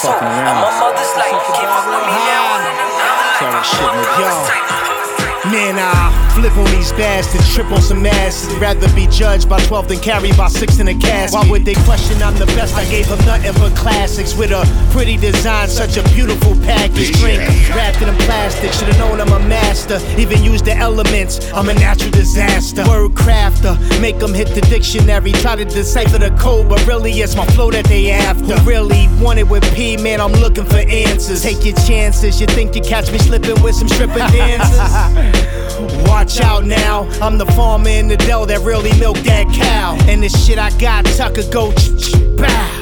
My 0.00 0.08
father's 0.08 0.22
home, 0.22 0.48
I'm 0.48 0.60
my 0.60 0.72
mother's 0.80 1.12
life. 1.16 1.36
Can't 1.52 1.68
fuck 1.68 1.86
with 1.92 2.06
me 2.08 2.16
now. 2.24 2.40
Man, 3.40 3.54
I 3.54 4.69
flip 6.40 6.56
on 6.56 6.64
these 6.74 6.92
bastards, 6.92 7.54
trip 7.54 7.70
on 7.70 7.82
some 7.82 8.04
ass. 8.06 8.46
Rather 8.54 8.88
be 8.94 9.06
judged 9.08 9.48
by 9.48 9.60
12 9.64 9.88
than 9.88 9.98
carried 10.00 10.36
by 10.36 10.48
6 10.48 10.78
in 10.78 10.88
a 10.88 10.94
cast. 10.94 11.34
Why 11.34 11.48
would 11.50 11.64
they 11.64 11.74
question 11.84 12.22
I'm 12.22 12.34
the 12.36 12.46
best? 12.46 12.74
I 12.74 12.84
gave 12.88 13.08
them 13.08 13.18
nothing 13.26 13.52
but 13.60 13.76
classics 13.76 14.34
with 14.34 14.50
a 14.50 14.64
pretty 14.90 15.16
design, 15.16 15.68
such 15.68 15.96
a 15.96 16.02
beautiful 16.14 16.54
package. 16.64 17.12
Drink 17.20 17.40
wrapped 17.70 18.00
in 18.00 18.08
a 18.08 18.16
plastic, 18.24 18.72
should've 18.72 18.98
known 18.98 19.20
I'm 19.20 19.32
a 19.32 19.38
master. 19.48 19.98
Even 20.18 20.42
use 20.42 20.62
the 20.62 20.74
elements, 20.74 21.52
I'm 21.52 21.68
a 21.68 21.74
natural 21.74 22.10
disaster. 22.10 22.84
Word 22.88 23.12
crafter, 23.12 23.76
make 24.00 24.18
them 24.18 24.32
hit 24.32 24.48
the 24.48 24.62
dictionary. 24.62 25.32
Try 25.32 25.56
to 25.56 25.64
decipher 25.64 26.18
the 26.18 26.30
code, 26.38 26.68
but 26.68 26.84
really 26.86 27.12
it's 27.12 27.36
my 27.36 27.46
flow 27.46 27.70
that 27.70 27.84
they 27.86 28.10
after. 28.10 28.56
Who 28.58 28.70
Really 28.70 29.08
want 29.20 29.40
it 29.40 29.48
with 29.48 29.64
P, 29.74 29.96
man, 29.96 30.20
I'm 30.20 30.32
looking 30.32 30.64
for 30.64 30.76
answers. 30.76 31.42
Take 31.42 31.64
your 31.64 31.74
chances, 31.74 32.40
you 32.40 32.46
think 32.46 32.76
you 32.76 32.82
catch 32.82 33.10
me 33.10 33.18
slipping 33.18 33.60
with 33.62 33.74
some 33.74 33.88
stripper 33.88 34.18
dancers? 34.32 35.50
Watch 36.06 36.29
out 36.38 36.64
now, 36.64 37.08
I'm 37.20 37.38
the 37.38 37.46
farmer 37.46 37.88
in 37.88 38.06
the 38.06 38.16
dell 38.16 38.46
that 38.46 38.60
really 38.60 38.92
milked 39.00 39.24
that 39.24 39.48
cow. 39.52 39.96
And 40.02 40.22
the 40.22 40.28
shit 40.28 40.58
I 40.58 40.70
got, 40.78 41.06
Tucker 41.06 41.42
go 41.50 41.72
bow. 42.36 42.80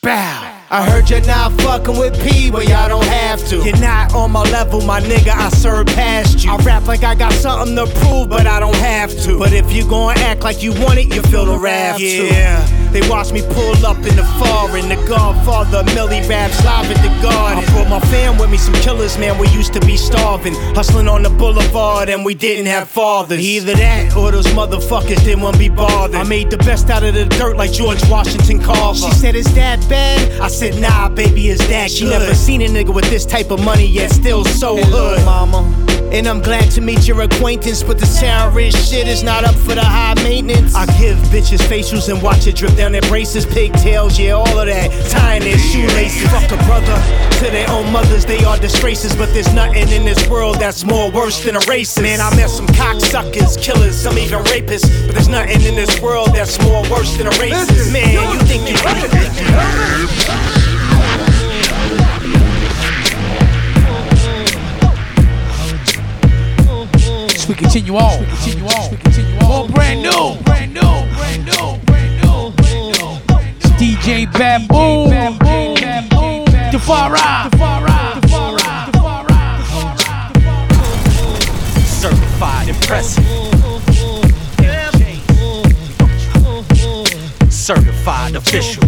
Bow. 0.00 0.52
I 0.70 0.88
heard 0.88 1.10
you're 1.10 1.20
not 1.26 1.52
fucking 1.60 1.98
with 1.98 2.14
P, 2.22 2.50
but 2.50 2.66
y'all 2.66 2.88
don't 2.88 3.04
have 3.04 3.46
to. 3.48 3.56
You're 3.56 3.76
not 3.76 4.14
on 4.14 4.30
my 4.30 4.42
level, 4.44 4.80
my 4.80 5.00
nigga, 5.02 5.28
I 5.28 5.84
past 5.84 6.44
you. 6.44 6.50
I 6.50 6.56
rap 6.64 6.86
like 6.86 7.04
I 7.04 7.14
got 7.14 7.32
something 7.34 7.76
to 7.76 7.86
prove, 8.00 8.30
but 8.30 8.46
I 8.46 8.58
don't 8.58 8.76
have 8.76 9.10
to. 9.24 9.38
But 9.38 9.52
if 9.52 9.70
you 9.70 9.86
gon' 9.86 10.16
act 10.16 10.44
like 10.44 10.62
you 10.62 10.72
want 10.72 10.98
it, 10.98 11.14
you 11.14 11.20
feel 11.22 11.44
the 11.44 11.58
wrath 11.58 12.00
yeah. 12.00 12.81
They 12.92 13.00
watch 13.08 13.32
me 13.32 13.40
pull 13.42 13.86
up 13.86 13.96
in 13.98 14.14
the 14.16 14.24
foreign, 14.38 14.88
the 14.88 14.96
Godfather, 15.08 15.82
Millie 15.94 16.20
raps 16.28 16.62
live 16.64 16.90
at 16.90 17.00
the 17.02 17.08
garden. 17.22 17.64
I 17.64 17.66
brought 17.72 17.88
my 17.88 18.00
fam 18.10 18.36
with 18.38 18.50
me, 18.50 18.58
some 18.58 18.74
killers, 18.74 19.16
man, 19.18 19.38
we 19.38 19.48
used 19.48 19.72
to 19.72 19.80
be 19.80 19.96
starving. 19.96 20.54
Hustling 20.74 21.08
on 21.08 21.22
the 21.22 21.30
boulevard, 21.30 22.08
and 22.10 22.24
we 22.24 22.34
didn't 22.34 22.66
have 22.66 22.88
fathers. 22.88 23.40
Either 23.40 23.74
that, 23.74 24.14
or 24.16 24.30
those 24.30 24.46
motherfuckers 24.48 25.24
didn't 25.24 25.40
want 25.42 25.54
to 25.54 25.58
be 25.58 25.68
bothered. 25.70 26.16
I 26.16 26.24
made 26.24 26.50
the 26.50 26.58
best 26.58 26.90
out 26.90 27.02
of 27.02 27.14
the 27.14 27.24
dirt 27.24 27.56
like 27.56 27.72
George 27.72 28.02
Washington 28.10 28.60
Carver. 28.60 28.98
She 28.98 29.10
said, 29.12 29.34
Is 29.34 29.52
that 29.54 29.80
bad? 29.88 30.40
I 30.40 30.48
said, 30.48 30.78
Nah, 30.80 31.08
baby, 31.08 31.48
is 31.48 31.60
that 31.68 31.90
She 31.90 32.04
good? 32.04 32.10
never 32.18 32.34
seen 32.34 32.60
a 32.62 32.66
nigga 32.66 32.94
with 32.94 33.08
this 33.08 33.24
type 33.24 33.50
of 33.50 33.64
money, 33.64 33.86
yet 33.86 34.10
still 34.10 34.44
so 34.44 34.76
Hello, 34.76 35.16
hood. 35.16 35.24
mama. 35.24 35.78
And 36.12 36.26
I'm 36.26 36.42
glad 36.42 36.70
to 36.72 36.82
meet 36.82 37.08
your 37.08 37.22
acquaintance, 37.22 37.82
but 37.82 37.98
the 37.98 38.04
terrorist 38.20 38.90
shit 38.92 39.08
is 39.08 39.22
not 39.22 39.44
up 39.44 39.54
for 39.54 39.74
the 39.74 39.80
high 39.82 40.12
maintenance. 40.22 40.74
I 40.74 40.84
give 40.98 41.16
bitches 41.32 41.60
facials 41.60 42.12
and 42.12 42.22
watch 42.22 42.46
it 42.46 42.56
drip 42.56 42.78
down 42.82 42.90
their 42.90 43.02
braces, 43.02 43.46
pigtails, 43.46 44.18
yeah, 44.18 44.32
all 44.32 44.58
of 44.58 44.66
that. 44.66 44.90
Tying 45.08 45.42
their 45.42 45.56
shoelaces. 45.56 46.28
Fuck 46.34 46.50
a 46.50 46.56
brother 46.66 46.98
to 47.38 47.46
their 47.52 47.70
own 47.70 47.92
mothers, 47.92 48.26
they 48.26 48.42
are 48.42 48.58
disgraces. 48.58 49.14
But 49.14 49.32
there's 49.32 49.54
nothing 49.54 49.88
in 49.90 50.04
this 50.04 50.28
world 50.28 50.56
that's 50.56 50.82
more 50.84 51.08
worse 51.12 51.44
than 51.44 51.54
a 51.54 51.60
racist. 51.60 52.02
Man, 52.02 52.20
I 52.20 52.34
met 52.34 52.50
some 52.50 52.66
cocksuckers, 52.66 53.56
killers, 53.62 53.94
some 53.94 54.18
even 54.18 54.42
rapists. 54.50 54.90
But 55.06 55.14
there's 55.14 55.28
nothing 55.28 55.62
in 55.62 55.76
this 55.76 56.00
world 56.00 56.30
that's 56.34 56.60
more 56.64 56.82
worse 56.90 57.16
than 57.16 57.28
a 57.28 57.30
racist. 57.38 57.92
Man, 57.92 58.18
you 58.34 58.40
think 58.50 58.68
you. 58.68 58.74
we 67.48 67.54
continue 67.54 67.94
on. 67.94 68.18
We 68.18 68.26
continue 68.26 68.66
on. 68.66 68.90
We 68.90 68.96
continue 68.96 69.38
on. 69.38 69.48
More 69.48 69.68
brand 69.68 70.02
new. 70.02 70.42
Brand 70.42 70.74
new. 70.74 70.80
Brand 70.80 71.44
new. 71.44 71.52
Brand 71.54 71.86
new. 71.86 71.91
DJ 74.02 74.26
Babu. 74.32 75.06
Defari. 76.72 77.22
Certified 81.86 82.68
impressive. 82.68 83.24
Certified 87.48 88.34
official. 88.34 88.82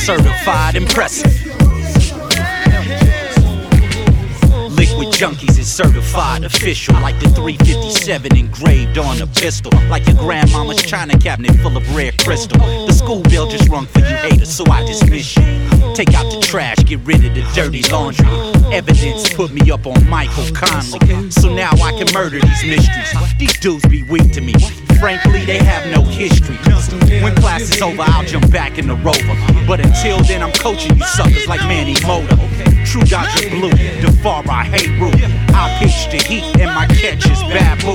Certified 0.00 0.76
impressive. 0.76 1.79
Junkies 5.20 5.58
is 5.58 5.70
certified 5.70 6.44
official, 6.44 6.94
like 6.94 7.20
the 7.20 7.28
357 7.28 8.34
engraved 8.38 8.96
on 8.96 9.20
a 9.20 9.26
pistol, 9.26 9.70
like 9.90 10.06
your 10.06 10.16
grandmama's 10.16 10.80
china 10.82 11.18
cabinet 11.18 11.54
full 11.60 11.76
of 11.76 11.94
rare 11.94 12.12
crystal. 12.24 12.58
The 12.86 12.92
school 12.94 13.20
bell 13.24 13.46
just 13.46 13.68
rung 13.68 13.84
for 13.84 13.98
you 13.98 14.06
haters, 14.06 14.48
so 14.48 14.64
I 14.70 14.82
dismiss 14.86 15.36
you. 15.36 15.44
Take 15.94 16.14
out 16.14 16.32
the 16.32 16.40
trash, 16.40 16.78
get 16.86 17.00
rid 17.00 17.22
of 17.22 17.34
the 17.34 17.42
dirty 17.54 17.82
laundry. 17.92 18.24
Evidence 18.72 19.30
put 19.34 19.52
me 19.52 19.70
up 19.70 19.86
on 19.86 20.08
Michael 20.08 20.46
Connelly, 20.54 21.30
so 21.30 21.54
now 21.54 21.72
I 21.72 21.92
can 21.98 22.10
murder 22.14 22.40
these 22.40 22.64
mysteries. 22.64 23.12
These 23.38 23.60
dudes 23.60 23.86
be 23.88 24.02
weak 24.04 24.32
to 24.32 24.40
me. 24.40 24.54
Frankly, 24.98 25.44
they 25.44 25.58
have 25.58 25.84
no 25.94 26.02
history. 26.02 26.56
When 27.22 27.34
class 27.36 27.60
is 27.60 27.82
over, 27.82 28.00
I'll 28.06 28.24
jump 28.24 28.50
back 28.50 28.78
in 28.78 28.86
the 28.86 28.96
rover. 28.96 29.36
But 29.66 29.84
until 29.84 30.20
then, 30.20 30.42
I'm 30.42 30.52
coaching 30.52 30.96
you 30.96 31.04
suckers 31.04 31.46
like 31.46 31.60
Manny 31.68 31.96
Mota. 32.06 32.69
True 32.84 33.02
Dodger 33.02 33.50
Blue, 33.50 33.70
the 33.70 34.18
far 34.22 34.42
I 34.48 34.64
hate 34.64 34.98
rule. 35.00 35.12
I 35.54 35.78
pitch 35.78 36.10
the 36.10 36.18
heat 36.26 36.44
and 36.60 36.74
my 36.74 36.86
catch 36.86 37.30
is 37.30 37.40
babu. 37.44 37.94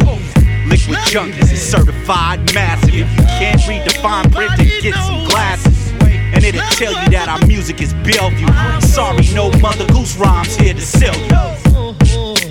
Likwit 0.70 0.98
junkies 1.12 1.52
is 1.52 1.62
certified 1.62 2.54
massive. 2.54 2.90
If 2.90 3.18
you 3.18 3.26
can't 3.40 3.68
read 3.68 3.86
the 3.86 3.94
fine 4.02 4.30
print, 4.32 4.52
then 4.58 4.68
get 4.82 4.96
some 4.96 5.26
glasses. 5.26 5.92
And 6.02 6.44
it'll 6.44 6.62
tell 6.72 6.92
you 6.92 7.10
that 7.12 7.28
our 7.30 7.46
music 7.48 7.82
is 7.82 7.94
Bellevue. 7.94 8.48
Sorry, 8.82 9.26
no 9.34 9.52
Mother 9.60 9.88
Goose 9.88 10.18
rhymes 10.18 10.56
here 10.56 10.74
to 10.74 10.82
sell 10.82 11.16
you. 11.16 12.45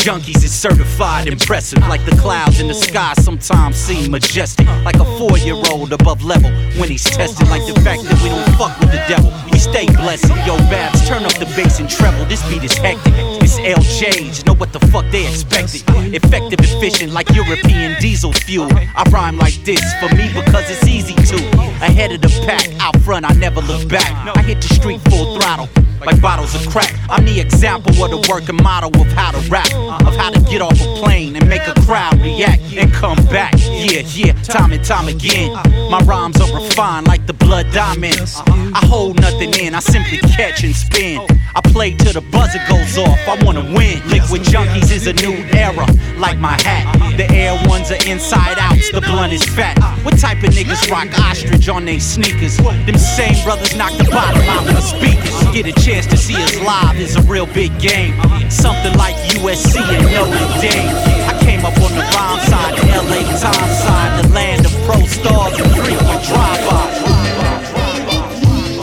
Junkies 0.00 0.42
is 0.42 0.52
certified 0.52 1.28
impressive. 1.28 1.78
Like 1.86 2.02
the 2.06 2.16
clouds 2.16 2.58
in 2.58 2.68
the 2.68 2.74
sky 2.74 3.12
sometimes 3.20 3.76
seem 3.76 4.10
majestic. 4.10 4.66
Like 4.82 4.96
a 4.96 5.04
four 5.18 5.36
year 5.38 5.60
old 5.70 5.92
above 5.92 6.24
level 6.24 6.50
when 6.80 6.88
he's 6.88 7.04
tested. 7.04 7.48
Like 7.48 7.66
the 7.66 7.78
fact 7.82 8.04
that 8.04 8.18
we 8.22 8.30
don't 8.30 8.48
fuck 8.56 8.78
with 8.80 8.92
the 8.92 9.04
devil. 9.08 9.30
We 9.52 9.58
stay 9.58 9.86
blessed. 9.86 10.28
Yo, 10.46 10.56
Babs, 10.72 11.06
turn 11.06 11.24
up 11.24 11.34
the 11.34 11.44
bass 11.56 11.80
and 11.80 11.90
treble. 11.90 12.24
This 12.24 12.42
beat 12.48 12.64
is 12.64 12.72
hectic. 12.78 13.12
It's 13.42 13.58
LJs, 13.58 14.46
know 14.46 14.54
what 14.54 14.72
the 14.72 14.80
fuck 14.88 15.04
they 15.10 15.28
expected. 15.28 15.82
Effective, 16.14 16.60
efficient, 16.60 17.12
like 17.12 17.28
European 17.34 18.00
diesel 18.00 18.32
fuel. 18.32 18.68
I 18.72 19.04
rhyme 19.10 19.36
like 19.36 19.62
this 19.64 19.82
for 20.00 20.08
me 20.16 20.32
because 20.32 20.70
it's 20.70 20.86
easy 20.86 21.14
to. 21.14 21.36
Ahead 21.84 22.12
of 22.12 22.22
the 22.22 22.28
pack, 22.46 22.68
out 22.80 22.98
front, 23.02 23.28
I 23.28 23.34
never 23.34 23.60
look 23.60 23.86
back. 23.88 24.36
I 24.36 24.42
hit 24.42 24.62
the 24.62 24.74
street 24.74 25.00
full 25.10 25.38
throttle 25.38 25.68
like 26.04 26.20
bottles 26.20 26.54
of 26.54 26.68
crack. 26.70 26.94
I'm 27.08 27.24
the 27.24 27.40
example 27.40 27.92
of 28.02 28.10
the 28.10 28.26
working 28.30 28.56
model 28.62 28.90
of 29.00 29.06
how 29.12 29.32
to 29.32 29.50
rap, 29.50 29.70
uh, 29.74 30.06
of 30.06 30.16
how 30.16 30.30
to 30.30 30.40
get 30.40 30.62
off 30.62 30.80
a 30.80 30.96
plane 30.96 31.36
and 31.36 31.48
make 31.48 31.66
a 31.66 31.74
crowd 31.82 32.20
react 32.20 32.62
and 32.76 32.92
come 32.92 33.18
back. 33.26 33.54
Yeah, 33.58 34.02
yeah, 34.14 34.32
time 34.42 34.72
and 34.72 34.84
time 34.84 35.08
again. 35.08 35.52
My 35.90 36.00
rhymes 36.04 36.40
are 36.40 36.54
refined 36.54 37.06
like 37.06 37.26
the 37.26 37.32
blood 37.32 37.66
diamond. 37.72 38.20
Uh, 38.20 38.72
I 38.74 38.86
hold 38.86 39.20
nothing 39.20 39.52
in, 39.54 39.74
I 39.74 39.80
simply 39.80 40.18
catch 40.18 40.64
and 40.64 40.74
spin. 40.74 41.20
I 41.54 41.60
play 41.72 41.94
till 41.94 42.12
the 42.12 42.20
buzzer 42.20 42.60
goes 42.68 42.96
off, 42.98 43.18
I 43.26 43.42
wanna 43.44 43.62
win. 43.74 43.98
Likwit 44.08 44.44
Junkies 44.44 44.90
is 44.92 45.06
a 45.06 45.12
new 45.12 45.36
era, 45.52 45.86
like 46.16 46.38
my 46.38 46.60
hat. 46.62 47.16
The 47.16 47.30
air 47.30 47.60
ones 47.68 47.90
are 47.90 48.02
inside 48.08 48.56
outs, 48.58 48.90
the 48.92 49.00
blunt 49.00 49.32
is 49.32 49.44
fat. 49.44 49.78
What 50.04 50.18
type 50.18 50.42
of 50.44 50.50
niggas 50.50 50.90
rock 50.90 51.08
ostrich 51.18 51.68
on 51.68 51.84
they 51.84 51.98
sneakers? 51.98 52.56
Them 52.56 52.96
same 52.96 53.42
brothers 53.44 53.76
knock 53.76 53.92
the 53.98 54.04
bottom 54.04 54.42
out 54.42 54.64
the 54.64 54.80
speakers. 54.80 55.34
Get 55.52 55.66
a 55.66 55.72
chance 55.72 55.89
to 55.90 56.16
see 56.16 56.36
us 56.36 56.56
live 56.60 57.00
is 57.00 57.16
a 57.16 57.22
real 57.22 57.46
big 57.46 57.76
game. 57.80 58.14
Something 58.48 58.94
like 58.96 59.16
USC 59.34 59.76
and 59.82 60.06
Notre 60.06 60.60
Dame. 60.60 60.86
I 61.26 61.36
came 61.42 61.64
up 61.64 61.74
on 61.82 61.90
the 61.90 62.06
rhyme 62.14 62.38
side, 62.46 62.78
the 62.78 62.86
LA 62.94 63.26
Times 63.34 63.78
side, 63.82 64.24
the 64.24 64.28
land 64.32 64.66
of 64.66 64.72
pro 64.86 65.04
stars 65.06 65.58
and 65.58 65.70
frequent 65.74 66.22
drive-bys. 66.30 66.96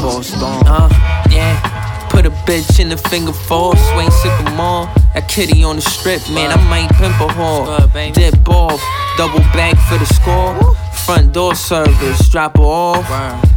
Boston. 0.01 0.68
Uh, 0.68 0.89
yeah. 1.32 2.08
Put 2.10 2.26
a 2.26 2.30
bitch 2.30 2.82
in 2.82 2.89
the 2.89 2.97
finger 2.97 3.32
four, 3.32 3.78
swing 3.78 4.12
sycamore. 4.12 4.89
That 5.14 5.30
kitty 5.30 5.64
on 5.64 5.78
the 5.78 5.82
strip, 5.82 6.22
man, 6.30 6.51
I 6.51 6.58
might 6.70 6.89
pimp 6.99 7.16
a 7.22 7.28
whore. 7.34 8.14
Dip 8.14 8.49
off, 8.49 8.82
double 9.18 9.39
back 9.55 9.78
for 9.88 9.97
the 9.97 10.05
score. 10.05 10.76
Front 11.08 11.32
door 11.32 11.55
service, 11.55 12.28
drop 12.28 12.58
her 12.58 12.64
off. 12.64 13.08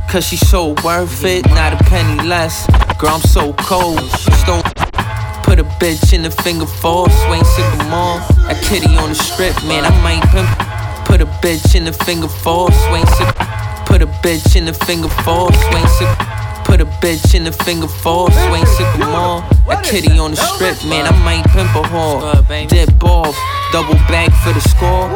Cause 0.08 0.24
she 0.24 0.36
so 0.36 0.76
worth 0.84 1.24
it, 1.24 1.44
not 1.48 1.72
a 1.72 1.82
penny 1.82 2.22
less. 2.28 2.64
Girl, 2.96 3.10
I'm 3.10 3.20
so 3.22 3.52
cold. 3.54 3.98
Stone. 4.38 4.62
Put 5.42 5.58
a 5.58 5.64
bitch 5.82 6.12
in 6.12 6.22
the 6.22 6.30
finger 6.30 6.64
four, 6.64 7.10
swing 7.10 7.42
sycamore. 7.42 8.22
That 8.46 8.62
kitty 8.62 8.94
on 8.96 9.08
the 9.08 9.16
strip, 9.16 9.56
man, 9.64 9.84
I 9.84 9.90
might 9.98 10.22
pimp. 10.30 10.46
Put 11.06 11.20
a 11.20 11.26
bitch 11.42 11.74
in 11.74 11.82
the 11.82 11.92
finger 11.92 12.28
four, 12.28 12.70
swing 12.86 13.04
sycamore. 13.18 13.84
Put 13.84 14.00
a 14.00 14.06
bitch 14.22 14.54
in 14.54 14.66
the 14.66 14.72
finger 14.72 15.08
four, 15.08 15.50
swing 15.50 15.86
sycamore. 15.98 16.62
Put 16.62 16.80
a 16.80 16.86
bitch 17.02 17.34
in 17.34 17.42
the 17.42 17.52
finger 17.52 17.88
four, 17.88 18.30
swing 18.30 18.64
sycamore. 18.78 19.42
That 19.66 19.82
kitty 19.82 20.20
on 20.20 20.30
the 20.30 20.36
strip, 20.36 20.78
man, 20.84 21.12
I 21.12 21.18
might 21.24 21.42
pimp 21.50 21.74
a 21.74 21.82
whore. 21.82 22.68
Dip 22.68 23.02
off, 23.02 23.34
double 23.72 23.98
back 24.06 24.30
for 24.46 24.52
the 24.52 24.60
score. 24.60 25.10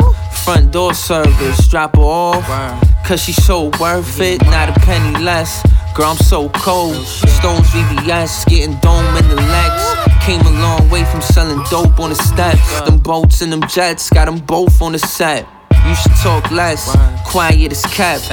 Front 0.45 0.73
door 0.73 0.93
service, 0.93 1.67
drop 1.69 1.97
her 1.97 2.03
off. 2.03 2.47
Cause 3.07 3.23
she 3.23 3.33
so 3.33 3.71
worth 3.81 4.21
it, 4.21 4.43
not 4.45 4.69
a 4.69 4.79
penny 4.81 5.25
less. 5.25 5.63
Girl, 5.95 6.07
I'm 6.07 6.17
so 6.17 6.51
cold. 6.51 7.07
Stones 7.07 7.67
VVS, 7.69 8.47
getting 8.47 8.77
dome 8.81 9.17
in 9.17 9.29
the 9.29 9.37
legs. 9.37 9.85
Came 10.23 10.41
a 10.43 10.51
long 10.61 10.91
way 10.91 11.05
from 11.05 11.23
selling 11.23 11.63
dope 11.71 11.99
on 11.99 12.11
the 12.11 12.17
steps. 12.17 12.81
Them 12.83 12.99
boats 12.99 13.41
and 13.41 13.51
them 13.51 13.63
jets, 13.69 14.11
got 14.11 14.27
them 14.27 14.39
both 14.39 14.83
on 14.83 14.93
the 14.93 14.99
set. 14.99 15.47
You 15.87 15.95
should 15.95 16.17
talk 16.23 16.51
less, 16.51 16.97
quiet 17.27 17.73
as 17.73 17.83
kept. 17.87 18.25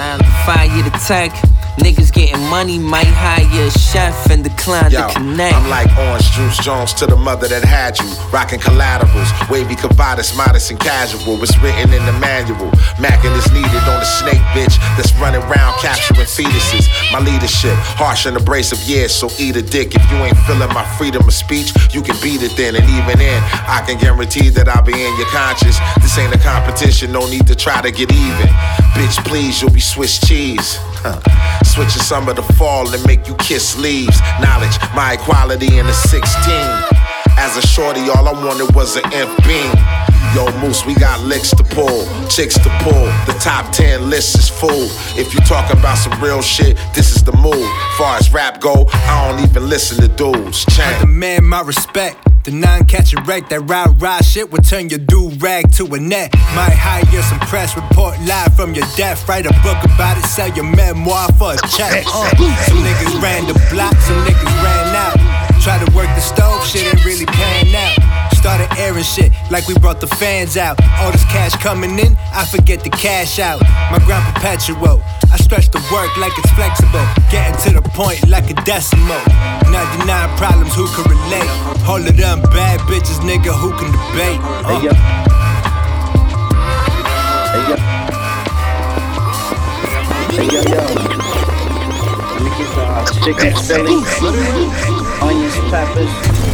Fire 0.45 0.83
the 0.83 0.91
tech. 1.05 1.31
Niggas 1.79 2.11
getting 2.11 2.39
money, 2.49 2.77
might 2.77 3.07
hire 3.07 3.47
a 3.47 3.71
chef 3.71 4.29
and 4.29 4.43
decline 4.43 4.91
Yo, 4.91 5.07
to 5.07 5.13
connect. 5.13 5.55
I'm 5.55 5.69
like 5.69 5.87
Oran 5.97 6.21
Juice 6.35 6.59
Jones 6.59 6.93
to 6.95 7.07
the 7.07 7.15
mother 7.15 7.47
that 7.47 7.63
had 7.63 7.97
you. 7.97 8.05
Rocking 8.29 8.59
collaterals, 8.59 9.31
wavy 9.49 9.75
cavadas, 9.75 10.35
modest 10.35 10.69
and 10.69 10.79
casual. 10.79 11.41
It's 11.41 11.57
written 11.63 11.93
in 11.93 12.05
the 12.05 12.11
manual. 12.19 12.69
Mackin 12.99 13.31
is 13.33 13.47
needed 13.55 13.83
on 13.87 14.03
the 14.03 14.09
snake 14.19 14.43
bitch 14.51 14.75
that's 14.99 15.15
running 15.15 15.41
around 15.47 15.79
capturing 15.79 16.27
fetuses. 16.27 16.91
My 17.11 17.19
leadership, 17.19 17.73
harsh 17.95 18.25
and 18.25 18.35
abrasive, 18.35 18.83
yeah, 18.83 19.07
so 19.07 19.31
eat 19.39 19.55
a 19.55 19.63
dick. 19.63 19.95
If 19.95 20.03
you 20.11 20.17
ain't 20.17 20.37
feeling 20.43 20.69
my 20.75 20.83
freedom 20.99 21.23
of 21.25 21.33
speech, 21.33 21.71
you 21.95 22.03
can 22.03 22.19
beat 22.21 22.43
it 22.43 22.51
then. 22.57 22.75
And 22.75 22.83
even 22.83 23.17
then, 23.17 23.39
I 23.65 23.81
can 23.87 23.97
guarantee 23.97 24.49
that 24.49 24.67
I'll 24.67 24.83
be 24.83 24.93
in 24.93 25.15
your 25.17 25.31
conscience. 25.31 25.79
This 26.03 26.17
ain't 26.19 26.35
a 26.35 26.39
competition, 26.39 27.13
no 27.13 27.25
need 27.31 27.40
to 27.45 27.55
try 27.55 27.81
to 27.81 27.91
get 27.91 28.11
even. 28.11 28.47
Bitch, 28.93 29.23
please, 29.25 29.61
you'll 29.61 29.71
be 29.71 29.79
Swiss 29.79 30.19
cheese. 30.19 30.77
Huh. 31.03 31.19
Switching 31.63 32.01
summer 32.01 32.33
to 32.33 32.41
fall 32.53 32.93
and 32.93 33.05
make 33.05 33.27
you 33.27 33.35
kiss 33.35 33.77
leaves. 33.77 34.19
Knowledge, 34.41 34.77
my 34.95 35.13
equality 35.13 35.79
in 35.79 35.85
the 35.85 35.93
16. 35.93 37.00
As 37.37 37.57
a 37.57 37.65
shorty, 37.65 38.01
all 38.09 38.27
I 38.27 38.33
wanted 38.45 38.73
was 38.75 38.95
an 38.95 39.03
imp 39.13 39.31
beam. 39.43 39.71
Yo, 40.35 40.45
Moose, 40.59 40.85
we 40.85 40.93
got 40.95 41.19
licks 41.21 41.49
to 41.51 41.63
pull, 41.63 42.05
chicks 42.29 42.55
to 42.55 42.69
pull. 42.81 43.05
The 43.25 43.35
top 43.41 43.71
10 43.73 44.09
list 44.09 44.37
is 44.37 44.49
full. 44.49 44.87
If 45.19 45.33
you 45.33 45.39
talk 45.41 45.73
about 45.73 45.97
some 45.97 46.21
real 46.21 46.41
shit, 46.41 46.77
this 46.93 47.15
is 47.15 47.23
the 47.23 47.33
move. 47.33 47.67
Far 47.97 48.17
as 48.17 48.31
rap 48.31 48.61
go, 48.61 48.87
I 48.93 49.31
don't 49.31 49.49
even 49.49 49.67
listen 49.67 49.99
to 50.01 50.07
dudes. 50.07 50.65
I 50.69 50.71
Change. 50.71 51.01
demand 51.01 51.47
my 51.47 51.61
respect. 51.61 52.17
The 52.43 52.51
non 52.51 52.85
catch 52.85 53.13
a 53.13 53.21
wreck, 53.21 53.49
that 53.49 53.59
ride 53.69 54.01
ride 54.01 54.25
shit 54.25 54.49
will 54.51 54.63
turn 54.63 54.89
your 54.89 54.97
do 54.97 55.29
rag 55.37 55.71
to 55.73 55.85
a 55.93 55.99
net. 55.99 56.33
Might 56.55 56.73
hire 56.73 57.21
some 57.21 57.39
press 57.41 57.75
report 57.75 58.17
live 58.21 58.55
from 58.55 58.73
your 58.73 58.87
death. 58.97 59.27
Write 59.29 59.45
a 59.45 59.53
book 59.61 59.77
about 59.85 60.17
it, 60.17 60.25
sell 60.25 60.49
your 60.55 60.65
memoir 60.65 61.27
for 61.37 61.53
a 61.53 61.57
check. 61.69 62.03
Uh, 62.07 62.29
some 62.65 62.81
niggas 62.81 63.21
ran 63.21 63.45
the 63.45 63.53
block, 63.69 63.93
some 64.01 64.17
niggas 64.25 64.63
ran 64.63 64.95
out. 64.95 65.30
Try 65.61 65.77
to 65.77 65.91
work 65.93 66.07
the 66.17 66.21
stove, 66.21 66.65
shit 66.65 66.91
ain't 66.91 67.05
really 67.05 67.27
pan 67.27 67.69
out. 67.75 68.33
Started 68.33 68.67
airing 68.79 69.03
shit 69.03 69.31
like 69.51 69.67
we 69.67 69.75
brought 69.75 70.01
the 70.01 70.07
fans 70.07 70.57
out. 70.57 70.81
All 70.97 71.11
this 71.11 71.23
cash 71.25 71.53
coming 71.61 71.99
in, 71.99 72.17
I 72.33 72.45
forget 72.45 72.83
the 72.83 72.89
cash 72.89 73.37
out. 73.37 73.61
My 73.91 73.99
grind 74.03 74.25
perpetual. 74.33 75.03
I 75.31 75.37
stretch 75.37 75.69
the 75.69 75.77
work 75.93 76.17
like 76.17 76.33
it's 76.39 76.49
flexible. 76.57 77.05
Getting 77.29 77.55
to 77.69 77.79
the 77.79 77.87
point 77.93 78.27
like 78.27 78.49
a 78.49 78.55
decimal. 78.65 79.21
99 79.69 80.37
problems, 80.37 80.73
who 80.73 80.87
can 80.97 81.05
relate? 81.05 81.49
All 81.85 82.01
of 82.01 82.17
them 82.17 82.41
bad 82.49 82.79
bitches, 82.89 83.21
nigga, 83.21 83.53
who 83.53 83.69
can 83.77 83.91
debate? 83.93 84.41
Uh. 84.65 84.65
Hey 84.65 84.81
yo 84.81 84.91
yo. 87.69 88.01
Let 90.31 90.39
me 90.39 90.47
get 90.49 91.10
uh, 92.77 93.05
chicken 93.23 93.55
Philly, 93.55 93.95
onions, 95.21 95.55
peppers, 95.69 96.50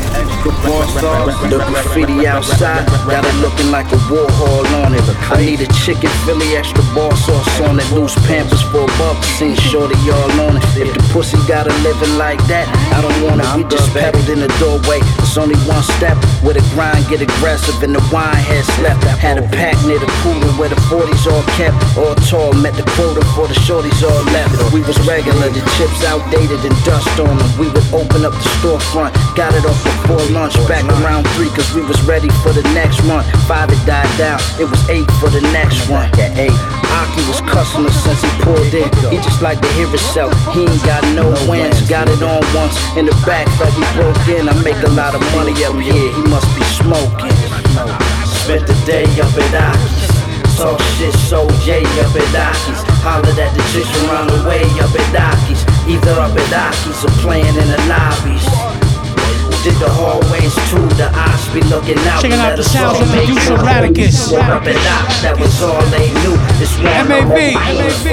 more 0.68 0.88
sauce. 1.00 1.36
The 1.50 1.60
graffiti 1.68 2.28
outside 2.28 2.86
got 3.08 3.26
it 3.26 3.36
looking 3.42 3.72
like 3.72 3.88
a 3.92 4.00
war 4.10 4.28
hall 4.40 4.66
on 4.84 4.94
it. 4.96 5.04
I 5.32 5.44
need 5.44 5.62
a 5.62 5.70
chicken 5.84 6.10
Philly, 6.26 6.56
extra 6.56 6.84
ball 6.94 7.16
sauce 7.16 7.62
on 7.62 7.80
it. 7.80 7.88
Loose 7.92 8.16
pampers 8.28 8.62
for 8.72 8.84
a 8.84 8.92
buck, 9.00 9.18
seen 9.38 9.56
shorty 9.56 9.98
all 10.10 10.32
on 10.48 10.58
it. 10.58 10.64
If 10.78 10.94
the 10.94 11.04
pussy 11.14 11.38
got 11.48 11.68
a 11.68 11.74
living 11.84 12.18
like 12.18 12.40
that, 12.48 12.68
I 12.94 13.02
don't 13.02 13.20
want 13.24 13.42
it. 13.42 13.48
We 13.56 13.64
just 13.70 13.92
pedaled 13.94 14.30
in 14.30 14.40
the 14.40 14.52
doorway. 14.60 15.00
It's 15.22 15.38
only 15.38 15.58
one 15.68 15.84
step 15.98 16.18
where 16.42 16.54
the 16.54 16.66
grind 16.74 17.08
get 17.10 17.22
aggressive 17.22 17.82
and 17.84 17.94
the 17.96 18.04
wine 18.12 18.36
had 18.36 18.64
slept. 18.78 19.04
Had 19.20 19.38
a 19.38 19.46
pack 19.50 19.76
near 19.86 20.00
the 20.00 20.10
cooler 20.24 20.52
where 20.60 20.70
the 20.70 20.80
40s 20.88 21.26
all 21.28 21.44
kept. 21.60 21.78
All 21.98 22.16
tall, 22.30 22.54
met 22.54 22.76
the 22.76 22.86
quota 22.96 23.24
for 23.36 23.48
the 23.48 23.58
shorties 23.66 24.02
all 24.04 24.24
left. 24.34 24.54
We 24.74 24.82
was 24.82 24.98
regular, 25.08 25.50
the 25.50 25.64
chips 25.78 26.04
outdated 26.06 26.62
and 26.64 26.76
dust 26.84 27.20
on 27.20 27.38
them. 27.38 27.50
We 27.60 27.70
would 27.70 27.88
open 27.94 28.26
up 28.26 28.34
the 28.34 28.48
storefront, 28.60 29.14
got 29.36 29.54
it 29.54 29.66
off 29.66 29.82
before 30.08 30.24
lunch, 30.32 30.56
back 30.68 30.88
around 31.04 31.28
three, 31.36 31.50
cause 31.50 31.68
we 31.76 31.84
was 31.84 32.00
ready 32.04 32.30
for 32.40 32.54
the 32.56 32.64
next 32.72 33.04
one. 33.04 33.24
Five 33.44 33.70
it 33.72 33.82
died 33.86 34.08
down, 34.18 34.40
it 34.60 34.64
was 34.64 34.80
eight 34.90 35.10
for 35.20 35.30
the 35.30 35.42
next 35.52 35.90
one. 35.90 36.08
Yeah, 36.18 36.32
eight. 36.40 36.56
Ahki 36.96 37.22
was 37.28 37.42
customer 37.42 37.92
since 37.92 38.22
he 38.24 38.32
pulled 38.42 38.74
in. 38.74 38.88
He 39.12 39.18
just 39.20 39.42
like 39.42 39.60
to 39.60 39.68
hear 39.76 39.88
himself. 39.88 40.32
He 40.56 40.64
ain't 40.64 40.84
got 40.84 41.04
no 41.12 41.28
wins, 41.50 41.82
got 41.90 42.08
it 42.08 42.24
on 42.24 42.40
once. 42.56 42.76
In 42.96 43.06
the 43.06 43.16
back, 43.28 43.48
felt 43.60 43.76
we 43.76 43.84
broke 44.00 44.28
in. 44.32 44.48
I 44.48 44.56
make 44.64 44.80
a 44.88 44.92
lot 44.96 45.14
of 45.14 45.22
money 45.36 45.52
up 45.68 45.76
here. 45.76 46.12
He 46.16 46.24
must 46.32 46.48
be 46.56 46.64
smoking. 46.80 47.36
Spent 48.24 48.64
the 48.64 48.78
day 48.88 49.06
up 49.20 49.36
at 49.36 49.52
Ahki's. 49.52 50.08
Talk 50.56 50.80
shit, 50.98 51.14
so 51.14 51.46
J 51.68 51.84
up 52.00 52.16
at 52.16 52.32
Ahki's. 52.32 52.82
Hollered 53.04 53.38
at 53.38 53.52
the 53.52 53.64
chicks 53.76 53.92
around 54.08 54.32
the 54.32 54.40
way 54.48 54.64
up 54.80 54.94
at 54.96 55.12
Ahki's. 55.12 55.62
Either 55.84 56.16
up 56.16 56.32
at 56.32 56.72
Ahki's 56.72 57.04
or 57.04 57.12
playing 57.20 57.56
in 57.60 57.68
the 57.68 57.82
lobbies. 57.92 58.87
Did 59.68 59.84
the 59.84 59.92
hallways 59.92 60.56
too, 60.72 60.80
the 60.96 61.12
eyes 61.12 61.44
be 61.52 61.60
looking 61.68 62.00
out. 62.08 62.24
Checking 62.24 62.40
out 62.40 62.56
the 62.56 62.64
sounds 62.64 63.04
of 63.04 63.12
producer 63.12 63.60
Raticus. 63.60 64.32
we 64.32 64.40
Up 64.40 64.64
at 64.64 64.80
Ahki's, 64.80 65.20
that 65.28 65.36
was 65.36 65.60
all 65.60 65.84
they 65.92 66.08
knew. 66.24 66.40
MAV, 66.80 67.36
MAV, 67.36 68.08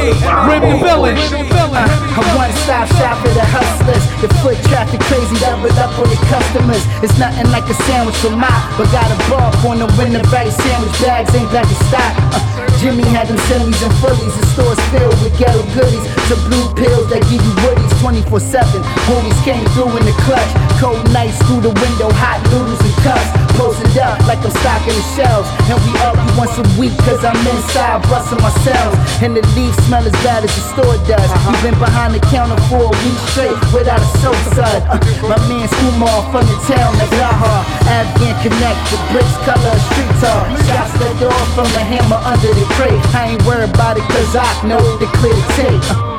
the 0.66 0.74
Villain. 0.82 1.14
A 1.14 2.22
one-stop 2.34 2.90
shop 2.98 3.22
for 3.22 3.30
the 3.30 3.46
hustlers. 3.54 4.02
The 4.18 4.26
foot 4.42 4.58
traffic 4.66 4.98
crazy, 5.06 5.38
double 5.38 5.70
up 5.78 5.94
on 5.94 6.10
the 6.10 6.18
customers. 6.26 6.82
It's 7.06 7.14
nothing 7.22 7.46
like 7.54 7.70
a 7.70 7.76
sandwich 7.86 8.18
for 8.18 8.34
my, 8.34 8.50
but 8.74 8.90
got 8.90 9.06
a 9.06 9.18
bar 9.30 9.54
on 9.70 9.78
the 9.78 9.86
winner 9.94 10.26
right 10.34 10.50
sandwich 10.50 10.98
bags 10.98 11.30
ain't 11.38 11.54
got 11.54 11.70
to 11.70 11.76
stop. 11.86 12.18
Uh, 12.34 12.66
Jimmy 12.82 13.06
had 13.14 13.30
them 13.30 13.38
semis 13.46 13.78
and 13.78 13.94
fullies, 14.02 14.34
the 14.34 14.46
stores 14.58 14.80
filled 14.90 15.14
with 15.22 15.38
ghetto 15.38 15.62
goodies. 15.70 16.02
To 16.30 16.34
blue 16.48 16.66
pills 16.74 17.12
that 17.12 17.20
give 17.28 17.38
you 17.38 17.54
woodies 17.62 17.92
24-7. 18.00 18.80
Homies 19.04 19.38
came 19.44 19.64
through 19.76 19.92
in 19.92 20.04
the 20.08 20.16
clutch. 20.24 20.52
Cold 20.80 21.04
nights 21.12 21.36
through 21.46 21.60
the 21.60 21.74
window, 21.84 22.08
hot 22.20 22.40
noodles 22.50 22.80
and 22.80 22.96
cups. 23.04 23.28
Posted 23.54 23.94
up 24.02 24.18
like 24.26 24.42
I'm 24.42 24.50
stocking 24.50 24.96
the 24.96 25.06
shelves. 25.14 25.46
And 25.70 25.78
we 25.86 25.92
argue 26.02 26.26
once 26.34 26.56
a 26.58 26.66
week 26.74 26.94
cause 27.06 27.22
I'm 27.22 27.38
inside 27.46 28.02
busting 28.10 28.42
myself. 28.42 28.90
And 29.22 29.36
the 29.36 29.44
leaves 29.54 29.78
smell 29.86 30.02
as 30.02 30.16
bad 30.26 30.42
as 30.42 30.50
the 30.50 30.64
store 30.74 30.96
does. 31.06 31.28
We've 31.46 31.62
been 31.70 31.78
behind 31.78 32.14
the 32.18 32.22
counter 32.32 32.58
for 32.66 32.90
a 32.90 32.94
week 33.06 33.18
straight 33.30 33.54
without 33.70 34.02
a 34.02 34.10
soap 34.18 34.38
sud. 34.58 34.80
Uh, 34.90 34.98
my 35.30 35.38
man's 35.46 35.70
Umar 35.86 36.18
from 36.34 36.44
the 36.50 36.58
town 36.66 36.92
of 36.98 37.10
Lahar. 37.20 37.62
Afghan 37.86 38.34
Connect, 38.42 38.80
the 38.90 38.98
bricks 39.14 39.36
color, 39.46 39.74
street 39.94 40.14
talk. 40.18 40.44
Shots 40.66 40.92
let 40.98 41.14
off 41.30 41.48
from 41.54 41.68
the 41.70 41.82
hammer 41.84 42.20
under 42.26 42.50
the 42.50 42.66
crate. 42.74 42.98
I 43.14 43.36
ain't 43.36 43.42
worried 43.46 43.70
about 43.70 43.96
it 43.96 44.06
cause 44.10 44.34
I 44.34 44.48
know 44.66 44.82
the 44.98 45.06
clear 45.22 45.38
tape. 45.54 45.84
Uh, 45.94 46.18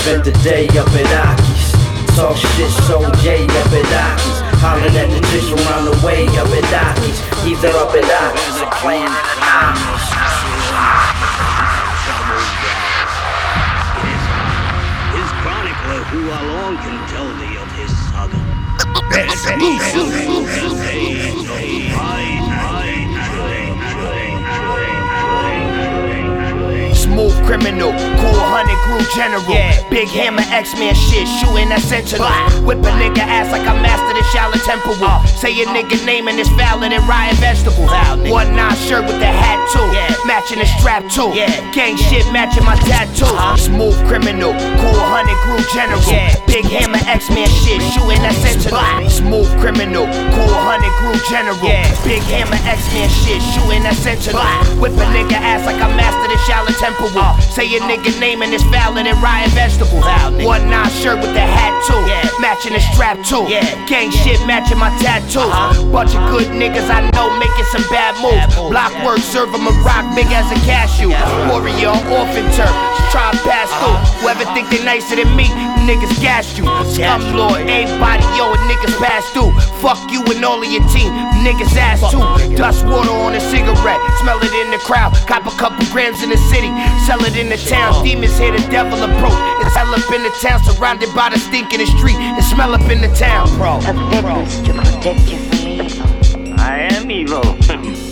Spent 0.00 0.24
the 0.24 0.32
day 0.46 0.68
up 0.78 0.88
at 0.94 1.10
Ahki's. 1.10 1.69
Talk 2.16 2.36
shit, 2.36 2.70
so 2.86 3.00
J 3.22 3.44
up 3.44 3.72
at 3.72 3.86
Ahki's. 3.86 4.40
Hollered 4.60 4.96
at 4.96 5.08
the 5.08 5.20
chicks 5.30 5.48
around 5.50 5.84
the 5.86 5.96
way 6.04 6.26
up 6.36 6.48
at 6.48 6.64
Ahki's. 6.68 7.18
Either 7.46 7.72
up 7.78 7.94
at 7.94 8.04
Ahki's 8.04 8.60
or 8.60 8.70
playing 8.82 9.06
in 9.06 9.12
the 9.12 9.34
lobbies. 9.40 10.08
His 15.16 15.30
chronicler 15.40 16.02
who 16.12 16.20
alone 16.28 16.76
can 16.84 16.98
tell 17.08 17.28
thee 17.40 17.56
of 17.56 17.68
his 17.78 17.92
saga. 18.10 18.40
Criminal, 27.50 27.90
cool 28.22 28.42
hundred 28.46 28.78
crew 28.86 29.02
general. 29.10 29.42
Big 29.90 30.06
hammer 30.06 30.46
X-Men 30.54 30.94
shit, 30.94 31.26
shooting 31.26 31.66
at 31.74 31.82
sentinel. 31.82 32.30
Whip 32.62 32.78
a 32.78 32.94
nigga 32.94 33.26
ass 33.26 33.50
like 33.50 33.66
I 33.66 33.74
mastered 33.82 34.14
the 34.14 34.22
Shaolin 34.30 34.62
Temple. 34.62 34.94
Wall. 35.02 35.18
Say 35.42 35.50
a 35.62 35.66
nigga 35.66 35.98
name 36.06 36.28
and 36.28 36.38
it's 36.38 36.50
valid 36.54 36.92
and 36.94 37.02
riding 37.10 37.34
vegetables. 37.42 37.90
One 38.30 38.54
nine 38.54 38.78
shirt 38.86 39.02
with 39.02 39.18
the 39.18 39.26
hat 39.26 39.58
too, 39.74 39.82
Yeah. 39.90 40.14
matching 40.30 40.62
the 40.62 40.66
strap 40.78 41.02
too. 41.10 41.34
Yeah. 41.34 41.50
Gang 41.74 41.98
shit 41.98 42.22
matching 42.30 42.62
my 42.62 42.78
tattoo. 42.86 43.26
Uh-huh. 43.26 43.56
Smooth 43.58 43.98
criminal, 44.06 44.54
cool 44.54 45.02
hundred 45.10 45.34
crew 45.42 45.58
general. 45.74 46.02
Big 46.46 46.62
hammer 46.70 47.02
X-Men 47.02 47.50
shit, 47.66 47.82
shooting 47.90 48.22
at 48.22 48.34
sentinel. 48.38 49.10
Smooth 49.10 49.50
criminal, 49.58 50.06
cool 50.38 50.54
hundred 50.54 50.94
crew 51.02 51.18
general. 51.26 51.58
Big 52.06 52.22
hammer 52.30 52.58
X-Men 52.62 53.10
shit, 53.26 53.42
shooting 53.42 53.82
at 53.82 53.98
sentinel. 53.98 54.38
Whip 54.78 54.94
a 54.94 55.06
nigga 55.10 55.34
ass 55.34 55.66
like 55.66 55.82
I 55.82 55.90
mastered 55.98 56.30
the 56.30 56.38
Shaolin 56.46 56.78
Temple. 56.78 57.10
Uh. 57.18 57.39
Say 57.40 57.66
a 57.76 57.80
nigga 57.80 58.12
name 58.20 58.42
and 58.42 58.52
it's 58.52 58.62
valid 58.70 59.06
and 59.06 59.18
riding 59.22 59.52
vegetables. 59.54 60.04
One 60.44 60.70
nine 60.70 60.90
shirt 61.02 61.18
with 61.20 61.34
the 61.34 61.42
hat 61.42 61.74
too, 61.86 61.98
matching 62.40 62.74
the 62.74 62.80
strap 62.92 63.18
too. 63.24 63.44
Yeah. 63.48 63.66
Gang 63.86 64.10
shit 64.10 64.38
matching 64.46 64.78
my 64.78 64.90
tattoo. 65.02 65.44
Bunch 65.90 66.14
of 66.14 66.22
good 66.30 66.48
niggas 66.54 66.88
I 66.88 67.08
know 67.10 67.30
making 67.38 67.68
some 67.72 67.84
bad 67.90 68.14
moves. 68.22 68.54
Block 68.70 68.92
work, 69.04 69.18
serve 69.18 69.52
'em 69.54 69.66
a 69.66 69.74
rock 69.82 70.04
big 70.14 70.30
as 70.30 70.46
a 70.52 70.58
cashew. 70.66 71.10
Warrior 71.50 71.90
on 71.90 72.06
orphan 72.12 72.46
turf, 72.54 72.70
just 72.70 73.10
try 73.10 73.30
and 73.30 73.40
pass 73.42 73.68
through. 73.80 73.98
Whoever 74.22 74.44
think 74.54 74.70
they 74.70 74.82
nicer 74.84 75.16
than 75.16 75.34
me, 75.34 75.50
niggas 75.86 76.12
gas 76.20 76.56
you. 76.58 76.64
Scum 76.88 77.22
lord, 77.36 77.60
everybody 77.68 78.24
yo, 78.36 78.52
and 78.52 78.64
niggas 78.68 78.96
pass 78.98 79.24
through. 79.30 79.52
Fuck 79.80 80.10
you 80.10 80.22
and 80.30 80.44
all 80.44 80.60
of 80.60 80.70
your 80.70 80.84
team, 80.88 81.12
niggas 81.44 81.76
ass 81.76 82.00
too. 82.10 82.22
Dust 82.56 82.84
water 82.86 83.10
on 83.10 83.34
a 83.34 83.40
cigarette, 83.40 84.00
smell 84.20 84.38
it 84.42 84.52
in 84.64 84.70
the 84.70 84.78
crowd. 84.78 85.14
Cop 85.26 85.46
a 85.46 85.54
couple 85.56 85.84
grams 85.92 86.22
in 86.22 86.30
the 86.30 86.40
city, 86.52 86.70
sell 87.06 87.22
it 87.24 87.36
in 87.36 87.48
the 87.48 87.56
town. 87.56 88.04
Demons 88.04 88.36
hear 88.38 88.52
the 88.52 88.64
devil 88.70 88.98
approach. 89.02 89.38
It's 89.64 89.74
hell 89.76 89.92
up 89.94 90.10
in 90.12 90.22
the 90.22 90.34
town, 90.40 90.62
surrounded 90.64 91.14
by 91.14 91.30
the 91.30 91.38
stink 91.38 91.72
in 91.72 91.80
the 91.80 91.86
street. 91.98 92.16
And 92.16 92.44
smell 92.44 92.74
up 92.74 92.88
in 92.90 93.00
the 93.00 93.12
town, 93.14 93.48
bro. 93.56 93.78
A 93.78 93.92
to 94.64 94.72
protect 94.74 95.28
you 95.30 95.38
from 95.38 95.68
evil. 95.68 96.56
I 96.60 96.88
am 96.92 97.10
evil. 97.10 97.44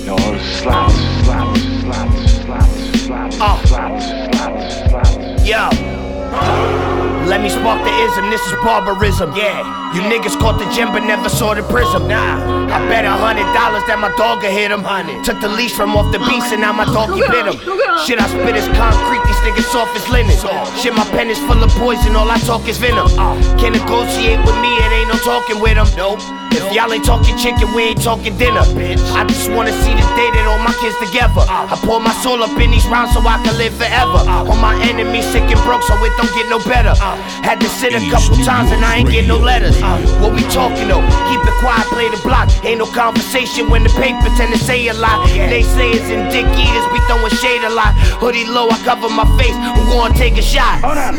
Yo, 0.05 0.17
slaps, 0.17 0.95
slaps, 1.25 1.61
slaps, 1.81 2.41
slaps, 2.41 3.01
slaps, 3.05 3.69
slaps, 3.69 3.69
slaps, 3.69 4.91
slaps. 4.91 5.47
Yo. 5.47 6.98
Let 7.29 7.43
me 7.43 7.51
spark 7.51 7.85
the 7.85 7.93
ism, 8.09 8.31
this 8.31 8.41
is 8.49 8.57
barbarism. 8.65 9.37
Yeah, 9.37 9.61
you 9.93 10.01
niggas 10.09 10.41
caught 10.41 10.57
the 10.57 10.65
gem 10.73 10.93
but 10.97 11.05
never 11.05 11.29
saw 11.29 11.53
the 11.53 11.63
prism. 11.63 12.09
Nah, 12.09 12.41
I 12.73 12.81
bet 12.89 13.05
a 13.05 13.13
hundred 13.13 13.45
dollars 13.53 13.85
that 13.85 14.01
my 14.01 14.09
dog 14.17 14.41
will 14.41 14.49
hit 14.49 14.73
him. 14.73 14.81
Took 15.29 15.39
the 15.45 15.53
leash 15.53 15.77
from 15.77 15.93
off 15.93 16.09
the 16.09 16.19
beast 16.25 16.57
and 16.57 16.65
now 16.65 16.73
my 16.73 16.89
doggy 16.89 17.21
bit 17.29 17.45
him. 17.45 17.61
Shit, 18.09 18.17
I 18.17 18.27
spit 18.33 18.57
is 18.57 18.65
concrete, 18.73 19.21
these 19.29 19.43
niggas 19.45 19.69
soft 19.69 19.93
as 19.93 20.09
linen. 20.09 20.33
Shit, 20.81 20.97
my 20.97 21.05
pen 21.13 21.29
is 21.29 21.39
full 21.45 21.61
of 21.61 21.69
poison, 21.77 22.17
all 22.17 22.33
I 22.33 22.41
talk 22.49 22.65
is 22.65 22.81
venom. 22.81 23.13
Can't 23.61 23.77
negotiate 23.77 24.41
with 24.49 24.57
me, 24.65 24.73
it 24.81 24.91
ain't 24.97 25.13
no 25.13 25.21
talking 25.21 25.61
with 25.61 25.77
them. 25.77 25.89
Nope. 26.01 26.25
If 26.49 26.65
y'all 26.73 26.91
ain't 26.91 27.05
talking 27.05 27.37
chicken, 27.37 27.69
we 27.77 27.93
ain't 27.93 28.01
talking 28.01 28.33
dinner. 28.41 28.65
Bitch. 28.73 29.05
I 29.13 29.29
just 29.29 29.53
wanna 29.53 29.71
see 29.85 29.93
the 29.93 30.07
day 30.17 30.29
that 30.33 30.49
all 30.49 30.59
my 30.65 30.73
kids 30.81 30.97
together. 30.97 31.45
I 31.45 31.77
pour 31.85 32.01
my 32.01 32.17
soul 32.25 32.41
up 32.41 32.57
in 32.57 32.73
these 32.73 32.89
rounds 32.89 33.13
so 33.13 33.21
I 33.21 33.37
can 33.45 33.53
live 33.61 33.77
forever. 33.77 34.25
All 34.25 34.57
my 34.57 34.73
enemies 34.89 35.29
sick 35.29 35.45
and 35.45 35.61
broke, 35.69 35.85
so 35.85 35.93
it 36.01 36.13
don't 36.17 36.33
get 36.33 36.49
no 36.49 36.59
better. 36.65 36.97
Had 37.43 37.61
to 37.61 37.69
sit 37.69 37.95
a 37.95 38.01
couple 38.11 38.37
times 38.45 38.71
and 38.73 38.85
I 38.85 38.99
ain't 38.99 39.11
get 39.11 39.27
no 39.27 39.39
letters. 39.39 39.77
Uh, 39.81 39.99
what 40.21 40.35
we 40.35 40.43
talking 40.53 40.89
though? 40.89 41.05
Keep 41.31 41.43
it 41.45 41.57
quiet, 41.61 41.87
play 41.89 42.09
the 42.09 42.21
block. 42.23 42.49
Ain't 42.65 42.79
no 42.79 42.87
conversation 42.87 43.71
when 43.71 43.83
the 43.83 43.91
paper 43.91 44.29
tend 44.37 44.53
to 44.53 44.59
say 44.59 44.89
a 44.89 44.95
lot. 44.95 45.29
They 45.29 45.63
say 45.63 45.91
it's 45.91 46.09
in 46.11 46.29
dick 46.29 46.47
eaters, 46.59 46.87
we 46.93 46.99
throwing 47.09 47.33
shade 47.41 47.65
a 47.65 47.71
lot. 47.71 47.95
Hoodie 48.21 48.47
low, 48.47 48.69
I 48.69 48.79
cover 48.85 49.09
my 49.09 49.27
face. 49.39 49.57
Who 49.77 49.85
gonna 49.93 50.15
take 50.15 50.37
a 50.39 50.43
shot? 50.43 50.81
Hold 50.83 50.99
on. 50.99 51.15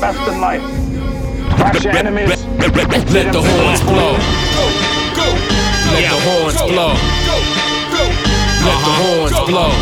Best 0.00 0.28
in 0.28 0.40
life. 0.40 0.62
Watch 1.58 1.84
your 1.84 1.96
enemies. 1.96 2.44
Let 3.12 3.32
the 3.32 3.42
horns 3.42 3.80
blow. 3.82 4.16
Let 5.92 6.10
the 6.10 6.20
horns 6.26 6.60
blow. 6.66 6.92
Let 8.66 8.78
the 8.84 8.92
horns 9.00 9.36
blow. 9.48 9.72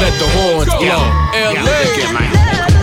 Let 0.00 0.14
the 0.18 0.28
horns 0.36 0.72
blow. 0.78 2.75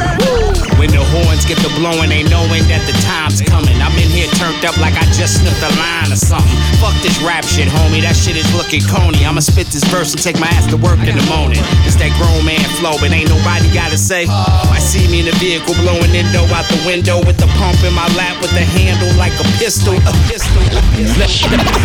When 0.83 0.91
the 0.91 0.99
horns 1.15 1.47
get 1.47 1.55
the 1.63 1.71
blowing, 1.79 2.11
they 2.11 2.27
knowing 2.27 2.67
that 2.67 2.83
the 2.83 2.91
time's 3.07 3.39
coming. 3.39 3.79
I'm 3.79 3.95
in 3.95 4.11
here 4.11 4.27
turned 4.35 4.67
up 4.67 4.75
like 4.83 4.99
I 4.99 5.07
just 5.15 5.39
sniffed 5.39 5.63
a 5.63 5.71
line 5.79 6.11
or 6.11 6.19
something. 6.19 6.59
Fuck 6.83 6.91
this 6.99 7.15
rap 7.23 7.47
shit, 7.47 7.71
homie. 7.71 8.03
That 8.03 8.19
shit 8.19 8.35
is 8.35 8.43
looking 8.51 8.83
coney. 8.83 9.23
I'ma 9.23 9.39
spit 9.39 9.71
this 9.71 9.87
verse 9.87 10.11
and 10.11 10.19
take 10.19 10.35
my 10.43 10.51
ass 10.51 10.67
to 10.75 10.77
work 10.83 10.99
in 11.07 11.15
the 11.15 11.23
morning. 11.31 11.63
It's 11.87 11.95
that 12.03 12.11
grown 12.19 12.43
man 12.43 12.59
flow, 12.83 12.99
but 12.99 13.15
ain't 13.15 13.31
nobody 13.31 13.71
gotta 13.71 13.95
say. 13.95 14.27
I 14.27 14.75
see 14.83 15.07
me 15.07 15.23
in 15.23 15.31
the 15.31 15.37
vehicle 15.39 15.71
blowing 15.79 16.11
endo 16.11 16.43
out 16.51 16.67
the 16.67 16.83
window 16.83 17.23
with 17.23 17.39
the 17.39 17.47
pump 17.55 17.79
in 17.87 17.95
my 17.95 18.11
lap 18.19 18.35
with 18.43 18.51
the 18.51 18.67
handle 18.67 19.07
like 19.15 19.31
a 19.39 19.47
pistol. 19.55 19.95
A 19.95 20.13
pistol. 20.27 20.67
A 20.67 20.83
pistol. 20.99 21.15
Let, 21.15 21.31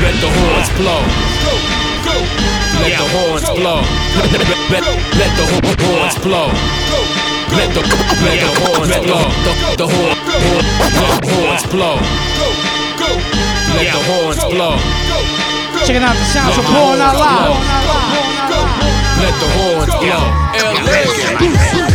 let 0.02 0.16
the 0.18 0.30
horns 0.42 0.70
blow. 0.74 1.06
Let 2.82 2.98
the 2.98 3.06
horns 3.14 3.46
blow. 3.54 3.78
Let, 4.26 4.42
let, 4.74 4.82
let 5.22 5.30
the 5.38 5.46
horns 5.86 6.18
blow. 6.18 6.50
Let 7.56 7.72
the 7.74 7.80
let 7.80 8.38
the 8.40 8.50
horns 8.60 8.92
blow. 9.04 9.24
The, 9.44 9.52
the 9.78 9.86
horn, 9.88 10.14
horn, 10.18 10.64
the 11.20 11.28
horns 11.32 11.64
blow. 11.72 11.96
Let 13.74 13.88
the 13.92 14.02
horns 14.08 14.40
blow. 14.52 14.74
Checking 15.86 16.02
out 16.02 16.16
the 16.16 16.24
sounds 16.24 16.58
of 16.58 16.64
Born 16.64 17.00
Allah. 17.00 17.56
Let 19.22 19.34
the 19.40 19.48
horns 19.56 19.92
blow. 19.96 21.87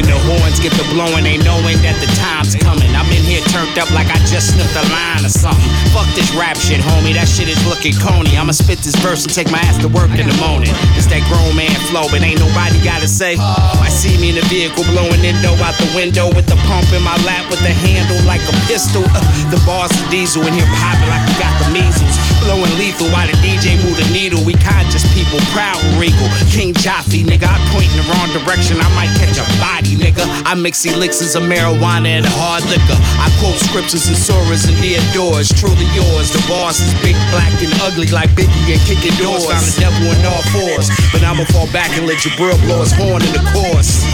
When 0.00 0.08
the 0.08 0.16
horns 0.32 0.56
get 0.64 0.72
the 0.80 0.88
blowing, 0.96 1.28
they 1.28 1.36
knowing 1.44 1.76
that 1.84 1.92
the 2.00 2.08
time's 2.16 2.56
coming. 2.56 2.88
I'm 2.96 3.04
in 3.12 3.20
here 3.20 3.44
turned 3.52 3.76
up 3.76 3.92
like 3.92 4.08
I 4.08 4.16
just 4.24 4.56
sniffed 4.56 4.72
a 4.72 4.80
line 4.88 5.20
or 5.20 5.28
something. 5.28 5.60
Fuck 5.92 6.08
this 6.16 6.32
rap 6.32 6.56
shit, 6.56 6.80
homie. 6.80 7.12
That 7.12 7.28
shit 7.28 7.52
is 7.52 7.60
looking 7.68 7.92
coney. 8.00 8.32
I'ma 8.32 8.56
spit 8.56 8.80
this 8.80 8.96
verse 9.04 9.28
and 9.28 9.32
take 9.36 9.52
my 9.52 9.60
ass 9.60 9.76
to 9.84 9.92
work 9.92 10.08
in 10.16 10.24
the 10.24 10.32
morning. 10.40 10.72
It's 10.96 11.04
that 11.12 11.20
grown 11.28 11.52
man 11.52 11.76
flow, 11.92 12.08
but 12.08 12.24
ain't 12.24 12.40
nobody 12.40 12.80
gotta 12.80 13.04
say. 13.04 13.36
I 13.36 13.92
see 13.92 14.16
me 14.16 14.32
in 14.32 14.40
the 14.40 14.46
vehicle 14.48 14.88
blowing 14.88 15.20
endo 15.20 15.52
out 15.60 15.76
the 15.76 15.92
window 15.92 16.32
with 16.32 16.48
the 16.48 16.56
pump 16.64 16.88
in 16.96 17.04
my 17.04 17.20
lap 17.28 17.44
with 17.52 17.60
the 17.60 17.76
handle 17.84 18.16
like 18.24 18.40
a 18.48 18.56
pistol. 18.64 19.04
Uh, 19.04 19.20
the 19.52 19.60
bars 19.68 19.92
of 19.92 20.04
diesel 20.08 20.40
in 20.48 20.56
here 20.56 20.70
popping 20.80 21.12
like 21.12 21.28
we 21.28 21.36
got 21.36 21.52
the 21.60 21.76
measles. 21.76 22.29
Blowing 22.44 22.72
lethal 22.80 23.08
while 23.12 23.28
the 23.28 23.36
DJ 23.44 23.76
move 23.84 23.96
the 23.96 24.08
needle. 24.12 24.40
We 24.44 24.54
conscious 24.56 25.04
people, 25.12 25.38
proud 25.52 25.76
and 25.84 26.00
regal. 26.00 26.26
King 26.48 26.72
Jaffe, 26.72 27.22
nigga. 27.22 27.46
I 27.46 27.58
point 27.70 27.88
in 27.92 28.00
the 28.00 28.06
wrong 28.08 28.28
direction. 28.32 28.80
I 28.80 28.88
might 28.96 29.12
catch 29.20 29.36
a 29.36 29.46
body, 29.60 29.96
nigga. 29.96 30.24
I 30.48 30.54
mix 30.54 30.84
elixirs 30.84 31.36
of 31.36 31.44
marijuana 31.44 32.20
and 32.20 32.26
hard 32.26 32.64
liquor. 32.72 32.98
I 33.20 33.28
quote 33.38 33.60
scriptures 33.60 34.08
and 34.08 34.16
surahs 34.16 34.66
and 34.66 34.76
doors. 35.12 35.52
Truly 35.52 35.86
yours. 35.92 36.32
The 36.32 36.42
boss 36.48 36.80
is 36.80 36.92
big, 37.04 37.16
black, 37.30 37.52
and 37.60 37.72
ugly 37.84 38.08
like 38.08 38.30
Biggie 38.32 38.72
and 38.72 38.80
kicking 38.88 39.14
doors. 39.20 39.44
Found 39.46 39.66
the 39.66 39.76
devil 39.80 40.08
in 40.08 40.20
all 40.24 40.44
fours. 40.54 40.88
But 41.12 41.22
I'ma 41.22 41.44
fall 41.52 41.70
back 41.72 41.92
and 41.98 42.06
let 42.06 42.18
Jabril 42.18 42.56
blow 42.64 42.80
his 42.80 42.92
horn 42.92 43.22
in 43.22 43.32
the 43.32 43.44
chorus. 43.52 44.04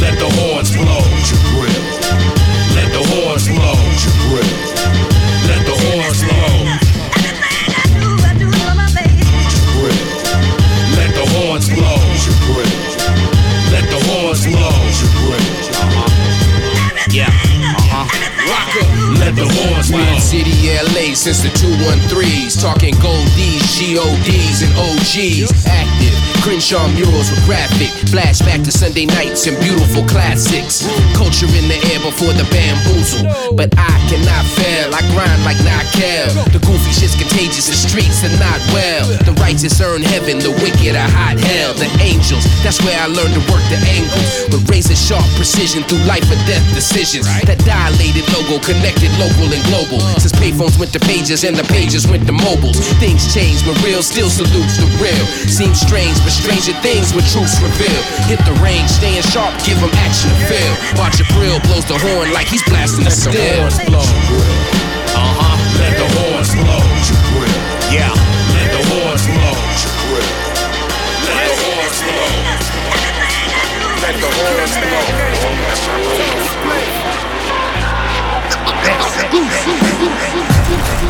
Let 0.00 0.18
the 0.18 0.28
horns 0.38 0.70
blow, 0.76 1.02
Jabril. 1.24 1.72
Let 2.76 2.92
the 2.92 3.02
horns 3.10 3.48
blow, 3.48 3.74
Jabril. 3.96 4.65
Let 19.18 19.34
the 19.34 19.46
horns 19.46 19.90
blow. 19.90 20.18
City, 20.18 20.70
LA 20.70 21.14
since 21.14 21.42
the 21.42 21.48
213s. 21.48 22.60
Talking 22.60 22.94
gold 23.02 23.26
D's, 23.34 23.62
GODs, 23.78 24.62
and 24.62 24.72
OGs. 24.76 25.66
Active. 25.66 26.25
Crenshaw 26.42 26.88
murals 26.94 27.30
with 27.30 27.42
graphic. 27.44 27.90
Flashback 28.10 28.64
to 28.64 28.72
Sunday 28.72 29.06
nights 29.06 29.46
and 29.46 29.56
beautiful 29.60 30.02
classics. 30.08 30.86
Culture 31.14 31.48
in 31.56 31.68
the 31.68 31.78
air 31.92 32.00
before 32.00 32.32
the 32.32 32.46
bamboozle. 32.50 33.28
But 33.56 33.72
I 33.78 33.94
cannot 34.08 34.44
fail. 34.58 34.92
I 34.94 35.02
grind 35.14 35.42
like 35.44 35.58
Nakel. 35.62 36.32
The 36.52 36.60
goofy 36.62 36.92
shit's 36.92 37.16
contagious. 37.16 37.66
The 37.66 37.78
streets 37.78 38.22
are 38.24 38.36
not 38.38 38.60
well. 38.72 39.06
The 39.26 39.34
righteous 39.42 39.80
earn 39.80 40.02
heaven. 40.02 40.38
The 40.38 40.52
wicked 40.62 40.94
are 40.94 41.10
hot 41.10 41.38
hell. 41.38 41.74
The 41.74 41.90
angels. 42.02 42.44
That's 42.62 42.82
where 42.82 42.96
I 42.98 43.06
learned 43.06 43.34
to 43.34 43.42
work 43.50 43.64
the 43.70 43.80
angles. 43.86 44.50
With 44.50 44.68
razor 44.70 44.96
sharp 44.96 45.26
precision 45.34 45.82
through 45.84 46.04
life 46.06 46.26
or 46.30 46.38
death 46.46 46.64
decisions. 46.74 47.26
That 47.46 47.58
dilated 47.66 48.26
logo 48.34 48.62
connected 48.62 49.10
local 49.18 49.50
and 49.50 49.62
global. 49.70 50.00
Since 50.18 50.34
payphones 50.38 50.78
went 50.78 50.92
to 50.94 51.00
pages 51.02 51.44
and 51.44 51.56
the 51.56 51.66
pages 51.70 52.06
went 52.06 52.26
to 52.26 52.34
mobiles. 52.34 52.78
Things 53.02 53.26
change, 53.34 53.62
but 53.66 53.74
real 53.82 54.02
still 54.02 54.30
salutes 54.30 54.78
the 54.78 54.86
real. 55.02 55.26
Seems 55.46 55.80
strange, 55.80 56.16
but 56.26 56.34
stranger 56.34 56.74
things 56.82 57.14
when 57.14 57.22
truths 57.30 57.62
reveal. 57.62 58.02
Hit 58.26 58.42
the 58.42 58.50
range, 58.58 58.90
staying 58.90 59.22
sharp, 59.22 59.54
give 59.62 59.78
them 59.78 59.94
action 60.02 60.26
to 60.34 60.38
feel. 60.50 60.74
Watch 60.98 61.22
a 61.22 61.26
grill 61.30 61.62
blows 61.62 61.86
the 61.86 61.94
horn 61.94 62.34
like 62.34 62.50
he's 62.50 62.66
blasting 62.66 63.04
the 63.06 63.14
steel. 63.14 63.62
Uh 63.62 65.22
huh. 65.22 65.54
Let 65.78 65.94
the 65.94 66.08
horns 66.18 66.50
blow, 66.58 66.82
Yeah. 67.94 68.10
Let 68.58 68.74
the 68.74 68.82
horns 68.90 69.22
blow, 69.22 69.54
Jabril. 69.78 70.26
Let 71.30 71.46
the 71.46 71.54
horns 71.62 72.02
blow. 72.02 72.34
Let 74.02 74.18
the 74.18 74.26
horns 74.34 74.74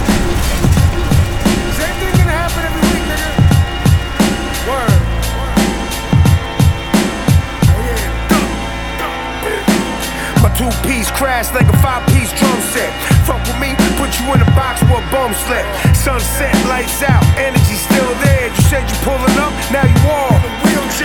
My 0.07 0.16
two 10.67 10.89
piece 10.89 11.11
crash 11.15 11.53
like 11.55 11.69
a 11.69 11.77
five 11.79 12.03
piece 12.11 12.33
drum 12.39 12.61
set. 12.75 12.91
Fuck 13.27 13.43
with 13.47 13.59
me, 13.63 13.75
put 13.99 14.11
you 14.19 14.27
in 14.35 14.41
a 14.43 14.51
box 14.59 14.83
where 14.91 14.99
a 14.99 15.11
bum 15.15 15.33
slept. 15.47 15.69
Sunset, 15.95 16.55
lights 16.67 17.03
out, 17.03 17.23
energy 17.39 17.77
still 17.79 18.13
there. 18.27 18.51
You 18.51 18.63
said 18.67 18.83
you 18.91 18.97
pulling 19.07 19.39
up, 19.39 19.53
now 19.71 19.87
you 19.87 20.03
are. 20.11 20.35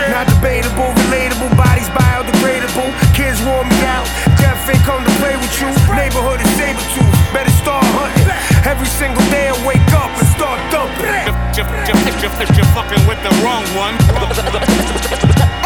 Not 0.10 0.28
debatable, 0.28 0.92
relatable, 1.08 1.52
bodies 1.56 1.90
biodegradable. 1.92 2.90
Kids 3.14 3.40
wore 3.44 3.64
me 3.64 3.78
out. 3.86 4.08
Death 4.40 4.70
ain't 4.70 4.82
come 4.84 5.04
to 5.04 5.14
play 5.20 5.36
with 5.36 5.54
you. 5.60 5.68
Neighborhood 5.94 6.40
is 6.42 6.52
saber 6.58 6.82
tooth. 6.96 7.16
Better 7.36 7.52
start 7.52 7.84
hunting. 7.96 8.32
Every 8.66 8.88
single 8.88 9.24
day 9.30 9.50
I 9.52 9.56
wake 9.68 9.84
up 9.94 10.12
and 10.16 10.28
start 10.32 10.60
dumping. 10.72 11.12
You're, 11.56 11.68
you're, 11.86 12.00
you're, 12.24 12.56
you're 12.56 12.72
fucking 12.74 13.04
with 13.06 13.20
the 13.22 13.34
wrong 13.44 13.68
one. 13.76 13.96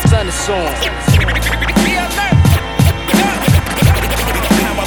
Son 0.10 0.28
is 0.28 0.34
song. 0.34 0.74
How 2.16 2.32
I 2.32 2.35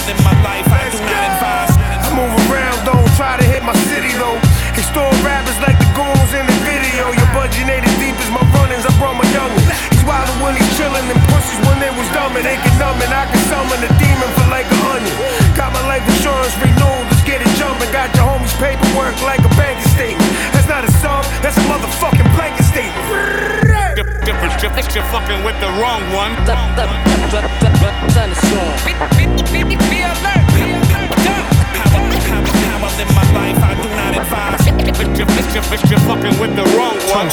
live 0.09 0.24
my 0.24 0.32
life, 0.40 0.64
I 0.72 0.88
do 0.88 0.98
not 1.04 1.22
advise. 1.28 1.74
I 1.76 2.09
move 2.16 2.32
around, 2.48 2.78
don't 2.88 3.11
try 3.20 3.36
to 3.36 3.44
hit 3.44 3.62
my 3.62 3.76
city 3.92 4.12
though. 4.16 4.40
Extort 4.72 5.12
rappers 5.20 5.61
like 5.61 5.76
the 5.76 5.88
goons 5.92 6.32
in 6.32 6.44
the 6.48 6.59
video. 6.64 7.12
Your 7.12 7.28
budget 7.36 7.68
ain't 7.68 7.84
as 7.84 7.96
deep 8.00 8.16
as 8.16 8.30
my 8.32 8.44
runnings. 8.56 8.84
I 8.88 8.92
brought 8.98 9.16
my 9.20 9.28
youngin'. 9.36 9.97
He's 10.09 10.16
wild 10.16 10.40
when 10.40 10.56
he's 10.56 10.64
chillin' 10.80 11.04
and 11.04 11.20
pussies 11.28 11.61
when 11.68 11.84
it 11.84 11.92
was 11.92 12.09
dumb 12.16 12.32
and 12.32 12.40
they 12.40 12.56
can 12.56 12.72
numb 12.80 12.96
and 12.96 13.12
I 13.12 13.28
can 13.28 13.44
summon 13.44 13.76
a 13.76 13.92
demon 14.00 14.24
for 14.40 14.48
like 14.48 14.64
a 14.64 14.78
onion. 14.88 15.12
Got 15.52 15.76
my 15.76 15.84
life 15.84 16.00
insurance 16.09 16.56
renewed, 16.64 17.04
let's 17.12 17.20
get 17.28 17.44
it 17.44 17.50
jumpin'. 17.61 17.92
Got 17.92 18.16
your 18.16 18.24
homies 18.24 18.56
paperwork 18.56 19.20
like 19.20 19.44
a 19.44 19.52
banking 19.61 19.84
statement. 19.92 20.24
That's 20.56 20.64
not 20.64 20.88
a 20.88 20.92
song, 21.04 21.28
that's 21.44 21.61
a 21.61 21.64
motherfucking 21.68 22.24
blanket 22.32 22.64
statement. 22.64 22.96
You're, 24.00 24.09
you're, 24.24 24.32
you're, 24.32 24.72
you're 24.96 25.04
fucking 25.12 25.44
with 25.44 25.61
the 25.61 25.68
wrong 25.76 26.00
one. 26.16 26.32
Son 28.09 28.32
is 28.32 28.40
song. 28.48 28.80
Be 28.88 28.96
alert. 30.09 30.40
How 32.64 32.80
I 32.80 32.88
live 32.96 33.12
my 33.12 33.28
life, 33.36 33.61
I 33.61 33.76
do 33.76 33.92
not 33.92 34.16
advise. 34.16 34.64
You're, 34.72 35.28
you're, 35.28 35.68
you're 35.84 36.00
fucking 36.09 36.40
with 36.40 36.56
the 36.56 36.64
wrong 36.72 36.96
one. 37.12 37.28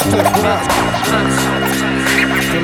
You 2.56 2.62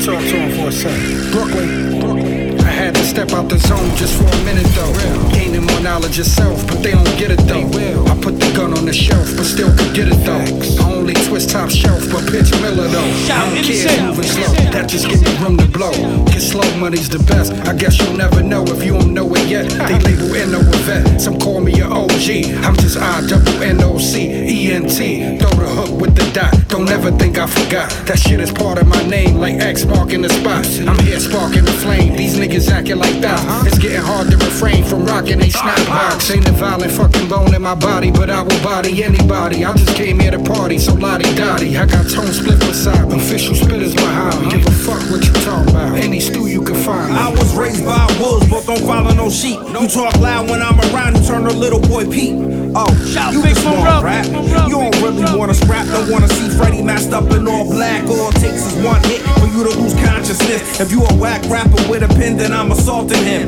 talk 0.00 0.18
to 0.18 0.36
him 0.36 0.50
for 0.58 0.68
a 0.68 0.72
second. 0.72 1.30
Brooklyn, 1.30 2.00
Brooklyn. 2.00 2.60
I 2.60 2.70
had 2.70 2.96
to 3.04 3.10
step 3.10 3.32
out 3.32 3.48
the 3.48 3.58
zone 3.58 3.90
just 3.96 4.16
for 4.16 4.24
a 4.24 4.44
minute 4.44 4.66
though. 4.74 4.92
Gaining 5.32 5.64
more 5.66 5.80
knowledge 5.80 6.16
yourself, 6.16 6.66
but 6.66 6.82
they 6.82 6.92
don't 6.92 7.16
get 7.18 7.30
it 7.30 7.40
though. 7.46 7.66
I 8.06 8.14
put 8.20 8.40
the 8.40 8.50
gun 8.56 8.72
on 8.76 8.86
the 8.86 8.92
shelf, 8.92 9.36
but 9.36 9.44
still 9.44 9.70
could 9.76 9.94
get 9.94 10.08
it 10.08 10.20
though. 10.24 10.44
I 10.82 10.92
only 10.92 11.14
twist 11.14 11.50
top 11.50 11.70
shelf, 11.70 12.02
but 12.10 12.24
pitch 12.30 12.50
Miller 12.62 12.88
though. 12.88 13.10
I 13.28 13.50
don't 13.50 13.64
care 13.64 14.02
moving 14.06 14.24
slow, 14.24 14.54
that 14.72 14.88
just 14.88 15.08
give 15.08 15.20
me 15.22 15.32
room 15.42 15.56
to 15.58 15.66
blow. 15.66 15.92
Cause 16.32 16.48
slow 16.50 16.68
money's 16.78 17.08
the 17.08 17.18
best. 17.18 17.52
I 17.68 17.74
guess 17.74 17.98
you'll 17.98 18.16
never 18.16 18.42
know 18.42 18.64
if 18.64 18.82
you 18.84 18.92
don't 18.92 19.12
know 19.12 19.28
it 19.34 19.46
yet. 19.48 19.68
They 19.70 19.98
label 20.00 20.34
N.O. 20.34 20.60
a 20.60 20.76
vet, 20.86 21.20
some 21.20 21.38
call 21.38 21.60
me 21.60 21.80
a 21.80 21.86
OG. 21.86 22.28
I'm 22.64 22.76
just 22.76 22.96
I 22.96 23.26
double 23.26 23.62
N 23.62 23.82
O 23.82 23.98
C 23.98 24.30
E 24.30 24.72
N 24.72 24.88
T. 24.88 25.38
Throw 25.38 25.50
the 25.50 25.68
hook 25.68 26.00
with 26.00 26.14
the 26.14 26.26
dot. 26.32 26.52
Don't 26.68 26.88
ever 26.88 27.10
think 27.12 27.38
I 27.38 27.46
forgot. 27.46 27.90
That 28.06 28.18
shit 28.18 28.40
is 28.40 28.50
part 28.50 28.78
of 28.78 28.86
my 28.86 29.02
name, 29.06 29.36
like 29.36 29.56
X 29.56 29.84
marking 29.84 30.22
the 30.22 30.30
spot. 30.30 30.64
I'm 30.88 30.98
here 31.04 31.20
sparking 31.20 31.64
the 31.64 31.76
flame. 31.84 32.16
These 32.16 32.36
niggas 32.38 32.70
acting 32.70 32.93
like 32.96 33.20
that. 33.20 33.66
It's 33.66 33.78
getting 33.78 34.00
hard 34.00 34.30
to 34.30 34.36
refrain 34.36 34.84
from 34.84 35.04
rocking 35.04 35.40
a 35.40 35.50
snap 35.50 35.86
box. 35.86 36.30
Ain't 36.30 36.48
a 36.48 36.52
violent 36.52 36.92
fucking 36.92 37.28
bone 37.28 37.54
in 37.54 37.62
my 37.62 37.74
body, 37.74 38.10
but 38.10 38.30
I 38.30 38.42
will 38.42 38.62
body 38.62 39.02
anybody. 39.02 39.64
I 39.64 39.72
just 39.74 39.96
came 39.96 40.18
here 40.20 40.30
to 40.30 40.42
party, 40.42 40.78
so 40.78 40.94
lottie 40.94 41.34
dottie. 41.34 41.76
I 41.76 41.86
got 41.86 42.10
Tone 42.10 42.26
Spliff 42.26 42.60
beside 42.60 43.08
me. 43.08 43.16
Official 43.16 43.54
spitters 43.54 43.94
behind 43.94 44.40
me. 44.40 44.50
Give 44.50 44.66
a 44.66 44.70
fuck 44.70 45.02
what 45.10 45.24
you 45.24 45.32
talk 45.44 45.68
about. 45.68 45.96
Any 45.96 46.20
stew 46.20 46.46
you 46.46 46.62
can 46.62 46.76
find 46.76 47.12
me. 47.12 47.18
I 47.18 47.30
was 47.30 47.54
raised 47.54 47.84
by 47.84 48.06
wolves, 48.20 48.48
but 48.48 48.66
don't 48.66 48.80
follow 48.80 49.12
no 49.14 49.30
sheep. 49.30 49.58
You 49.60 49.88
talk 49.88 50.16
loud 50.18 50.48
when 50.48 50.62
I'm 50.62 50.78
around, 50.92 51.16
you 51.16 51.26
turn 51.26 51.46
a 51.46 51.52
little 51.52 51.80
boy 51.80 52.06
Pete. 52.06 52.63
Oh, 52.76 52.90
you 53.30 53.40
Big 53.40 53.54
can 53.54 53.62
small 53.62 53.76
Morel, 53.76 54.02
rap. 54.02 54.26
You 54.26 54.74
don't 54.74 54.94
really 55.00 55.38
wanna 55.38 55.54
scrap, 55.54 55.86
don't 55.86 56.10
wanna 56.10 56.28
see 56.28 56.48
Freddie 56.56 56.82
masked 56.82 57.12
up 57.12 57.30
in 57.30 57.46
all 57.46 57.70
black. 57.70 58.02
All 58.08 58.30
it 58.30 58.34
takes 58.34 58.66
is 58.66 58.84
one 58.84 59.00
hit 59.04 59.20
for 59.38 59.46
you 59.46 59.62
to 59.62 59.78
lose 59.78 59.94
consciousness. 60.04 60.80
If 60.80 60.90
you 60.90 61.04
a 61.04 61.14
whack 61.14 61.42
rapper 61.48 61.88
with 61.88 62.02
a 62.02 62.08
pen, 62.08 62.36
then 62.36 62.52
I'm 62.52 62.72
assaulting 62.72 63.22
him. 63.22 63.46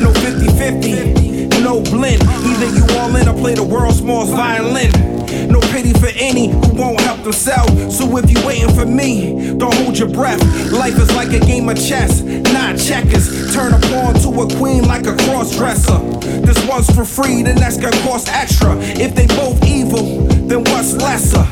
No 0.00 0.12
50 0.12 0.46
50, 0.56 1.62
no 1.62 1.80
blend. 1.82 2.22
Either 2.22 2.70
you 2.76 2.86
all 2.98 3.14
in 3.16 3.28
or 3.28 3.34
play 3.34 3.54
the 3.54 3.64
world's 3.64 3.98
smallest 3.98 4.32
violin. 4.32 5.17
Pity 5.70 5.92
for 5.94 6.08
any 6.16 6.48
who 6.48 6.74
won't 6.74 7.00
help 7.00 7.22
themselves. 7.22 7.96
So 7.96 8.16
if 8.16 8.30
you 8.30 8.44
waiting 8.46 8.74
for 8.74 8.86
me, 8.86 9.56
don't 9.56 9.74
hold 9.74 9.98
your 9.98 10.08
breath. 10.08 10.40
Life 10.72 10.98
is 10.98 11.14
like 11.14 11.32
a 11.32 11.40
game 11.40 11.68
of 11.68 11.76
chess, 11.76 12.22
not 12.22 12.78
checkers. 12.78 13.54
Turn 13.54 13.74
a 13.74 13.80
pawn 13.88 14.14
to 14.22 14.28
a 14.42 14.56
queen 14.56 14.84
like 14.84 15.06
a 15.06 15.16
cross 15.24 15.56
dresser. 15.56 15.98
This 16.40 16.58
one's 16.66 16.90
for 16.94 17.04
free, 17.04 17.42
the 17.42 17.54
next 17.54 17.78
gonna 17.78 18.00
cost 18.02 18.28
extra. 18.28 18.76
If 18.78 19.14
they 19.14 19.26
both 19.28 19.64
evil, 19.64 20.26
then 20.48 20.64
what's 20.64 20.94
lesser? 20.94 21.46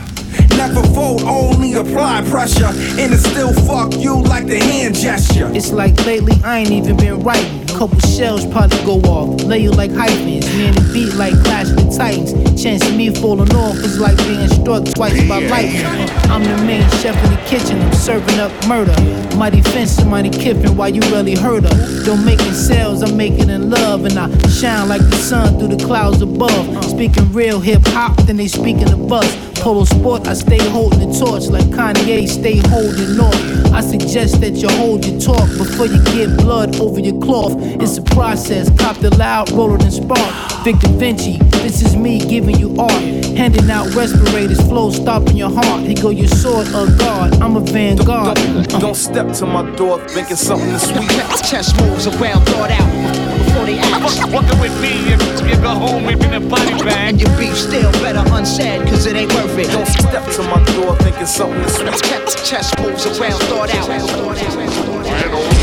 never 0.56 0.82
fold, 0.94 1.22
only 1.22 1.74
apply 1.74 2.22
pressure. 2.28 2.66
And 2.66 3.12
it 3.12 3.18
still 3.18 3.52
fuck 3.52 3.94
you 3.96 4.22
like 4.22 4.46
the 4.46 4.58
hand 4.58 4.94
gesture. 4.94 5.50
It's 5.54 5.72
like 5.72 6.04
lately 6.06 6.34
I 6.44 6.60
ain't 6.60 6.70
even 6.70 6.96
been 6.96 7.20
writing. 7.20 7.65
Couple 7.74 7.98
shells 8.00 8.46
probably 8.46 8.78
go 8.84 9.00
off. 9.10 9.42
Lay 9.42 9.58
you 9.58 9.70
like 9.70 9.90
hyphens. 9.92 10.46
Man, 10.56 10.74
the 10.74 10.90
beat 10.92 11.14
like 11.14 11.34
Clash 11.44 11.68
of 11.70 11.76
the 11.76 11.94
Titans. 11.96 12.62
Chance 12.62 12.86
of 12.88 12.96
me 12.96 13.14
falling 13.14 13.54
off 13.54 13.76
is 13.76 14.00
like 14.00 14.16
being 14.18 14.48
struck 14.48 14.84
twice 14.94 15.16
by 15.28 15.40
lightning. 15.40 15.84
I'm 16.30 16.42
the 16.42 16.56
main 16.64 16.88
chef 17.00 17.16
in 17.24 17.30
the 17.30 17.42
kitchen. 17.46 17.80
I'm 17.82 17.92
serving 17.92 18.38
up 18.38 18.50
murder. 18.66 18.96
My 19.36 19.50
defense, 19.50 19.90
somebody 19.90 20.30
kipping 20.30 20.76
while 20.76 20.88
you 20.88 21.02
really 21.12 21.34
hurt 21.34 21.64
her. 21.64 22.04
Don't 22.04 22.24
make 22.24 22.40
it 22.40 22.54
sales, 22.54 23.02
I'm 23.02 23.16
making 23.16 23.50
in 23.50 23.68
love. 23.68 24.06
And 24.06 24.18
I 24.18 24.28
shine 24.48 24.88
like 24.88 25.02
the 25.02 25.16
sun 25.16 25.58
through 25.58 25.76
the 25.76 25.84
clouds 25.84 26.22
above. 26.22 26.84
Speaking 26.84 27.30
real 27.32 27.60
hip 27.60 27.82
hop, 27.86 28.16
then 28.22 28.36
they 28.36 28.48
speaking 28.48 28.90
of 28.90 29.06
buzz. 29.08 29.36
Polo 29.56 29.84
sport, 29.84 30.28
I 30.28 30.34
stay 30.34 30.58
holding 30.68 31.10
the 31.10 31.18
torch 31.18 31.48
like 31.48 31.64
Kanye 31.64 32.28
stay 32.28 32.58
holding 32.68 33.18
on. 33.18 33.74
I 33.74 33.80
suggest 33.80 34.40
that 34.40 34.52
you 34.52 34.68
hold 34.68 35.04
your 35.04 35.20
talk 35.20 35.48
before 35.58 35.86
you 35.86 36.02
get 36.04 36.36
blood 36.38 36.80
over 36.80 37.00
your 37.00 37.20
cloth. 37.20 37.52
It's 37.80 37.98
a 37.98 38.02
process, 38.02 38.70
cop 38.78 38.96
the 38.98 39.14
loud, 39.16 39.50
roller 39.52 39.76
and 39.76 39.92
spark. 39.92 40.64
Victor 40.64 40.88
Vinci, 40.88 41.38
this 41.62 41.82
is 41.82 41.96
me 41.96 42.18
giving 42.18 42.56
you 42.58 42.74
art. 42.78 43.02
Handing 43.36 43.70
out 43.70 43.94
respirators, 43.94 44.60
flow 44.62 44.90
stopping 44.90 45.36
your 45.36 45.50
heart. 45.50 45.82
Here 45.82 45.94
go 46.00 46.10
your 46.10 46.28
sword 46.28 46.66
of 46.68 46.98
God, 46.98 47.40
I'm 47.40 47.56
a 47.56 47.60
vanguard. 47.60 48.36
Don't 48.80 48.96
step 48.96 49.32
to 49.34 49.46
my 49.46 49.68
door 49.76 49.98
thinking 50.08 50.36
something 50.36 50.70
to 50.70 50.78
sweet. 50.78 51.10
Chess 51.48 51.78
moves 51.80 52.06
around, 52.06 52.44
thought 52.46 52.70
out 52.70 53.36
before 53.38 53.66
they 53.66 53.78
act. 53.78 54.30
Fucking 54.30 54.60
with 54.60 54.80
me 54.80 55.12
if 55.12 55.20
you 55.48 55.56
go 55.62 55.70
home 55.70 56.08
in 56.08 56.34
a 56.34 56.40
body 56.40 56.72
bag. 56.82 57.14
And 57.14 57.20
your 57.20 57.30
beef 57.38 57.56
still 57.56 57.92
better 58.02 58.24
unsaid, 58.34 58.86
cause 58.88 59.06
it 59.06 59.16
ain't 59.16 59.32
worth 59.34 59.58
it. 59.58 59.70
Don't 59.70 59.86
step 59.86 60.24
to 60.34 60.42
my 60.44 60.64
door 60.74 60.96
thinking 60.96 61.26
something 61.26 61.62
to 61.62 61.68
sweet. 61.68 62.44
Chess 62.44 62.76
moves 62.80 63.06
around, 63.06 63.40
thought 63.44 63.74
out. 63.74 65.55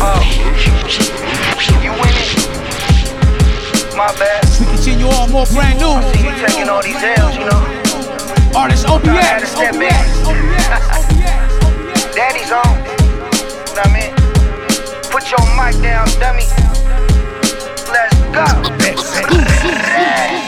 You 0.00 1.92
winning? 1.92 2.32
My 3.96 4.08
bad. 4.16 4.48
We 4.58 4.64
continue 4.64 5.08
on 5.08 5.30
more 5.30 5.44
brand 5.52 5.78
new. 5.78 5.88
I 5.88 6.00
see 6.14 6.24
you 6.24 6.32
taking 6.40 6.70
all 6.70 6.82
these 6.82 6.96
L's, 6.96 7.36
you 7.36 7.44
know. 7.44 7.60
Artist 8.56 8.86
I 8.88 8.96
had 9.20 9.42
OBX. 9.42 10.24
Daddy's 12.14 12.50
on. 12.50 12.64
Know 12.64 13.76
what 13.76 13.86
I 13.86 13.92
mean? 13.92 14.12
Put 15.12 15.30
your 15.30 15.44
mic 15.52 15.76
down, 15.82 16.08
dummy. 16.18 16.48
Let's 17.92 18.16
go. 18.32 18.46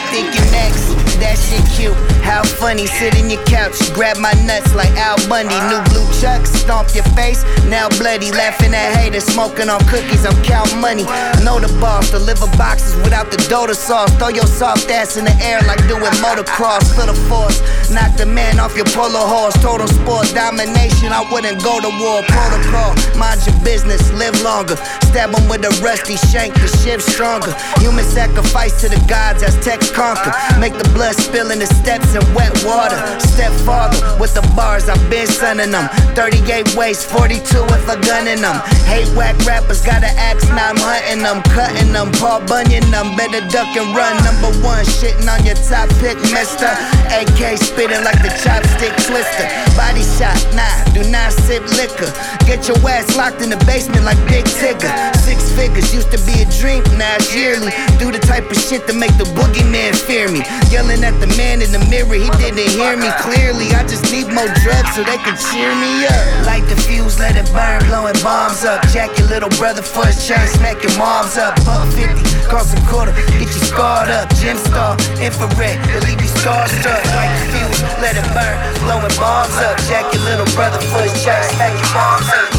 Thinking 0.09 0.49
next, 0.49 0.92
that 1.33 1.41
shit 1.41 1.65
cute. 1.73 1.97
How 2.21 2.43
funny, 2.43 2.85
sit 2.85 3.17
in 3.17 3.29
your 3.29 3.43
couch, 3.45 3.75
grab 3.93 4.17
my 4.17 4.31
nuts 4.45 4.73
like 4.75 4.93
Al 4.97 5.17
Bundy. 5.27 5.57
New 5.69 5.81
blue 5.89 6.05
chucks, 6.21 6.51
stomp 6.53 6.93
your 6.93 7.03
face, 7.17 7.43
now 7.65 7.89
bloody. 7.89 8.31
Laughing 8.31 8.73
at 8.73 8.95
haters, 8.95 9.25
smoking 9.25 9.69
on 9.69 9.81
cookies, 9.89 10.25
I'm 10.25 10.37
count 10.43 10.69
money. 10.77 11.03
Know 11.43 11.59
the 11.59 11.69
boss, 11.81 12.11
deliver 12.11 12.47
boxes 12.57 12.95
without 13.03 13.31
the 13.31 13.37
Dota 13.49 13.75
sauce. 13.75 14.13
Throw 14.17 14.29
your 14.29 14.47
soft 14.47 14.89
ass 14.89 15.17
in 15.17 15.25
the 15.25 15.35
air 15.41 15.59
like 15.67 15.81
doing 15.87 16.13
motocross. 16.21 16.93
For 16.93 17.05
the 17.05 17.17
force, 17.27 17.59
knock 17.89 18.15
the 18.17 18.25
man 18.25 18.59
off 18.59 18.75
your 18.75 18.87
polo 18.93 19.25
horse. 19.25 19.55
Total 19.61 19.87
sport 19.87 20.29
domination, 20.33 21.11
I 21.11 21.25
wouldn't 21.31 21.61
go 21.63 21.81
to 21.81 21.89
war. 21.99 22.21
Protocol, 22.29 22.93
mind 23.17 23.41
your 23.45 23.57
business, 23.63 24.11
live 24.13 24.39
longer. 24.41 24.77
Stab 25.09 25.33
'em 25.35 25.49
with 25.49 25.65
a 25.65 25.73
rusty 25.81 26.15
shank, 26.31 26.53
the 26.53 26.69
ship 26.81 27.01
stronger. 27.01 27.53
Human 27.79 28.05
sacrifice 28.05 28.79
to 28.81 28.89
the 28.89 29.01
gods 29.07 29.43
as 29.43 29.55
text 29.65 29.93
conquer. 29.93 30.31
Make 30.59 30.77
the 30.77 30.87
blood 30.95 31.15
spill 31.23 31.51
in 31.51 31.59
the 31.59 31.69
steps 31.79 32.11
in 32.13 32.23
wet 32.35 32.51
water. 32.67 32.99
Step 33.19 33.51
farther 33.63 33.97
with 34.19 34.33
the 34.35 34.43
bars, 34.55 34.89
I've 34.89 34.99
been 35.09 35.27
sunning 35.27 35.71
them. 35.71 35.87
38 36.19 36.75
waist, 36.75 37.09
42 37.09 37.39
with 37.71 37.87
a 37.87 37.97
gun 38.03 38.27
in 38.27 38.43
them. 38.43 38.59
Hate 38.85 39.07
whack 39.15 39.39
rappers, 39.47 39.81
gotta 39.81 40.11
axe, 40.19 40.45
now 40.51 40.75
I'm 40.75 40.77
hunting 40.77 41.23
them. 41.23 41.39
Cutting 41.55 41.93
them, 41.95 42.11
Paul 42.19 42.43
Bunyan 42.45 42.83
them. 42.91 43.15
Better 43.15 43.41
duck 43.47 43.71
and 43.79 43.95
run. 43.95 44.13
Number 44.27 44.51
one, 44.59 44.83
shitting 44.99 45.25
on 45.31 45.39
your 45.47 45.57
top 45.63 45.87
pick, 46.03 46.19
mister. 46.35 46.69
AK 47.15 47.57
spitting 47.57 48.03
like 48.03 48.19
the 48.19 48.31
chopstick 48.43 48.93
twister. 49.07 49.47
Body 49.79 50.03
shot, 50.03 50.35
nah, 50.53 50.75
do 50.91 51.01
not 51.09 51.31
sip 51.31 51.63
liquor. 51.79 52.11
Get 52.45 52.67
your 52.67 52.77
ass 52.89 53.15
locked 53.15 53.41
in 53.41 53.49
the 53.49 53.61
basement 53.65 54.03
like 54.03 54.19
Big 54.27 54.45
Tigger. 54.59 54.91
Six 55.15 55.49
figures 55.55 55.93
used 55.93 56.11
to 56.11 56.19
be 56.27 56.43
a 56.43 56.47
dream, 56.59 56.83
now 56.99 57.15
it's 57.15 57.33
yearly. 57.33 57.71
Do 57.97 58.11
the 58.11 58.19
type 58.19 58.49
of 58.51 58.57
shit 58.57 58.85
to 58.87 58.93
make 58.93 59.15
the 59.17 59.25
boogeyman 59.37 59.95
fear 59.95 60.29
me. 60.29 60.41
Yelling 60.69 61.03
at 61.03 61.12
the 61.19 61.27
man 61.37 61.61
in 61.61 61.71
the 61.71 61.83
mirror, 61.91 62.15
he 62.15 62.29
didn't 62.39 62.69
hear 62.71 62.95
me 62.95 63.09
clearly. 63.19 63.73
I 63.75 63.83
just 63.83 64.11
need 64.11 64.31
more 64.31 64.47
drugs 64.63 64.95
so 64.95 65.03
they 65.03 65.17
can 65.19 65.35
cheer 65.35 65.73
me 65.75 66.05
up. 66.05 66.45
Light 66.45 66.65
the 66.69 66.77
fuse, 66.79 67.19
let 67.19 67.35
it 67.35 67.49
burn, 67.51 67.83
blowing 67.89 68.15
bombs 68.23 68.63
up. 68.63 68.81
Jack 68.93 69.17
your 69.17 69.27
little 69.27 69.49
brother 69.59 69.81
for 69.81 70.05
his 70.05 70.19
chain, 70.25 70.45
smack 70.55 70.81
your 70.83 70.95
moms 70.97 71.37
up. 71.37 71.55
Buck 71.65 71.87
50, 71.93 72.47
cross 72.47 72.73
a 72.73 72.79
quarter, 72.87 73.11
get 73.35 73.49
you 73.51 73.63
scarred 73.67 74.09
up. 74.09 74.29
Gym 74.39 74.57
star, 74.57 74.95
infrared, 75.19 75.77
it'll 75.89 76.07
leave 76.07 76.21
you 76.21 76.31
starstruck. 76.41 77.03
Light 77.15 77.33
the 77.41 77.45
fuse, 77.51 77.81
let 77.99 78.15
it 78.15 78.27
burn, 78.31 78.55
blowing 78.85 79.15
bombs 79.19 79.57
up. 79.63 79.77
Jack 79.89 80.07
your 80.13 80.23
little 80.23 80.49
brother 80.55 80.79
for 80.91 81.01
his 81.03 81.13
chain, 81.23 81.43
smack 81.55 81.73
your 81.73 81.91
moms 81.91 82.29
up. 82.31 82.53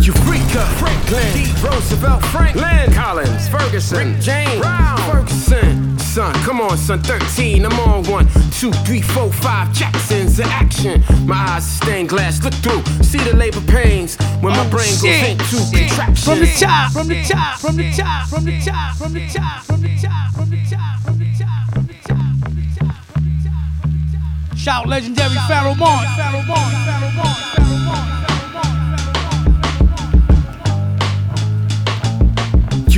Eureka, 0.00 0.62
Franklin. 0.78 1.47
Roosevelt, 1.62 2.24
Franklin, 2.26 2.92
Collins, 2.92 3.48
Ferguson, 3.48 4.12
Rick 4.14 4.20
James, 4.20 4.60
Brown, 4.60 4.96
Ferguson. 5.10 5.98
Son, 5.98 6.32
come 6.44 6.60
on, 6.60 6.76
son, 6.76 7.02
13, 7.02 7.64
I'm 7.66 7.78
on 7.80 8.04
one, 8.04 8.26
two, 8.52 8.72
three, 8.86 9.02
four, 9.02 9.32
five, 9.32 9.72
Jackson's 9.72 10.38
in 10.38 10.46
action. 10.46 11.02
My 11.26 11.36
eyes 11.36 11.64
are 11.64 11.84
stained 11.84 12.08
glass, 12.08 12.42
look 12.42 12.54
through, 12.54 12.82
see 13.02 13.18
the 13.18 13.36
labor 13.36 13.60
pains 13.62 14.16
when 14.40 14.52
my 14.54 14.68
brain 14.70 14.90
goes 15.02 15.04
into 15.04 15.44
shit. 15.44 15.88
contraction. 15.88 16.32
From 16.32 16.38
the 16.40 16.56
top, 16.58 16.92
from 16.92 17.08
the 17.08 17.22
top, 17.24 17.58
from 17.60 17.76
the 17.76 17.92
top, 17.92 18.28
from 18.28 18.44
the 18.44 18.58
top, 18.60 18.96
from 18.96 19.12
the 19.12 19.28
top, 19.28 19.64
from 19.64 19.82
the 19.82 19.96
top, 19.98 20.34
from 20.34 20.50
the 20.50 20.64
top, 20.70 21.00
from 21.02 21.18
the 21.18 21.34
top, 21.38 21.70
from 21.72 21.86
the 21.86 21.96
top, 22.08 22.38
from 22.38 22.56
the 22.56 22.66
top, 22.78 23.04
from 23.10 23.26
the 23.26 23.44
top, 23.48 23.74
from 23.82 23.92
the 23.94 24.18
top. 24.18 24.56
Shout 24.56 24.86
legendary 24.86 25.34
Pharoahe 25.48 25.76
Monch, 25.76 26.08
Pharoahe 26.18 26.46
Monch, 26.46 26.74
Pharoahe 26.86 27.14
Monch, 27.16 27.38
Pharoahe 27.54 27.86
Monch. 27.86 28.27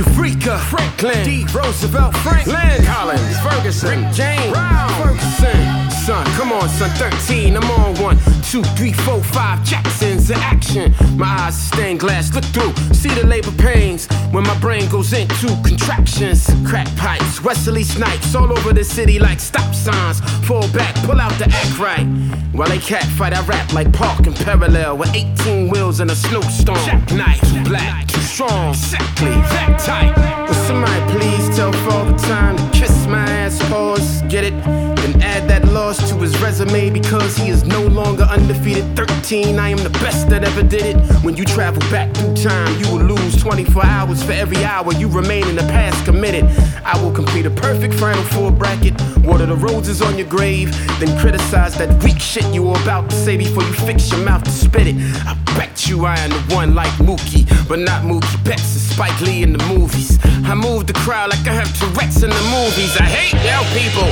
Eureka, 0.01 0.57
Franklin, 0.57 1.23
D. 1.23 1.45
Roosevelt, 1.53 2.15
Franklin, 2.17 2.83
Collins, 2.85 3.39
Ferguson, 3.41 4.01
Rick 4.03 4.13
James, 4.13 4.51
Brown, 4.51 4.89
Ferguson. 5.03 6.00
Son, 6.05 6.25
come 6.33 6.51
on, 6.51 6.67
son, 6.67 6.89
13, 6.97 7.55
I'm 7.55 7.71
on 7.71 7.95
one, 8.01 8.17
two, 8.49 8.63
three, 8.75 8.91
four, 8.91 9.21
five, 9.21 9.63
Jackson's 9.63 10.31
in 10.31 10.37
action. 10.37 10.95
My 11.15 11.27
eyes 11.27 11.55
stained 11.55 11.99
glass, 11.99 12.33
look 12.33 12.43
through, 12.45 12.73
see 12.91 13.09
the 13.09 13.23
labor 13.23 13.51
pains 13.51 14.07
when 14.31 14.43
my 14.43 14.57
brain 14.57 14.89
goes 14.89 15.13
into 15.13 15.45
contractions. 15.63 16.49
Crack 16.65 16.87
pipes, 16.95 17.43
Wesley 17.43 17.83
Snipes, 17.83 18.33
all 18.33 18.51
over 18.51 18.73
the 18.73 18.83
city 18.83 19.19
like 19.19 19.39
stop 19.39 19.75
signs. 19.75 20.21
Fall 20.47 20.67
back, 20.73 20.95
pull 21.05 21.21
out 21.21 21.33
the 21.33 21.45
act 21.45 21.77
right. 21.77 22.07
While 22.51 22.69
they 22.69 22.79
cat 22.79 23.03
fight, 23.03 23.33
I 23.33 23.45
rap 23.45 23.71
like 23.71 23.93
park 23.93 24.25
and 24.25 24.35
parallel 24.35 24.97
with 24.97 25.13
18 25.13 25.69
wheels 25.69 25.99
in 25.99 26.09
a 26.09 26.15
snowstorm. 26.15 26.79
Jackknife, 26.79 27.41
too 27.41 27.63
black, 27.63 28.07
too 28.07 28.21
strong, 28.21 28.69
exactly 28.69 29.29
that 29.29 29.79
tight. 29.85 30.60
Somebody 30.71 31.19
please 31.19 31.53
tell 31.57 31.73
Father 31.73 32.17
Time 32.19 32.55
to 32.55 32.69
kiss 32.71 33.05
my 33.05 33.29
ass, 33.29 33.59
pause, 33.67 34.21
get 34.29 34.45
it? 34.45 34.53
Then 34.63 35.21
add 35.21 35.49
that 35.49 35.67
loss 35.67 35.97
to 36.09 36.15
his 36.15 36.39
resume 36.41 36.89
because 36.91 37.35
he 37.35 37.49
is 37.49 37.65
no 37.65 37.81
longer 37.87 38.23
undefeated. 38.23 38.85
13, 38.95 39.59
I 39.59 39.67
am 39.67 39.79
the 39.79 39.89
best 39.89 40.29
that 40.29 40.45
ever 40.45 40.63
did 40.63 40.95
it. 40.95 40.95
When 41.25 41.35
you 41.35 41.43
travel 41.43 41.81
back 41.91 42.15
through 42.15 42.35
time, 42.35 42.73
you 42.79 42.89
will 42.89 43.03
lose 43.03 43.35
24 43.35 43.85
hours 43.85 44.23
for 44.23 44.31
every 44.31 44.63
hour 44.63 44.93
you 44.93 45.09
remain 45.09 45.45
in 45.49 45.57
the 45.57 45.63
past 45.63 46.05
committed. 46.05 46.45
I 46.85 46.97
will 47.03 47.11
complete 47.11 47.45
a 47.45 47.51
perfect 47.51 47.95
final 47.95 48.23
four 48.23 48.49
bracket, 48.49 48.93
water 49.25 49.47
the 49.47 49.57
roses 49.57 50.01
on 50.01 50.17
your 50.17 50.27
grave, 50.29 50.71
then 51.01 51.19
criticize 51.19 51.75
that 51.79 52.01
weak 52.01 52.19
shit 52.19 52.45
you 52.53 52.63
were 52.63 52.81
about 52.81 53.09
to 53.09 53.15
say 53.17 53.35
before 53.35 53.63
you 53.63 53.73
fix 53.73 54.09
your 54.09 54.23
mouth 54.23 54.45
to 54.45 54.51
spit 54.51 54.87
it. 54.87 54.95
I 55.27 55.35
bet 55.57 55.89
you 55.89 56.05
I 56.05 56.17
am 56.19 56.29
the 56.29 56.55
one 56.55 56.75
like 56.75 56.91
Mookie, 56.93 57.45
but 57.67 57.79
not 57.79 58.03
Mookie 58.03 58.41
Betts 58.45 58.71
and 58.71 58.81
Spike 58.81 59.19
Lee 59.19 59.43
in 59.43 59.51
the 59.51 59.63
movies. 59.65 60.17
I 60.45 60.53
move 60.61 60.85
the 60.85 60.93
crowd 60.93 61.33
like 61.33 61.41
I 61.49 61.57
have 61.57 61.69
Tourette's 61.73 62.21
in 62.21 62.29
the 62.29 62.45
movies. 62.53 62.93
I 63.01 63.09
hate 63.09 63.33
y'all 63.41 63.65
people. 63.73 64.05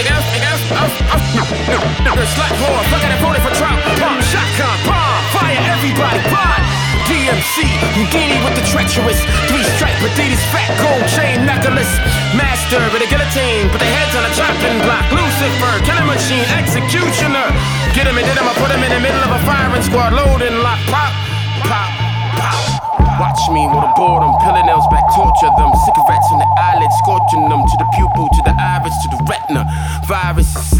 They 0.00 0.04
got, 0.08 0.16
they 0.32 0.40
got, 0.40 0.56
oh, 0.72 0.88
oh, 1.12 2.16
the 2.16 2.26
slut 2.32 2.52
whore, 2.56 2.82
fuck 2.88 3.04
it, 3.04 3.12
I 3.12 3.18
voted 3.20 3.44
for 3.44 3.52
Trump. 3.60 3.76
Bomb, 4.00 4.20
shotgun, 4.24 4.76
bomb, 4.88 5.20
fire 5.36 5.60
everybody, 5.76 6.20
bomb. 6.32 6.64
DMC, 7.10 7.66
Houdini 7.98 8.38
with 8.46 8.54
the 8.54 8.62
treacherous 8.70 9.18
Three 9.50 9.66
stripe 9.74 9.98
Adidas 9.98 10.38
fat 10.54 10.70
gold 10.78 11.02
chain 11.10 11.42
necklace 11.42 11.90
Master 12.38 12.78
with 12.94 13.02
a 13.02 13.08
guillotine 13.10 13.66
Put 13.66 13.82
their 13.82 13.90
heads 13.90 14.14
on 14.14 14.22
a 14.22 14.32
chopping 14.38 14.78
block 14.86 15.10
Lucifer, 15.10 15.74
killing 15.82 16.06
machine, 16.06 16.46
executioner 16.54 17.50
Get 17.98 18.06
him 18.06 18.14
and 18.14 18.22
did 18.22 18.38
him, 18.38 18.46
I 18.46 18.54
put 18.62 18.70
him 18.70 18.86
in 18.86 18.94
the 18.94 19.02
middle 19.02 19.26
of 19.26 19.32
a 19.34 19.42
firing 19.42 19.82
squad 19.82 20.14
Loading 20.14 20.62
lock, 20.62 20.78
pop, 20.86 21.10
pop, 21.66 21.90
pop 22.38 22.89
Watch 23.20 23.52
me 23.52 23.68
with 23.68 23.84
a 23.84 23.92
boredom, 23.94 24.32
pillar 24.40 24.64
nails 24.64 24.88
back, 24.88 25.04
torture 25.12 25.52
them 25.60 25.70
Cigarettes 25.84 26.28
on 26.32 26.40
the 26.40 26.48
eyelids, 26.56 26.96
scorching 27.04 27.44
them 27.52 27.60
to 27.60 27.76
the 27.76 27.88
pubic 27.92 28.20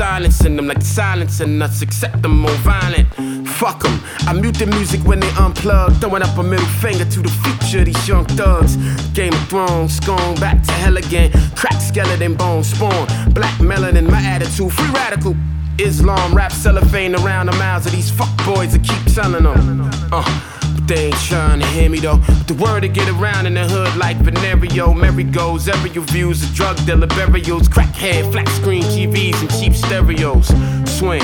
silencing 0.01 0.57
them 0.57 0.66
like 0.66 0.82
silencing 0.82 1.61
us, 1.62 1.82
accept 1.82 2.22
them 2.22 2.41
more 2.41 2.59
violent. 2.62 3.09
Fuck 3.49 3.82
them. 3.82 4.01
I 4.20 4.32
mute 4.32 4.57
the 4.57 4.66
music 4.66 5.01
when 5.05 5.20
they 5.20 5.28
unplug, 5.45 6.01
throwing 6.01 6.22
up 6.22 6.36
a 6.38 6.43
middle 6.43 6.66
finger 6.80 7.05
to 7.05 7.20
the 7.20 7.28
future, 7.43 7.84
these 7.84 8.09
young 8.09 8.24
thugs. 8.24 8.76
Game 9.12 9.32
of 9.32 9.49
Thrones, 9.49 10.01
gone 10.01 10.34
back 10.36 10.62
to 10.62 10.72
hell 10.72 10.97
again. 10.97 11.30
Crack 11.55 11.80
skeleton 11.80 12.34
bone 12.34 12.64
spawn, 12.64 13.07
black 13.32 13.57
melanin, 13.61 14.11
my 14.11 14.22
attitude, 14.22 14.72
free 14.72 14.91
radical. 14.91 15.36
Islam 15.78 16.34
rap 16.34 16.53
cellophane 16.53 17.14
around 17.14 17.47
the 17.47 17.53
mouths 17.53 17.86
of 17.86 17.93
these 17.93 18.11
fuck 18.11 18.34
boys 18.45 18.72
that 18.72 18.82
keep 18.82 19.09
selling 19.09 19.45
them. 19.45 19.91
Uh, 20.12 20.59
they 20.91 21.07
ain't 21.07 21.14
trying 21.22 21.61
to 21.61 21.66
hear 21.66 21.88
me 21.88 22.01
though. 22.01 22.16
The 22.49 22.55
word 22.55 22.80
to 22.80 22.88
get 22.88 23.09
around 23.09 23.47
in 23.47 23.55
the 23.55 23.64
hood 23.64 23.97
like 23.97 24.16
Venerio, 24.18 24.93
merry 24.93 25.22
goes, 25.22 25.68
aerial 25.68 26.03
views, 26.03 26.43
a 26.43 26.53
drug 26.53 26.76
dealer, 26.84 27.07
burials, 27.07 27.68
crackhead, 27.68 28.32
flat 28.32 28.49
screen 28.49 28.82
TVs, 28.82 29.41
and 29.41 29.51
cheap 29.51 29.74
stereos. 29.74 30.49
Swing. 30.91 31.22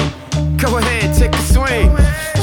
Go 0.57 0.79
ahead, 0.79 1.13
take 1.19 1.35
a 1.35 1.43
swing. 1.43 1.91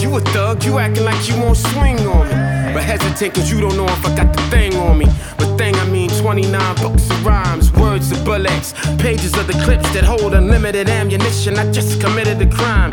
You 0.01 0.17
a 0.17 0.19
thug, 0.35 0.65
you 0.65 0.79
acting 0.79 1.05
like 1.05 1.29
you 1.29 1.39
won't 1.39 1.55
swing 1.55 1.97
on 1.99 2.27
me. 2.27 2.73
But 2.73 2.83
hesitate 2.83 3.33
cause 3.33 3.49
you 3.49 3.61
don't 3.61 3.77
know 3.77 3.85
if 3.85 4.05
I 4.05 4.15
got 4.17 4.35
the 4.35 4.41
thing 4.49 4.75
on 4.75 4.97
me. 4.97 5.05
But 5.37 5.57
thing 5.57 5.75
I 5.75 5.85
mean 5.85 6.09
29 6.09 6.75
books 6.75 7.09
of 7.09 7.25
rhymes, 7.25 7.71
words 7.71 8.11
of 8.11 8.25
bullets, 8.25 8.73
pages 8.97 9.33
of 9.37 9.47
the 9.47 9.57
clips 9.63 9.89
that 9.93 10.03
hold 10.03 10.33
unlimited 10.33 10.89
ammunition. 10.89 11.57
I 11.57 11.71
just 11.71 12.01
committed 12.01 12.41
a 12.41 12.49
crime. 12.49 12.91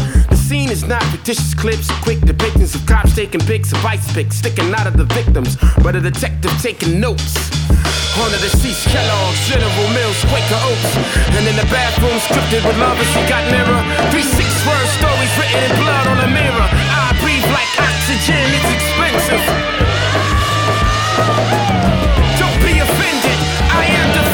The 0.50 0.58
scene 0.66 0.74
is 0.74 0.82
not 0.82 0.98
fictitious 1.14 1.54
clips, 1.54 1.86
quick 2.02 2.18
depictions 2.26 2.74
of 2.74 2.82
cops 2.82 3.14
taking 3.14 3.38
pics 3.38 3.70
of 3.70 3.86
ice 3.86 4.02
picks 4.12 4.42
sticking 4.42 4.74
out 4.74 4.88
of 4.88 4.96
the 4.98 5.06
victims, 5.14 5.54
but 5.78 5.94
a 5.94 6.00
detective 6.00 6.50
taking 6.58 6.98
notes. 6.98 7.38
On 8.18 8.26
the 8.34 8.38
deceased 8.42 8.82
Kellogg's, 8.90 9.38
General 9.46 9.88
Mills, 9.94 10.18
Quaker 10.26 10.58
Oats. 10.66 10.90
And 11.38 11.46
in 11.46 11.54
the 11.54 11.62
bathroom, 11.70 12.18
scripted 12.26 12.66
with 12.66 12.74
lovers 12.82 13.06
who 13.14 13.22
got 13.30 13.46
nearer. 13.46 13.78
Three 14.10 14.26
six 14.26 14.50
word 14.66 14.88
stories 14.98 15.30
written 15.38 15.70
in 15.70 15.72
blood 15.78 16.06
on 16.10 16.18
a 16.18 16.26
mirror. 16.34 16.66
I 16.66 17.14
breathe 17.22 17.46
like 17.54 17.70
oxygen, 17.78 18.42
it's 18.50 18.70
expensive. 18.74 19.46
Don't 22.42 22.58
be 22.66 22.74
offended, 22.82 23.38
I 23.70 23.86
am 23.86 24.08
defensive. 24.18 24.29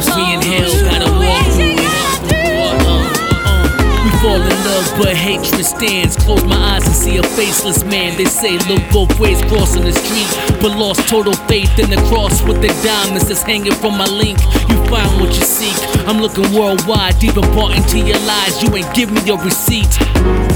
It. 0.00 0.16
We 0.16 0.54
in 0.54 0.83
stands. 5.84 6.16
Close 6.16 6.44
my 6.44 6.56
eyes 6.56 6.86
and 6.86 6.94
see 6.94 7.16
a 7.16 7.22
faceless 7.22 7.84
man. 7.84 8.16
They 8.16 8.24
say 8.24 8.58
look 8.68 8.82
both 8.90 9.18
ways, 9.20 9.40
crossing 9.42 9.84
the 9.84 9.92
street, 9.92 10.60
but 10.60 10.76
lost 10.76 11.08
total 11.08 11.34
faith 11.48 11.78
in 11.78 11.90
the 11.90 12.00
cross 12.08 12.42
with 12.42 12.60
the 12.60 12.68
diamonds 12.82 13.28
that's 13.28 13.42
hanging 13.42 13.74
from 13.74 13.98
my 13.98 14.06
link. 14.06 14.38
You 14.68 14.76
find 14.88 15.20
what 15.20 15.34
you 15.36 15.44
seek. 15.44 15.76
I'm 16.08 16.20
looking 16.20 16.52
worldwide, 16.54 17.18
deep 17.18 17.34
bought 17.34 17.76
into 17.76 17.98
your 17.98 18.18
lies. 18.20 18.62
You 18.62 18.74
ain't 18.76 18.92
give 18.94 19.10
me 19.10 19.20
your 19.22 19.38
receipt. 19.42 19.92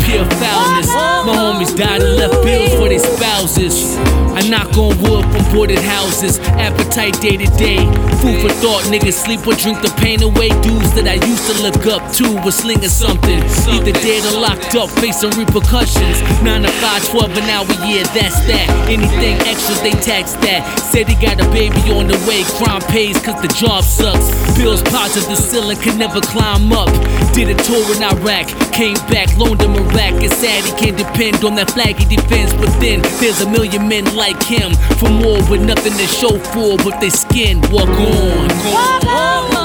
Pure 0.04 0.24
foulness. 0.40 0.88
My 1.28 1.34
homies 1.36 1.76
died 1.76 2.02
and 2.02 2.16
left 2.16 2.42
bills 2.42 2.72
for 2.74 2.88
their 2.88 2.98
spouses. 2.98 3.98
I 4.38 4.48
knock 4.48 4.76
on 4.78 4.96
wood 5.02 5.24
from 5.26 5.44
boarded 5.52 5.80
houses. 5.80 6.38
Appetite 6.56 7.20
day 7.20 7.36
to 7.36 7.46
day. 7.58 7.84
Food 8.22 8.40
for 8.40 8.52
thought, 8.62 8.82
niggas 8.86 9.14
sleep 9.14 9.46
or 9.46 9.54
drink 9.54 9.82
the 9.82 9.92
pain 9.98 10.22
away. 10.22 10.48
Dudes 10.62 10.94
that 10.94 11.06
I 11.06 11.18
used 11.26 11.44
to 11.50 11.54
look 11.62 11.86
up 11.86 12.02
to 12.14 12.24
was 12.44 12.54
slinging 12.54 12.88
something. 12.88 13.42
Either 13.68 13.92
dead 13.92 14.24
or 14.32 14.40
locked 14.40 14.74
up, 14.74 14.88
repercussions. 15.26 16.22
9 16.42 16.62
to 16.62 16.68
5, 16.70 17.08
12 17.10 17.38
an 17.38 17.50
hour, 17.50 17.66
yeah, 17.82 18.06
that's 18.14 18.38
that. 18.46 18.68
Anything 18.88 19.34
extra, 19.50 19.74
they 19.82 19.90
tax 19.98 20.34
that. 20.46 20.62
Said 20.78 21.08
he 21.08 21.14
got 21.18 21.40
a 21.42 21.48
baby 21.50 21.90
on 21.90 22.06
the 22.06 22.18
way. 22.28 22.44
Crime 22.62 22.80
pays 22.82 23.18
cause 23.18 23.40
the 23.42 23.48
job 23.48 23.82
sucks. 23.82 24.30
Bills 24.56 24.80
of 24.82 25.26
the 25.26 25.34
ceiling 25.34 25.76
can 25.78 25.98
never 25.98 26.20
climb 26.20 26.72
up. 26.72 26.88
Did 27.34 27.50
a 27.50 27.56
tour 27.62 27.82
in 27.96 28.02
Iraq, 28.02 28.46
came 28.72 28.94
back, 29.10 29.36
loaned 29.36 29.60
him 29.62 29.74
a 29.74 29.82
rack. 29.90 30.14
It's 30.22 30.36
sad 30.36 30.64
he 30.64 30.72
can't 30.78 30.96
depend 30.96 31.44
on 31.44 31.56
that 31.56 31.70
flag 31.72 31.98
he 31.98 32.16
defends. 32.16 32.54
But 32.54 32.70
then 32.78 33.02
there's 33.18 33.40
a 33.40 33.50
million 33.50 33.88
men 33.88 34.04
like 34.14 34.42
him. 34.42 34.74
For 34.98 35.10
more 35.10 35.42
with 35.50 35.62
nothing 35.62 35.94
to 35.98 36.06
show 36.06 36.38
for 36.54 36.76
but 36.78 37.00
their 37.00 37.10
skin. 37.10 37.60
Walk 37.72 37.88
on. 37.88 38.48
Walk 38.70 39.04
on 39.06 39.57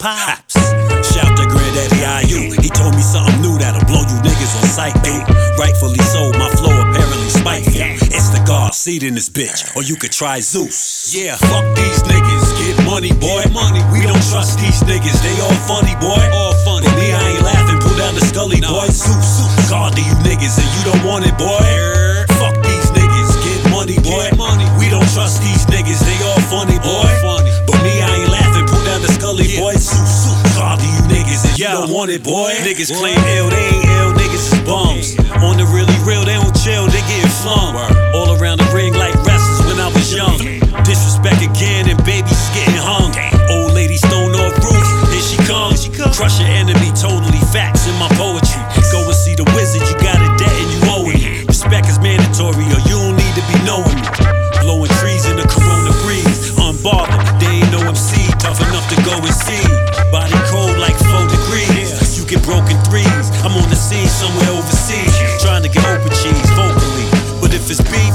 pops. 0.00 0.56
Shout 1.12 1.36
to 1.36 1.44
Granddaddy 1.44 2.00
IU. 2.00 2.56
He 2.58 2.72
told 2.72 2.96
me 2.96 3.04
something 3.04 3.36
new 3.44 3.60
that'll 3.60 3.84
blow 3.84 4.00
you 4.08 4.18
niggas 4.24 4.56
on 4.56 4.66
sight, 4.66 4.96
dude. 5.04 5.22
Rightfully 5.60 6.00
so, 6.00 6.32
my 6.40 6.48
flow 6.56 6.72
apparently 6.72 7.28
spiteful. 7.28 7.76
It's 8.08 8.32
the 8.32 8.42
God 8.48 8.74
seed 8.74 9.02
in 9.04 9.14
this 9.14 9.28
bitch, 9.28 9.76
or 9.76 9.82
you 9.84 9.94
could 9.96 10.10
try 10.10 10.40
Zeus. 10.40 11.12
Yeah, 11.14 11.36
fuck 11.36 11.64
these 11.76 12.00
niggas, 12.08 12.44
get 12.58 12.76
money, 12.88 13.12
boy. 13.12 13.44
Money. 13.52 13.84
We 13.92 14.00
don't 14.02 14.24
trust 14.32 14.58
these 14.58 14.80
niggas, 14.88 15.20
they 15.20 15.36
all 15.44 15.60
funny, 15.68 15.94
boy. 16.00 16.24
All 16.32 16.56
funny. 16.64 16.88
But 16.88 16.96
me, 16.96 17.12
I 17.12 17.36
ain't 17.36 17.44
laughing. 17.44 17.78
Pull 17.80 17.96
down 18.00 18.14
the 18.14 18.24
scully, 18.24 18.60
boy. 18.60 18.88
Zeus. 18.88 19.68
God 19.68 19.94
to 19.94 20.02
you 20.02 20.16
niggas, 20.24 20.56
and 20.56 20.68
you 20.80 20.92
don't 20.92 21.04
want 21.04 21.26
it, 21.26 21.36
boy. 21.36 21.79
Boy. 32.08 32.48
Niggas 32.64 32.96
claim 32.96 33.18
ill, 33.36 33.50
they 33.50 33.60
ain't 33.60 33.84
ill. 34.00 34.12
Niggas 34.16 34.48
is 34.48 34.60
bums. 34.64 35.20
On 35.44 35.60
the 35.60 35.68
really 35.68 35.92
real, 36.08 36.24
they 36.24 36.32
don't 36.32 36.56
chill, 36.56 36.88
they 36.88 37.04
getting 37.04 37.28
flung. 37.44 37.76
All 38.16 38.40
around 38.40 38.56
the 38.56 38.68
ring 38.72 38.94
like 38.94 39.12
wrestlers 39.28 39.60
when 39.68 39.76
I 39.76 39.92
was 39.92 40.08
young. 40.08 40.38
Disrespect 40.80 41.44
again, 41.44 41.92
and 41.92 42.00
babies 42.08 42.40
getting 42.56 42.80
hung. 42.80 43.12
Old 43.52 43.74
lady 43.74 43.96
stone 43.96 44.32
off 44.32 44.56
roof, 44.64 44.80
here 45.12 45.20
she 45.20 45.36
comes. 45.44 45.92
Crush 46.16 46.40
your 46.40 46.48
enemy, 46.48 46.88
totally 46.96 47.44
facts 47.52 47.86
in 47.86 47.94
my 48.00 48.08
poetry. 48.16 48.49
somewhere 64.20 64.52
overseas, 64.52 65.16
trying 65.40 65.62
to 65.62 65.70
get 65.70 65.82
over 65.88 66.08
cheese 66.10 66.50
vocally. 66.52 67.08
But 67.40 67.54
if 67.54 67.70
it's 67.70 67.80
beef, 67.80 68.09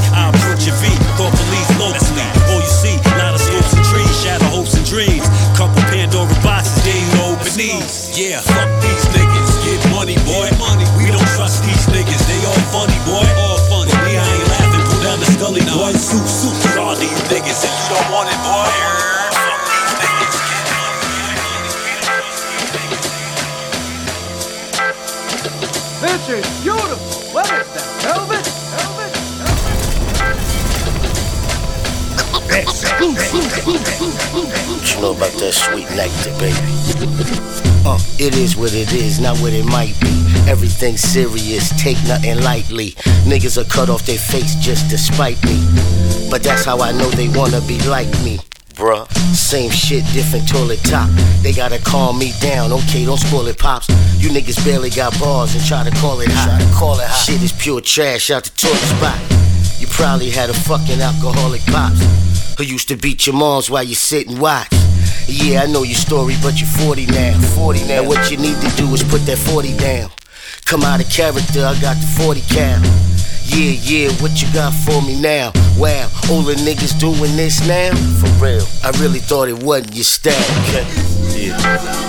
you 33.05 33.11
know 34.99 35.13
about 35.13 35.29
that 35.37 35.53
sweet 35.53 35.85
nectar, 35.93 36.33
baby? 36.41 36.57
Uh, 37.85 37.99
it 38.17 38.35
is 38.35 38.57
what 38.57 38.73
it 38.73 38.91
is, 38.93 39.19
not 39.19 39.37
what 39.39 39.53
it 39.53 39.65
might 39.65 39.93
be. 40.01 40.25
Everything 40.49 40.97
serious, 40.97 41.69
take 41.79 42.01
nothing 42.07 42.41
lightly. 42.41 42.91
Niggas 43.29 43.61
are 43.61 43.69
cut 43.69 43.89
off 43.89 44.07
their 44.07 44.17
face 44.17 44.55
just 44.55 44.89
to 44.89 44.97
spite 44.97 45.37
me. 45.45 45.61
But 46.31 46.41
that's 46.41 46.65
how 46.65 46.81
I 46.81 46.93
know 46.93 47.07
they 47.11 47.29
wanna 47.29 47.61
be 47.67 47.77
like 47.87 48.09
me. 48.23 48.39
Bruh, 48.73 49.07
same 49.35 49.69
shit, 49.69 50.03
different 50.11 50.49
toilet 50.49 50.79
top. 50.83 51.07
They 51.43 51.53
gotta 51.53 51.77
calm 51.77 52.17
me 52.17 52.33
down, 52.41 52.73
okay, 52.73 53.05
don't 53.05 53.19
spoil 53.19 53.45
it, 53.45 53.59
pops. 53.59 53.87
You 54.17 54.29
niggas 54.29 54.65
barely 54.65 54.89
got 54.89 55.17
bars 55.19 55.53
and 55.53 55.63
try 55.63 55.87
to 55.87 55.95
call 55.97 56.21
it 56.21 56.29
hot. 56.31 56.59
Call 56.73 56.99
it 56.99 57.05
hot. 57.05 57.23
Shit 57.23 57.43
is 57.43 57.53
pure 57.53 57.81
trash 57.81 58.31
out 58.31 58.45
the 58.45 58.49
toilet 58.57 58.81
spot. 58.97 59.19
You 59.79 59.85
probably 59.87 60.31
had 60.31 60.49
a 60.49 60.53
fucking 60.53 61.01
alcoholic 61.01 61.61
pops 61.67 62.01
who 62.57 62.63
used 62.63 62.87
to 62.89 62.95
beat 62.95 63.27
your 63.27 63.35
moms 63.35 63.69
while 63.69 63.83
you 63.83 63.95
sit 63.95 64.27
and 64.27 64.39
watch. 64.39 64.67
Yeah, 65.27 65.63
I 65.63 65.65
know 65.67 65.83
your 65.83 65.95
story, 65.95 66.35
but 66.41 66.59
you're 66.59 66.69
40 66.85 67.07
now. 67.07 67.39
40 67.55 67.87
now. 67.87 67.99
And 67.99 68.07
what 68.07 68.31
you 68.31 68.37
need 68.37 68.59
to 68.61 68.69
do 68.75 68.93
is 68.93 69.03
put 69.03 69.25
that 69.25 69.37
40 69.37 69.75
down. 69.77 70.09
Come 70.65 70.83
out 70.83 71.01
of 71.01 71.09
character, 71.09 71.65
I 71.65 71.79
got 71.81 71.97
the 71.97 72.07
40 72.23 72.41
cal. 72.41 72.81
Yeah, 73.45 73.77
yeah, 73.85 74.09
what 74.21 74.41
you 74.41 74.51
got 74.53 74.73
for 74.73 75.01
me 75.03 75.21
now? 75.21 75.51
Wow, 75.77 76.09
all 76.31 76.41
the 76.41 76.55
niggas 76.55 76.97
doing 76.99 77.37
this 77.37 77.61
now? 77.67 77.93
For 78.17 78.27
real, 78.43 78.65
I 78.83 78.89
really 78.99 79.19
thought 79.19 79.47
it 79.49 79.61
wasn't 79.61 79.93
your 79.93 80.03
style, 80.03 80.33
okay? 80.65 80.83
Yeah, 81.37 81.53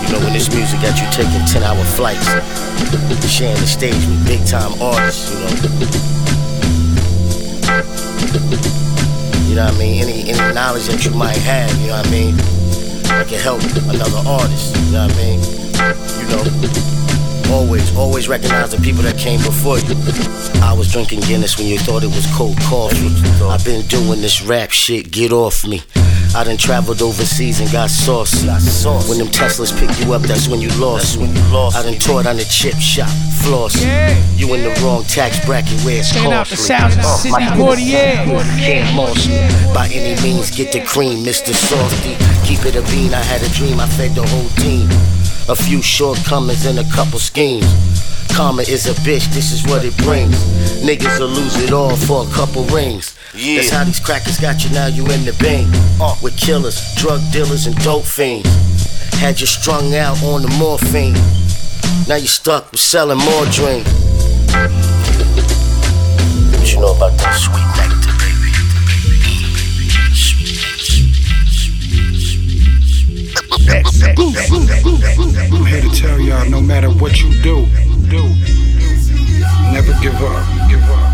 you 0.01 0.11
know 0.11 0.19
when 0.25 0.33
this 0.33 0.49
music 0.53 0.81
got 0.81 0.97
you 0.99 1.05
taking 1.11 1.45
10 1.45 1.61
hour 1.61 1.83
flights, 1.83 2.25
sharing 3.29 3.59
the 3.61 3.67
stage 3.67 3.93
with 3.93 4.25
big 4.25 4.43
time 4.47 4.73
artists, 4.81 5.29
you 5.31 5.39
know. 8.81 8.96
Know 9.57 9.65
what 9.65 9.73
I 9.73 9.79
mean? 9.79 10.03
Any 10.03 10.29
any 10.29 10.53
knowledge 10.53 10.85
that 10.85 11.03
you 11.03 11.09
might 11.09 11.35
have, 11.37 11.71
you 11.81 11.87
know 11.87 11.97
what 11.97 12.05
I 12.05 12.11
mean? 12.11 12.35
That 13.09 13.27
can 13.27 13.39
help 13.41 13.59
another 13.89 14.21
artist, 14.29 14.77
you 14.77 14.91
know 14.91 15.07
what 15.07 15.13
I 15.13 15.17
mean? 15.17 15.41
You 16.21 16.27
know, 16.29 17.06
always, 17.51 17.95
always 17.95 18.27
recognize 18.27 18.71
the 18.71 18.81
people 18.81 19.01
that 19.03 19.17
came 19.17 19.39
before 19.41 19.79
you. 19.79 19.95
I 20.61 20.73
was 20.73 20.91
drinking 20.91 21.21
Guinness 21.21 21.57
when 21.57 21.67
you 21.67 21.77
thought 21.79 22.03
it 22.03 22.07
was 22.07 22.25
cold 22.35 22.57
coffee. 22.61 23.07
I've 23.45 23.63
been 23.63 23.85
doing 23.87 24.21
this 24.21 24.41
rap 24.41 24.71
shit, 24.71 25.11
get 25.11 25.31
off 25.31 25.65
me. 25.65 25.81
I 26.35 26.43
done 26.43 26.57
traveled 26.57 27.01
overseas 27.01 27.59
and 27.61 27.71
got 27.71 27.89
saucy. 27.89 28.47
When 29.09 29.17
them 29.17 29.27
Teslas 29.27 29.71
pick 29.79 29.89
you 30.05 30.13
up, 30.13 30.21
that's 30.23 30.47
when 30.47 30.59
you 30.61 30.69
lost 30.79 31.19
me. 31.19 31.27
I 31.27 31.81
done 31.83 31.97
taught 31.99 32.27
on 32.27 32.35
the 32.37 32.43
chip 32.43 32.75
shop, 32.75 33.09
floss. 33.41 33.75
You 34.35 34.53
in 34.53 34.63
the 34.63 34.79
wrong 34.83 35.03
tax 35.05 35.43
bracket 35.45 35.79
where 35.83 35.99
it's 35.99 36.15
out 36.17 36.23
the 36.47 36.55
costly. 36.55 36.57
sounds 36.57 36.97
of 36.97 37.05
Sidney 37.05 37.45
my- 37.45 37.57
Poitier. 37.57 38.25
Can't 38.59 38.95
loss 38.97 39.25
me. 39.27 39.73
By 39.73 39.87
any 39.91 40.21
means, 40.21 40.51
get 40.51 40.71
the 40.73 40.81
cream, 40.81 41.23
Mr. 41.23 41.53
Softy. 41.53 42.15
Keep 42.45 42.65
it 42.65 42.75
a 42.75 42.81
bean, 42.91 43.13
I 43.13 43.23
had 43.23 43.41
a 43.41 43.49
dream, 43.55 43.79
I 43.79 43.87
fed 43.87 44.13
the 44.13 44.25
whole 44.27 44.49
team. 44.61 44.89
A 45.49 45.55
few 45.55 45.81
shortcomings 45.81 46.65
and 46.65 46.79
a 46.79 46.83
couple 46.91 47.19
schemes. 47.19 47.65
Karma 48.35 48.63
is 48.63 48.85
a 48.85 48.93
bitch, 49.01 49.25
this 49.33 49.51
is 49.51 49.63
what 49.65 49.85
it 49.85 49.95
brings. 49.97 50.35
Niggas 50.83 51.19
will 51.19 51.29
lose 51.29 51.55
it 51.63 51.71
all 51.71 51.95
for 51.95 52.27
a 52.27 52.31
couple 52.31 52.63
rings. 52.65 53.17
Yeah. 53.33 53.55
That's 53.55 53.69
how 53.69 53.83
these 53.85 53.99
crackers 53.99 54.39
got 54.39 54.63
you 54.63 54.69
now, 54.71 54.87
you 54.87 55.03
in 55.03 55.23
the 55.25 55.33
bank. 55.39 55.67
Uh, 56.01 56.15
with 56.21 56.37
killers, 56.37 56.93
drug 56.95 57.21
dealers, 57.31 57.65
and 57.65 57.75
dope 57.77 58.03
fiends. 58.03 58.49
Had 59.13 59.39
you 59.39 59.47
strung 59.47 59.95
out 59.95 60.21
on 60.23 60.41
the 60.41 60.49
morphine. 60.59 61.15
Now 62.07 62.15
you 62.15 62.27
stuck 62.27 62.71
with 62.71 62.79
selling 62.79 63.17
more 63.17 63.45
dream. 63.45 63.83
What 66.51 66.71
you 66.73 66.79
know 66.79 66.93
about 66.95 67.17
that 67.19 67.35
sweet 67.35 67.67
nectar, 67.79 68.06
I'm 73.69 75.65
here 75.65 75.81
to 75.81 75.89
tell 75.89 76.19
y'all, 76.19 76.49
no 76.49 76.61
matter 76.61 76.89
what 76.89 77.21
you 77.21 77.29
do, 77.41 77.65
do, 78.09 78.23
never 79.71 79.93
give 80.01 80.15
up. 80.15 80.69
Give 80.69 80.83
up. 80.83 81.13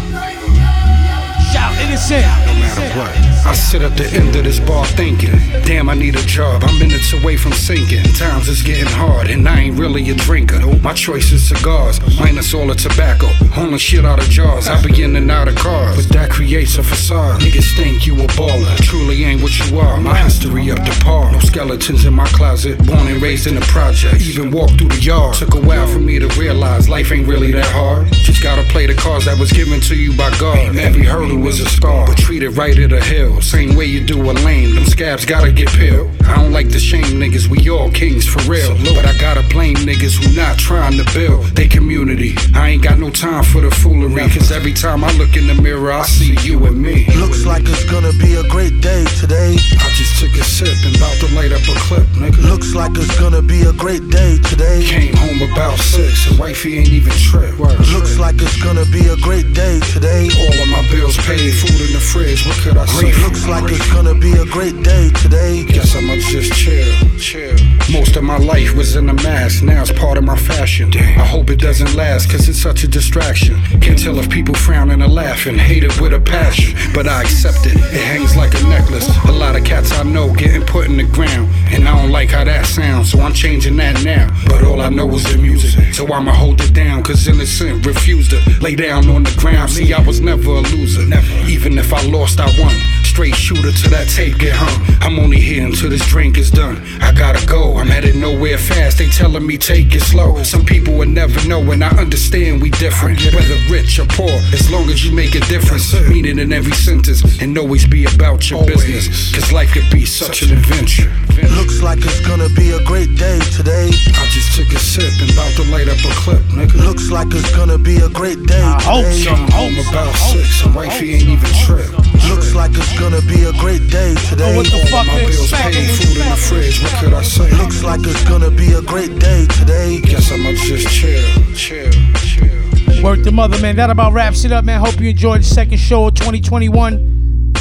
Shout 1.52 1.74
innocent. 1.82 2.26
No 2.46 2.54
matter 2.54 3.00
what. 3.00 3.33
I 3.46 3.54
sit 3.54 3.82
at 3.82 3.98
the 3.98 4.08
end 4.08 4.36
of 4.36 4.46
this 4.46 4.60
bar 4.60 4.86
thinking, 4.86 5.36
damn, 5.66 5.90
I 5.90 5.96
need 5.96 6.16
a 6.16 6.22
job. 6.22 6.64
I'm 6.64 6.80
minutes 6.80 7.12
away 7.12 7.36
from 7.36 7.52
sinking. 7.52 8.04
Times 8.14 8.48
is 8.48 8.62
getting 8.62 8.86
hard, 8.86 9.30
and 9.30 9.48
I 9.48 9.60
ain't 9.60 9.78
really 9.78 10.10
a 10.10 10.16
drinker. 10.16 10.60
My 10.78 10.94
choice 10.94 11.32
is 11.32 11.48
cigars, 11.48 12.00
minus 12.18 12.54
all 12.54 12.68
the 12.68 12.76
tobacco. 12.76 13.28
Hauling 13.52 13.78
shit 13.78 14.06
out 14.06 14.20
of 14.20 14.30
jars. 14.30 14.68
I 14.68 14.82
be 14.82 15.04
in 15.04 15.16
and 15.18 15.30
out 15.30 15.50
of 15.50 15.56
cars, 15.56 15.98
but 15.98 16.14
that 16.14 16.30
creates 16.30 16.78
a 16.78 16.84
facade. 16.84 17.42
Niggas 17.42 17.76
think 17.76 18.08
you 18.08 18.16
a 18.16 18.28
baller, 18.28 18.78
truly 18.78 19.24
ain't 19.26 19.42
what 19.42 19.52
you 19.60 19.78
are. 19.78 20.00
My 20.00 20.18
history 20.18 20.72
up 20.72 20.84
to 20.84 21.04
par. 21.04 21.32
No 21.32 21.40
skeletons 21.40 22.06
in 22.06 22.14
my 22.14 22.28
closet. 22.28 22.78
Born 22.86 23.08
and 23.08 23.22
raised 23.22 23.48
in 23.48 23.56
the 23.56 23.62
project. 23.62 24.22
Even 24.22 24.52
walked 24.52 24.78
through 24.78 24.90
the 24.90 25.02
yard. 25.02 25.36
Took 25.36 25.56
a 25.56 25.60
while 25.62 25.88
for 25.88 26.00
me 26.00 26.18
to 26.18 26.28
realize 26.40 26.88
life 26.88 27.12
ain't 27.12 27.28
really 27.28 27.52
that 27.52 27.72
hard. 27.72 28.08
Just 28.12 28.42
gotta 28.42 28.64
play 28.70 28.88
the 28.88 28.96
cards 28.96 29.26
that 29.26 29.38
was 29.38 29.52
given 29.52 29.82
to 29.82 29.96
you 29.96 30.16
by 30.18 30.30
God. 30.40 30.76
Every 30.78 31.04
hurdle 31.04 31.38
was 31.38 31.60
a 31.60 31.66
scar, 31.66 32.08
but 32.08 32.18
treat 32.18 32.42
it 32.42 32.52
right 32.52 32.78
at 32.78 32.94
a 32.94 33.04
hill. 33.04 33.33
Same 33.42 33.76
way 33.76 33.86
you 33.86 34.06
do 34.06 34.20
a 34.30 34.34
lame. 34.46 34.76
Them 34.76 34.86
scabs 34.86 35.26
gotta 35.26 35.52
get 35.52 35.70
peeled. 35.70 36.10
I 36.24 36.36
don't 36.36 36.52
like 36.52 36.70
to 36.70 36.80
shame 36.80 37.20
niggas. 37.20 37.48
We 37.48 37.70
all 37.70 37.92
kings 37.92 38.28
for 38.28 38.42
real. 38.50 38.76
But 38.96 39.06
I 39.06 39.18
gotta 39.18 39.44
blame 39.50 39.76
niggas 39.76 40.22
who 40.22 40.36
not 40.36 40.58
trying 40.58 40.98
to 40.98 41.06
build 41.14 41.46
they 41.56 41.68
community. 41.68 42.36
I 42.54 42.70
ain't 42.70 42.84
got 42.84 43.00
no 43.00 43.10
time 43.10 43.44
for 43.44 43.62
the 43.62 43.72
foolery. 43.72 44.28
Cause 44.30 44.52
every 44.52 44.74
time 44.74 45.04
I 45.04 45.12
look 45.14 45.36
in 45.36 45.48
the 45.48 45.56
mirror, 45.62 45.92
I 45.92 46.04
see 46.04 46.36
you 46.42 46.66
and 46.66 46.82
me. 46.82 47.06
Looks 47.16 47.46
like 47.46 47.64
it's 47.66 47.86
gonna 47.90 48.14
be 48.20 48.36
a 48.36 48.44
great 48.50 48.82
day 48.82 49.06
today. 49.20 49.56
I 49.56 49.88
just 49.98 50.20
took 50.20 50.34
a 50.34 50.44
sip 50.44 50.76
and 50.86 50.96
about 50.96 51.16
to 51.20 51.28
light 51.36 51.52
up 51.52 51.62
a 51.62 51.76
clip, 51.88 52.08
nigga. 52.20 52.42
Looks 52.50 52.74
like 52.76 52.92
it's 52.96 53.18
gonna 53.20 53.42
be 53.42 53.62
a 53.64 53.74
great 53.74 54.10
day 54.10 54.38
today. 54.50 54.84
Came 54.84 55.16
home 55.16 55.42
about 55.52 55.78
six 55.80 56.30
and 56.30 56.40
wifey 56.40 56.80
ain't 56.80 56.90
even 56.90 57.14
trip. 57.14 57.58
Looks 57.60 58.18
like 58.18 58.36
it's 58.42 58.62
gonna 58.64 58.86
be 58.92 59.08
a 59.08 59.18
great 59.18 59.54
day 59.54 59.80
today. 59.94 60.30
All 60.40 60.62
of 60.62 60.70
my 60.70 60.84
bills 60.92 61.18
paid, 61.18 61.52
food 61.54 61.80
in 61.82 61.94
the 61.94 62.00
fridge. 62.00 62.46
What 62.46 62.58
could 62.64 62.78
I 62.78 62.86
say? 62.86 63.23
Looks 63.24 63.48
like 63.48 63.72
it's 63.72 63.94
gonna 63.94 64.14
be 64.14 64.34
a 64.34 64.46
great 64.46 64.84
day 64.84 65.10
today. 65.22 65.64
Guess 65.64 65.96
I'ma 65.96 66.16
just 66.16 66.52
chill, 66.54 66.94
chill. 67.18 67.56
Most 67.92 68.18
of 68.18 68.24
my 68.24 68.38
life 68.38 68.76
was 68.76 68.98
in 68.98 69.10
a 69.10 69.14
mask, 69.14 69.64
now 69.64 69.82
it's 69.82 69.92
part 69.94 70.18
of 70.18 70.26
my 70.26 70.36
fashion. 70.36 70.92
I 70.94 71.26
hope 71.26 71.50
it 71.50 71.60
doesn't 71.60 71.96
last, 71.96 72.30
cause 72.30 72.50
it's 72.50 72.60
such 72.60 72.84
a 72.84 72.88
distraction. 72.88 73.62
Can't 73.80 73.98
tell 73.98 74.20
if 74.20 74.30
people 74.30 74.56
frowning 74.56 75.02
or 75.02 75.08
laughing, 75.08 75.58
hate 75.58 75.84
it 75.84 76.02
with 76.02 76.14
a 76.14 76.20
passion. 76.20 76.78
But 76.94 77.08
I 77.08 77.22
accept 77.22 77.66
it, 77.66 77.76
it 77.76 78.04
hangs 78.04 78.36
like 78.36 78.54
a 78.60 78.64
necklace. 78.68 79.08
A 79.26 79.32
lot 79.32 79.56
of 79.56 79.64
cats 79.64 79.92
I 79.94 80.04
know 80.04 80.34
getting 80.34 80.66
put 80.66 80.88
in 80.88 80.98
the 80.98 81.04
ground, 81.04 81.50
and 81.72 81.88
I 81.88 82.02
don't 82.02 82.12
like 82.12 82.30
how 82.30 82.44
that 82.44 82.66
sounds, 82.66 83.12
so 83.12 83.22
I'm 83.22 83.34
changing 83.34 83.78
that 83.78 84.04
now. 84.04 84.28
But 84.48 84.66
all 84.66 84.82
I 84.82 84.90
know 84.90 85.10
is 85.16 85.24
the 85.24 85.38
music, 85.38 85.94
so 85.94 86.12
I'ma 86.12 86.34
hold 86.34 86.60
it 86.62 86.74
down, 86.74 87.04
cause 87.04 87.28
innocent 87.28 87.86
refused 87.86 88.32
to 88.32 88.42
lay 88.60 88.76
down 88.76 89.10
on 89.10 89.24
the 89.24 89.34
ground. 89.38 89.72
See, 89.72 89.94
I 89.94 90.02
was 90.02 90.20
never 90.20 90.50
a 90.50 90.62
loser, 90.62 91.06
never. 91.06 91.32
Even 91.48 91.78
if 91.78 91.94
I 91.94 92.02
lost, 92.04 92.40
I 92.40 92.48
won. 92.60 92.76
Straight 93.14 93.36
shooter 93.36 93.72
till 93.72 93.92
that 93.92 94.10
tape 94.10 94.40
get 94.40 94.54
hung. 94.56 94.74
I'm 95.00 95.20
only 95.20 95.38
here 95.40 95.64
until 95.64 95.92
this 95.92 96.04
drink 96.08 96.40
is 96.40 96.50
done. 96.50 96.82
I 97.00 97.12
gotta 97.12 97.46
go, 97.46 97.78
I'm 97.78 97.86
headed 97.86 98.16
nowhere 98.16 98.58
fast. 98.58 98.98
They 98.98 99.08
telling 99.08 99.46
me 99.46 99.56
take 99.60 99.94
it 99.94 100.02
slow. 100.02 100.42
Some 100.42 100.66
people 100.66 100.98
will 100.98 101.08
never 101.08 101.38
know, 101.48 101.62
and 101.70 101.84
I 101.84 101.90
understand 101.90 102.60
we 102.60 102.72
different. 102.72 103.22
Whether 103.22 103.54
rich 103.70 104.00
or 104.00 104.08
poor, 104.10 104.34
as 104.50 104.72
long 104.72 104.90
as 104.90 105.06
you 105.06 105.12
make 105.14 105.36
a 105.36 105.42
difference. 105.42 105.94
Meaning 106.10 106.40
in 106.40 106.52
every 106.52 106.74
sentence, 106.74 107.22
and 107.40 107.56
always 107.56 107.86
be 107.86 108.06
about 108.06 108.50
your 108.50 108.66
business. 108.66 109.32
Cause 109.32 109.54
life 109.54 109.74
could 109.74 109.92
be 109.92 110.06
such 110.06 110.42
an 110.42 110.58
adventure. 110.58 111.14
Looks 111.54 111.84
like 111.84 112.00
it's 112.00 112.26
gonna 112.26 112.50
be 112.58 112.72
a 112.72 112.84
great 112.84 113.14
day 113.16 113.38
today. 113.56 113.94
I 114.18 114.26
just 114.34 114.58
took 114.58 114.74
a 114.74 114.80
sip 114.80 115.14
and 115.22 115.30
about 115.30 115.54
to 115.62 115.70
light 115.70 115.88
up 115.88 116.02
a 116.02 116.14
clip, 116.26 116.42
nigga. 116.50 116.82
Looks 116.82 117.12
like 117.12 117.28
it's 117.30 117.56
gonna 117.56 117.78
be 117.78 117.98
a 117.98 118.10
great 118.10 118.42
day 118.48 118.62
hope 118.82 119.06
today. 119.06 119.22
so. 119.22 119.36
Home 119.54 119.78
about 119.88 120.16
six, 120.16 120.66
and 120.66 120.74
wifey 120.74 121.14
ain't 121.14 121.30
even 121.30 121.54
trip. 121.62 121.90
Looks 122.30 122.56
like 122.56 122.72
it's 122.74 122.98
gonna 123.04 123.22
be 123.28 123.44
a 123.44 123.52
great 123.60 123.90
day 123.90 124.16
today. 124.30 124.56
what 124.56 124.66
the 124.66 124.80
fuck 124.90 125.06
my 125.06 125.20
bills 125.20 125.52
paid, 125.52 125.90
food 125.92 126.18
in 126.18 126.30
the 126.30 126.38
fridge. 126.38 126.82
What 126.82 126.94
could 127.04 127.14
I 127.14 127.22
say? 127.22 127.52
Looks 127.58 127.84
like 127.84 128.00
it's 128.04 128.24
gonna 128.24 128.50
be 128.50 128.72
a 128.72 128.82
great 128.82 129.20
day 129.20 129.46
today. 129.48 130.00
Guess 130.00 130.32
I'ma 130.32 130.52
just 130.52 130.88
chill, 130.88 131.22
chill, 131.54 131.92
chill. 132.16 133.04
Work 133.04 133.24
the 133.24 133.32
mother, 133.34 133.60
man. 133.60 133.76
That 133.76 133.90
about 133.90 134.14
wraps 134.14 134.46
it 134.46 134.54
up, 134.54 134.64
man. 134.64 134.80
Hope 134.80 135.02
you 135.02 135.10
enjoyed 135.10 135.42
the 135.42 135.46
second 135.46 135.80
show 135.80 136.08
of 136.08 136.14
2021. 136.14 137.54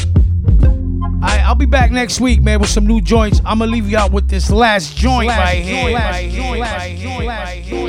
Alright, 0.62 1.40
I'll 1.40 1.57
be 1.57 1.66
back 1.66 1.90
next 1.90 2.20
week, 2.20 2.40
man, 2.40 2.61
with 2.61 2.70
some 2.70 2.86
new 2.86 3.01
joints. 3.01 3.40
I'm 3.45 3.59
gonna 3.59 3.70
leave 3.70 3.90
you 3.90 3.99
out 3.99 4.12
with 4.12 4.28
this 4.28 4.49
last 4.49 4.97
joint 4.97 5.28
right 5.28 5.62
here. 5.64 5.99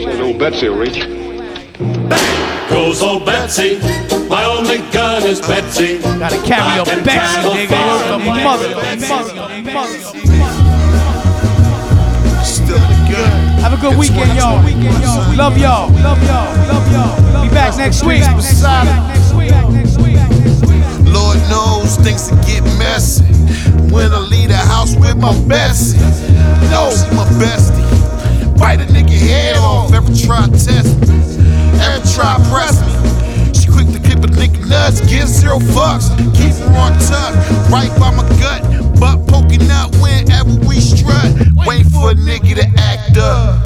Says 0.02 0.20
old 0.20 0.40
Betsy 0.40 0.70
will 0.70 0.80
reach. 0.80 2.43
Goes 2.70 3.02
old 3.02 3.26
Betsy, 3.26 3.78
my 4.30 4.46
only 4.46 4.80
gun 4.92 5.24
is 5.24 5.40
Betsy. 5.42 6.00
Gotta 6.00 6.42
carry 6.42 6.76
your 6.76 6.86
Betsy, 7.04 7.42
nigga. 7.50 7.80
Work 7.88 8.06
the 8.08 8.18
mother, 8.26 8.70
mother, 9.10 9.30
mother. 9.72 9.98
Still 12.44 12.80
good. 13.08 13.30
Have 13.62 13.74
a 13.74 13.78
good 13.78 13.98
weekend, 13.98 14.36
y'all. 14.38 14.62
Love 15.36 15.58
y'all. 15.58 15.90
Love 16.02 16.24
y'all. 16.24 16.50
Love 16.68 16.92
y'all. 16.92 17.44
Be 17.44 17.50
back 17.54 17.78
next 17.78 18.04
week. 18.04 18.24
Lord 21.06 21.38
knows 21.50 21.98
things 21.98 22.30
can 22.30 22.42
get 22.42 22.64
messy 22.80 23.24
when 23.94 24.12
I 24.12 24.20
leave 24.20 24.50
the 24.50 24.58
house 24.58 24.96
with 24.96 25.18
my 25.18 25.34
bestie. 25.46 26.00
No, 26.72 26.90
she 26.90 27.08
my 27.16 27.26
bestie. 27.38 28.58
Bite 28.58 28.82
a 28.82 28.86
nigga 28.86 29.12
head 29.12 29.58
off. 29.58 29.94
Ever 29.94 30.12
try 30.16 30.46
to 30.46 30.52
test 30.52 30.98
me? 31.08 31.14
Ever 31.82 32.04
try 32.14 32.36
press 32.50 32.78
me? 32.82 33.54
She 33.54 33.68
quick 33.68 33.88
to 33.94 34.00
clip 34.00 34.24
a 34.24 34.28
nigga 34.28 34.68
nuts. 34.68 35.02
Give 35.02 35.28
zero 35.28 35.60
fucks. 35.60 36.10
Keep 36.36 36.54
her 36.62 36.78
on 36.78 36.94
tuck. 37.00 37.34
Right 37.70 37.92
by 38.00 38.12
my 38.12 38.28
gut. 38.40 38.62
Butt 39.00 39.28
poking 39.28 39.70
out 39.70 39.96
whenever 39.98 40.54
we 40.68 40.80
strut. 40.80 41.34
Wait 41.66 41.86
for 41.88 42.12
a 42.12 42.16
nigga 42.16 42.56
to 42.56 42.68
act 42.78 43.18
up. 43.18 43.66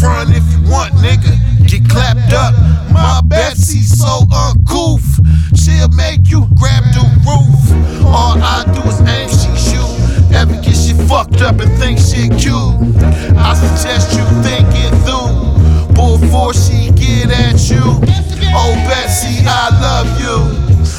Front 0.00 0.30
if 0.30 0.44
you 0.52 0.70
want, 0.70 0.94
nigga. 0.94 1.32
Get 1.66 1.88
clapped 1.88 2.32
up. 2.32 2.54
My 2.92 3.20
Betsy 3.24 3.80
so 3.80 4.24
uncouth. 4.32 5.20
She'll 5.56 5.88
make 5.88 6.28
you 6.28 6.46
grab 6.56 6.84
the 6.94 7.04
roof. 7.26 8.04
All 8.06 8.38
I 8.40 8.64
do 8.74 8.82
is 8.88 9.00
aim, 9.08 9.28
she 9.28 9.50
shoot. 9.70 10.34
Ever 10.34 10.54
get 10.62 10.76
shit 10.76 10.96
fucked 11.08 11.42
up 11.42 11.60
and 11.60 11.70
think 11.78 11.98
shit 11.98 12.30
cute? 12.38 12.76
I 13.36 13.54
suggest 13.54 14.16
you 14.16 14.24
think 14.42 14.68
it 14.72 14.94
through 15.04 15.47
before 16.16 16.54
she 16.54 16.90
get 16.92 17.30
at 17.30 17.68
you. 17.68 17.82
Oh 18.54 18.74
Betsy, 18.88 19.44
I 19.44 19.68
love 19.82 20.20
you. 20.20 20.38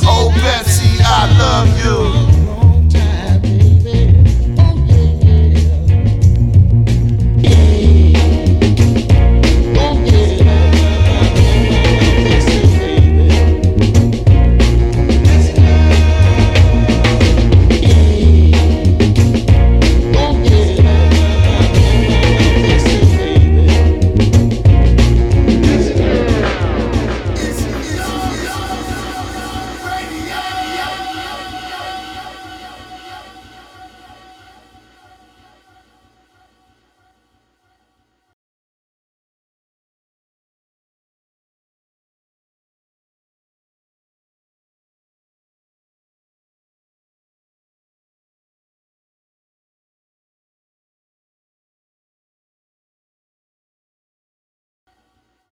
Oh 0.03 0.29
Betsy, 0.43 1.01
I 1.01 1.25
love 1.39 1.69
you. 1.83 2.38